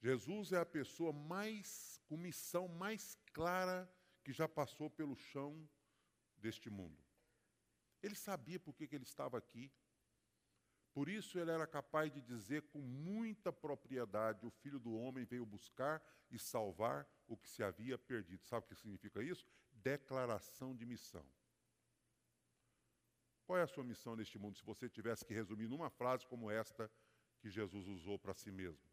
Jesus 0.02 0.52
é 0.52 0.60
a 0.60 0.66
pessoa 0.66 1.14
mais, 1.14 1.98
com 2.10 2.18
missão 2.18 2.68
mais 2.68 3.18
clara 3.32 3.90
que 4.22 4.34
já 4.34 4.50
passou 4.50 4.90
pelo 4.90 5.16
chão 5.16 5.66
deste 6.44 6.70
mundo. 6.70 7.02
Ele 8.02 8.16
sabia 8.16 8.60
por 8.60 8.74
que, 8.76 8.84
ele 8.92 9.04
estava 9.04 9.38
aqui. 9.38 9.72
Por 10.94 11.08
isso 11.10 11.40
ele 11.40 11.50
era 11.50 11.66
capaz 11.66 12.12
de 12.12 12.22
dizer 12.22 12.62
com 12.64 12.80
muita 12.80 13.52
propriedade: 13.52 14.46
o 14.46 14.52
filho 14.52 14.80
do 14.80 14.94
homem 14.94 15.26
veio 15.26 15.46
buscar 15.46 16.04
e 16.30 16.38
salvar 16.38 17.08
o 17.28 17.38
que 17.38 17.50
se 17.50 17.64
havia 17.64 17.98
perdido. 17.98 18.44
Sabe 18.46 18.66
o 18.66 18.70
que 18.70 18.76
significa 18.76 19.24
isso? 19.24 19.48
Declaração 19.72 20.76
de 20.76 20.86
missão. 20.86 21.26
Qual 23.46 23.58
é 23.58 23.64
a 23.64 23.68
sua 23.68 23.84
missão 23.84 24.16
neste 24.16 24.38
mundo, 24.38 24.58
se 24.58 24.64
você 24.64 24.90
tivesse 24.90 25.26
que 25.26 25.34
resumir 25.34 25.68
numa 25.68 25.90
frase 25.90 26.26
como 26.26 26.52
esta 26.52 26.92
que 27.40 27.50
Jesus 27.50 27.88
usou 27.88 28.18
para 28.20 28.34
si 28.34 28.52
mesmo? 28.52 28.88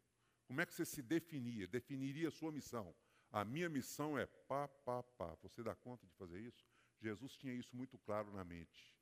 Como 0.45 0.59
é 0.59 0.65
que 0.65 0.73
você 0.73 0.85
se 0.85 1.01
definia? 1.01 1.67
Definiria 1.67 2.27
a 2.27 2.31
sua 2.31 2.51
missão? 2.51 2.93
A 3.31 3.45
minha 3.45 3.69
missão 3.69 4.17
é 4.17 4.25
pá, 4.25 4.67
pá, 4.67 5.01
pá. 5.03 5.35
Você 5.41 5.63
dá 5.63 5.73
conta 5.73 6.05
de 6.05 6.13
fazer 6.15 6.39
isso? 6.39 6.65
Jesus 7.01 7.35
tinha 7.35 7.53
isso 7.53 7.75
muito 7.75 7.97
claro 7.97 8.31
na 8.31 8.43
mente 8.43 8.95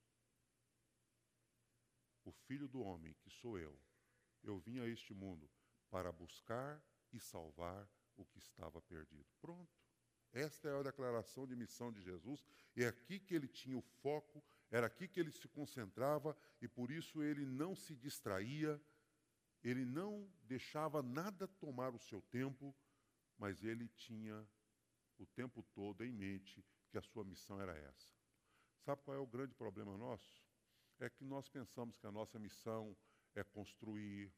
o 2.30 2.32
filho 2.32 2.68
do 2.68 2.82
homem, 2.82 3.14
que 3.22 3.30
sou 3.30 3.58
eu, 3.58 3.78
eu 4.44 4.58
vim 4.60 4.80
a 4.80 4.88
este 4.88 5.14
mundo 5.14 5.50
para 5.90 6.12
buscar 6.12 6.82
e 7.12 7.20
salvar 7.20 7.90
o 8.16 8.26
que 8.26 8.38
estava 8.38 8.82
perdido. 8.82 9.26
Pronto. 9.42 9.78
Esta 10.32 10.70
é 10.70 10.80
a 10.80 10.84
declaração 10.84 11.48
de 11.48 11.56
missão 11.56 11.92
de 11.92 12.02
Jesus. 12.02 12.46
É 12.76 12.86
aqui 12.86 13.20
que 13.20 13.34
ele 13.34 13.48
tinha 13.48 13.76
o 13.76 13.82
foco, 13.82 14.44
era 14.70 14.86
aqui 14.86 15.08
que 15.08 15.20
ele 15.20 15.32
se 15.32 15.48
concentrava 15.48 16.38
e 16.62 16.68
por 16.68 16.92
isso 16.92 17.24
ele 17.24 17.46
não 17.46 17.76
se 17.76 17.96
distraía, 17.96 18.80
ele 19.64 19.84
não 19.84 20.32
deixava 20.44 21.02
nada 21.02 21.48
tomar 21.48 21.96
o 21.96 22.00
seu 22.00 22.22
tempo, 22.22 22.76
mas 23.40 23.64
ele 23.64 23.88
tinha 23.88 24.48
o 25.18 25.26
tempo 25.26 25.64
todo 25.74 26.04
em 26.04 26.12
mente 26.12 26.64
que 26.90 26.98
a 26.98 27.02
sua 27.02 27.24
missão 27.24 27.62
era 27.62 27.76
essa. 27.76 28.14
Sabe 28.80 29.02
qual 29.04 29.16
é 29.16 29.20
o 29.20 29.28
grande 29.28 29.54
problema 29.54 29.98
nosso? 29.98 30.50
é 31.00 31.10
que 31.10 31.24
nós 31.24 31.48
pensamos 31.48 31.98
que 31.98 32.06
a 32.06 32.12
nossa 32.12 32.38
missão 32.38 32.96
é 33.34 33.44
construir, 33.44 34.32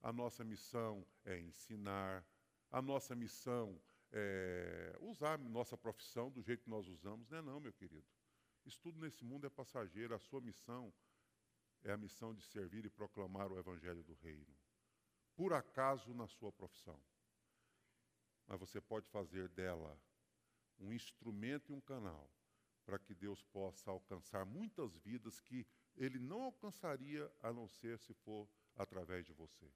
a 0.00 0.12
nossa 0.12 0.42
missão 0.42 1.06
é 1.24 1.38
ensinar, 1.38 2.24
a 2.70 2.80
nossa 2.80 3.14
missão 3.14 3.80
é 4.10 4.96
usar 5.00 5.38
nossa 5.38 5.76
profissão 5.76 6.30
do 6.30 6.42
jeito 6.42 6.64
que 6.64 6.70
nós 6.70 6.86
usamos. 6.88 7.28
Não 7.28 7.38
é 7.38 7.42
não, 7.42 7.60
meu 7.60 7.72
querido. 7.72 8.06
Isso 8.64 8.80
tudo 8.80 8.98
nesse 8.98 9.24
mundo 9.24 9.46
é 9.46 9.50
passageiro. 9.50 10.14
A 10.14 10.18
sua 10.18 10.40
missão 10.40 10.92
é 11.82 11.92
a 11.92 11.96
missão 11.96 12.34
de 12.34 12.42
servir 12.42 12.84
e 12.86 12.90
proclamar 12.90 13.52
o 13.52 13.58
evangelho 13.58 14.02
do 14.02 14.14
reino. 14.14 14.56
Por 15.34 15.52
acaso 15.52 16.14
na 16.14 16.26
sua 16.26 16.50
profissão. 16.50 16.98
Mas 18.46 18.58
você 18.58 18.80
pode 18.80 19.06
fazer 19.08 19.48
dela 19.50 19.98
um 20.78 20.92
instrumento 20.92 21.70
e 21.70 21.74
um 21.74 21.80
canal 21.80 22.30
para 22.84 22.98
que 22.98 23.14
Deus 23.14 23.42
possa 23.42 23.90
alcançar 23.90 24.46
muitas 24.46 24.96
vidas 24.96 25.40
que 25.40 25.66
ele 25.96 26.18
não 26.18 26.42
alcançaria 26.42 27.30
a 27.42 27.52
não 27.52 27.68
ser 27.68 27.98
se 27.98 28.14
for 28.14 28.48
através 28.74 29.26
de 29.26 29.32
você. 29.32 29.70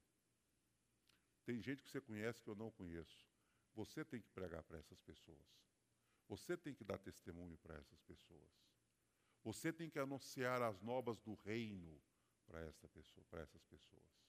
Tem 1.45 1.61
gente 1.61 1.83
que 1.83 1.89
você 1.89 2.01
conhece 2.01 2.41
que 2.41 2.49
eu 2.49 2.55
não 2.55 2.71
conheço. 2.71 3.27
Você 3.75 4.03
tem 4.03 4.21
que 4.21 4.29
pregar 4.31 4.63
para 4.63 4.79
essas 4.79 4.99
pessoas. 5.01 5.45
Você 6.27 6.55
tem 6.57 6.73
que 6.73 6.83
dar 6.83 6.97
testemunho 6.97 7.57
para 7.57 7.75
essas 7.75 8.01
pessoas. 8.01 8.49
Você 9.43 9.73
tem 9.73 9.89
que 9.89 9.99
anunciar 9.99 10.61
as 10.61 10.81
novas 10.81 11.19
do 11.19 11.35
reino 11.35 12.01
para 12.45 12.61
essa 12.61 12.87
pessoa, 12.87 13.25
para 13.29 13.41
essas 13.41 13.63
pessoas. 13.65 14.23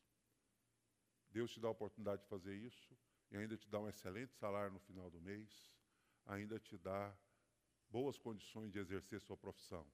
Deus 1.31 1.53
te 1.53 1.61
dá 1.61 1.69
a 1.69 1.71
oportunidade 1.71 2.23
de 2.23 2.29
fazer 2.29 2.55
isso 2.55 2.97
e 3.31 3.37
ainda 3.37 3.57
te 3.57 3.69
dá 3.69 3.79
um 3.81 3.89
excelente 3.89 4.35
salário 4.35 4.73
no 4.73 4.81
final 4.81 5.11
do 5.11 5.21
mês, 5.21 5.74
ainda 6.27 6.59
te 6.59 6.77
dá 6.79 7.17
boas 7.91 8.19
condições 8.19 8.73
de 8.73 8.79
exercer 8.79 9.21
sua 9.21 9.37
profissão. 9.37 9.87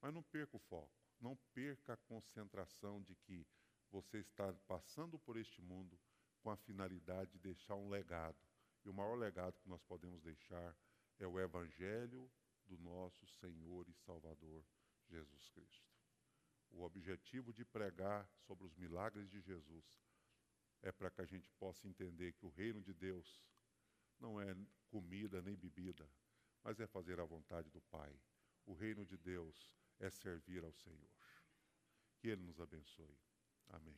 Mas 0.00 0.12
não 0.12 0.22
perca 0.22 0.56
o 0.56 0.60
foco. 0.60 0.92
Não 1.20 1.36
perca 1.54 1.94
a 1.94 1.96
concentração 1.96 3.02
de 3.02 3.14
que 3.14 3.46
você 3.90 4.18
está 4.18 4.52
passando 4.66 5.18
por 5.18 5.36
este 5.36 5.62
mundo 5.62 5.98
com 6.42 6.50
a 6.50 6.56
finalidade 6.56 7.32
de 7.32 7.38
deixar 7.38 7.74
um 7.74 7.88
legado. 7.88 8.36
E 8.84 8.88
o 8.88 8.94
maior 8.94 9.16
legado 9.16 9.58
que 9.58 9.68
nós 9.68 9.82
podemos 9.82 10.22
deixar 10.22 10.76
é 11.18 11.26
o 11.26 11.40
Evangelho 11.40 12.30
do 12.66 12.76
nosso 12.78 13.26
Senhor 13.26 13.88
e 13.88 13.94
Salvador 13.94 14.64
Jesus 15.08 15.48
Cristo. 15.48 15.96
O 16.70 16.82
objetivo 16.82 17.52
de 17.52 17.64
pregar 17.64 18.28
sobre 18.46 18.66
os 18.66 18.74
milagres 18.76 19.30
de 19.30 19.40
Jesus 19.40 19.84
é 20.82 20.92
para 20.92 21.10
que 21.10 21.22
a 21.22 21.24
gente 21.24 21.50
possa 21.52 21.88
entender 21.88 22.32
que 22.34 22.44
o 22.44 22.50
reino 22.50 22.82
de 22.82 22.92
Deus 22.92 23.40
não 24.20 24.40
é 24.40 24.54
comida 24.90 25.42
nem 25.42 25.56
bebida, 25.56 26.08
mas 26.62 26.80
é 26.80 26.86
fazer 26.86 27.20
a 27.20 27.24
vontade 27.24 27.70
do 27.70 27.80
Pai. 27.82 28.14
O 28.64 28.72
reino 28.72 29.04
de 29.04 29.16
Deus 29.16 29.72
é 29.98 30.10
servir 30.10 30.64
ao 30.64 30.72
Senhor. 30.72 31.10
Que 32.18 32.28
Ele 32.28 32.42
nos 32.42 32.60
abençoe. 32.60 33.16
Amém. 33.68 33.96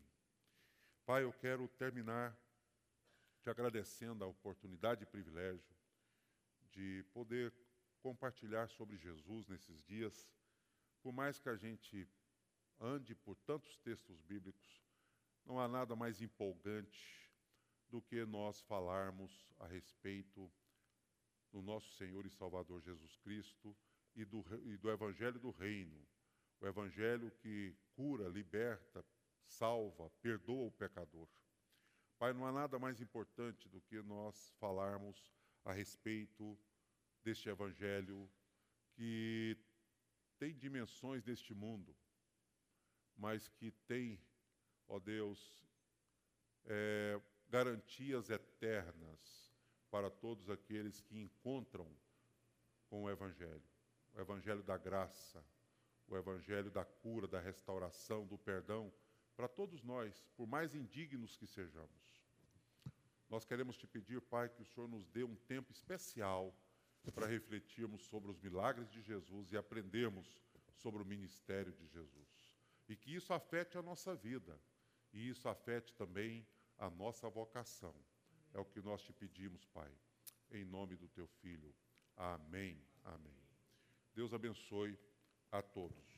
Pai, 1.05 1.25
eu 1.25 1.33
quero 1.33 1.66
terminar 1.69 2.37
te 3.41 3.49
agradecendo 3.49 4.25
a 4.25 4.27
oportunidade 4.27 5.03
e 5.03 5.07
privilégio 5.07 5.75
de 6.71 7.05
poder 7.12 7.53
compartilhar 8.01 8.69
sobre 8.69 8.97
Jesus 8.97 9.47
nesses 9.47 9.83
dias. 9.83 10.29
Por 11.03 11.12
mais 11.12 11.39
que 11.39 11.49
a 11.49 11.57
gente 11.57 12.09
ande 12.81 13.14
por 13.14 13.37
tantos 13.37 13.79
textos 13.79 14.21
bíblicos, 14.21 14.83
não 15.45 15.59
há 15.59 15.66
nada 15.66 15.97
mais 15.97 16.21
empolgante 16.21 17.28
do 17.91 18.03
que 18.03 18.24
nós 18.24 18.61
falarmos 18.62 19.49
a 19.59 19.66
respeito 19.66 20.51
do 21.51 21.62
nosso 21.62 21.91
Senhor 21.95 22.26
e 22.26 22.30
Salvador 22.30 22.80
Jesus 22.80 23.16
Cristo 23.16 23.76
e 24.14 24.24
do, 24.24 24.45
e 24.64 24.76
do 24.76 24.91
Evangelho 24.91 25.39
do 25.39 25.51
Reino. 25.51 26.07
O 26.61 26.66
Evangelho 26.66 27.30
que 27.30 27.74
cura, 27.95 28.28
liberta, 28.28 29.05
salva, 29.47 30.11
perdoa 30.20 30.66
o 30.66 30.72
pecador. 30.72 31.28
Pai, 32.18 32.32
não 32.32 32.45
há 32.45 32.53
nada 32.53 32.78
mais 32.78 33.01
importante 33.01 33.68
do 33.68 33.80
que 33.80 34.03
nós 34.03 34.53
falarmos 34.59 35.32
a 35.64 35.72
respeito 35.72 36.59
deste 37.22 37.49
Evangelho 37.49 38.28
que 38.95 39.57
tem 40.39 40.57
dimensões 40.57 41.22
deste 41.22 41.55
mundo, 41.55 41.97
mas 43.16 43.49
que 43.49 43.70
tem, 43.86 44.20
ó 44.89 44.99
Deus, 44.99 45.64
é, 46.64 47.20
garantias 47.49 48.30
eternas 48.30 49.53
para 49.90 50.11
todos 50.11 50.51
aqueles 50.51 51.01
que 51.01 51.18
encontram 51.18 51.88
com 52.88 53.05
o 53.05 53.11
Evangelho. 53.11 53.62
O 54.14 54.20
Evangelho 54.20 54.62
da 54.62 54.76
graça, 54.76 55.42
o 56.07 56.16
Evangelho 56.16 56.70
da 56.70 56.84
cura, 56.84 57.26
da 57.26 57.40
restauração, 57.40 58.26
do 58.26 58.38
perdão, 58.38 58.92
para 59.36 59.49
todos 59.49 59.82
nós, 59.82 60.26
por 60.36 60.46
mais 60.46 60.74
indignos 60.74 61.36
que 61.36 61.46
sejamos. 61.46 62.18
Nós 63.30 63.44
queremos 63.44 63.76
te 63.76 63.86
pedir, 63.86 64.20
Pai, 64.20 64.49
que 64.49 64.62
o 64.62 64.64
Senhor 64.64 64.88
nos 64.88 65.07
dê 65.07 65.22
um 65.22 65.36
tempo 65.36 65.70
especial 65.70 66.55
para 67.14 67.26
refletirmos 67.26 68.03
sobre 68.05 68.30
os 68.30 68.38
milagres 68.40 68.90
de 68.90 69.01
Jesus 69.01 69.53
e 69.53 69.57
aprendermos 69.57 70.42
sobre 70.72 71.03
o 71.03 71.07
ministério 71.07 71.72
de 71.72 71.86
Jesus. 71.86 72.57
E 72.88 72.96
que 72.96 73.14
isso 73.14 73.32
afete 73.32 73.76
a 73.76 73.82
nossa 73.82 74.14
vida, 74.14 74.59
e 75.12 75.28
isso 75.28 75.49
afete 75.49 75.94
também 75.94 76.46
a 76.79 76.89
nossa 76.91 77.29
vocação. 77.29 77.95
É 78.55 78.59
o 78.59 78.64
que 78.64 78.81
nós 78.81 79.03
te 79.03 79.12
pedimos, 79.12 79.64
Pai, 79.66 79.91
em 80.51 80.64
nome 80.64 80.97
do 80.97 81.09
teu 81.09 81.26
Filho. 81.26 81.74
Amém. 82.16 82.81
Amém. 83.05 83.39
Deus 84.14 84.33
abençoe 84.33 84.99
a 85.53 85.62
todos. 85.62 86.18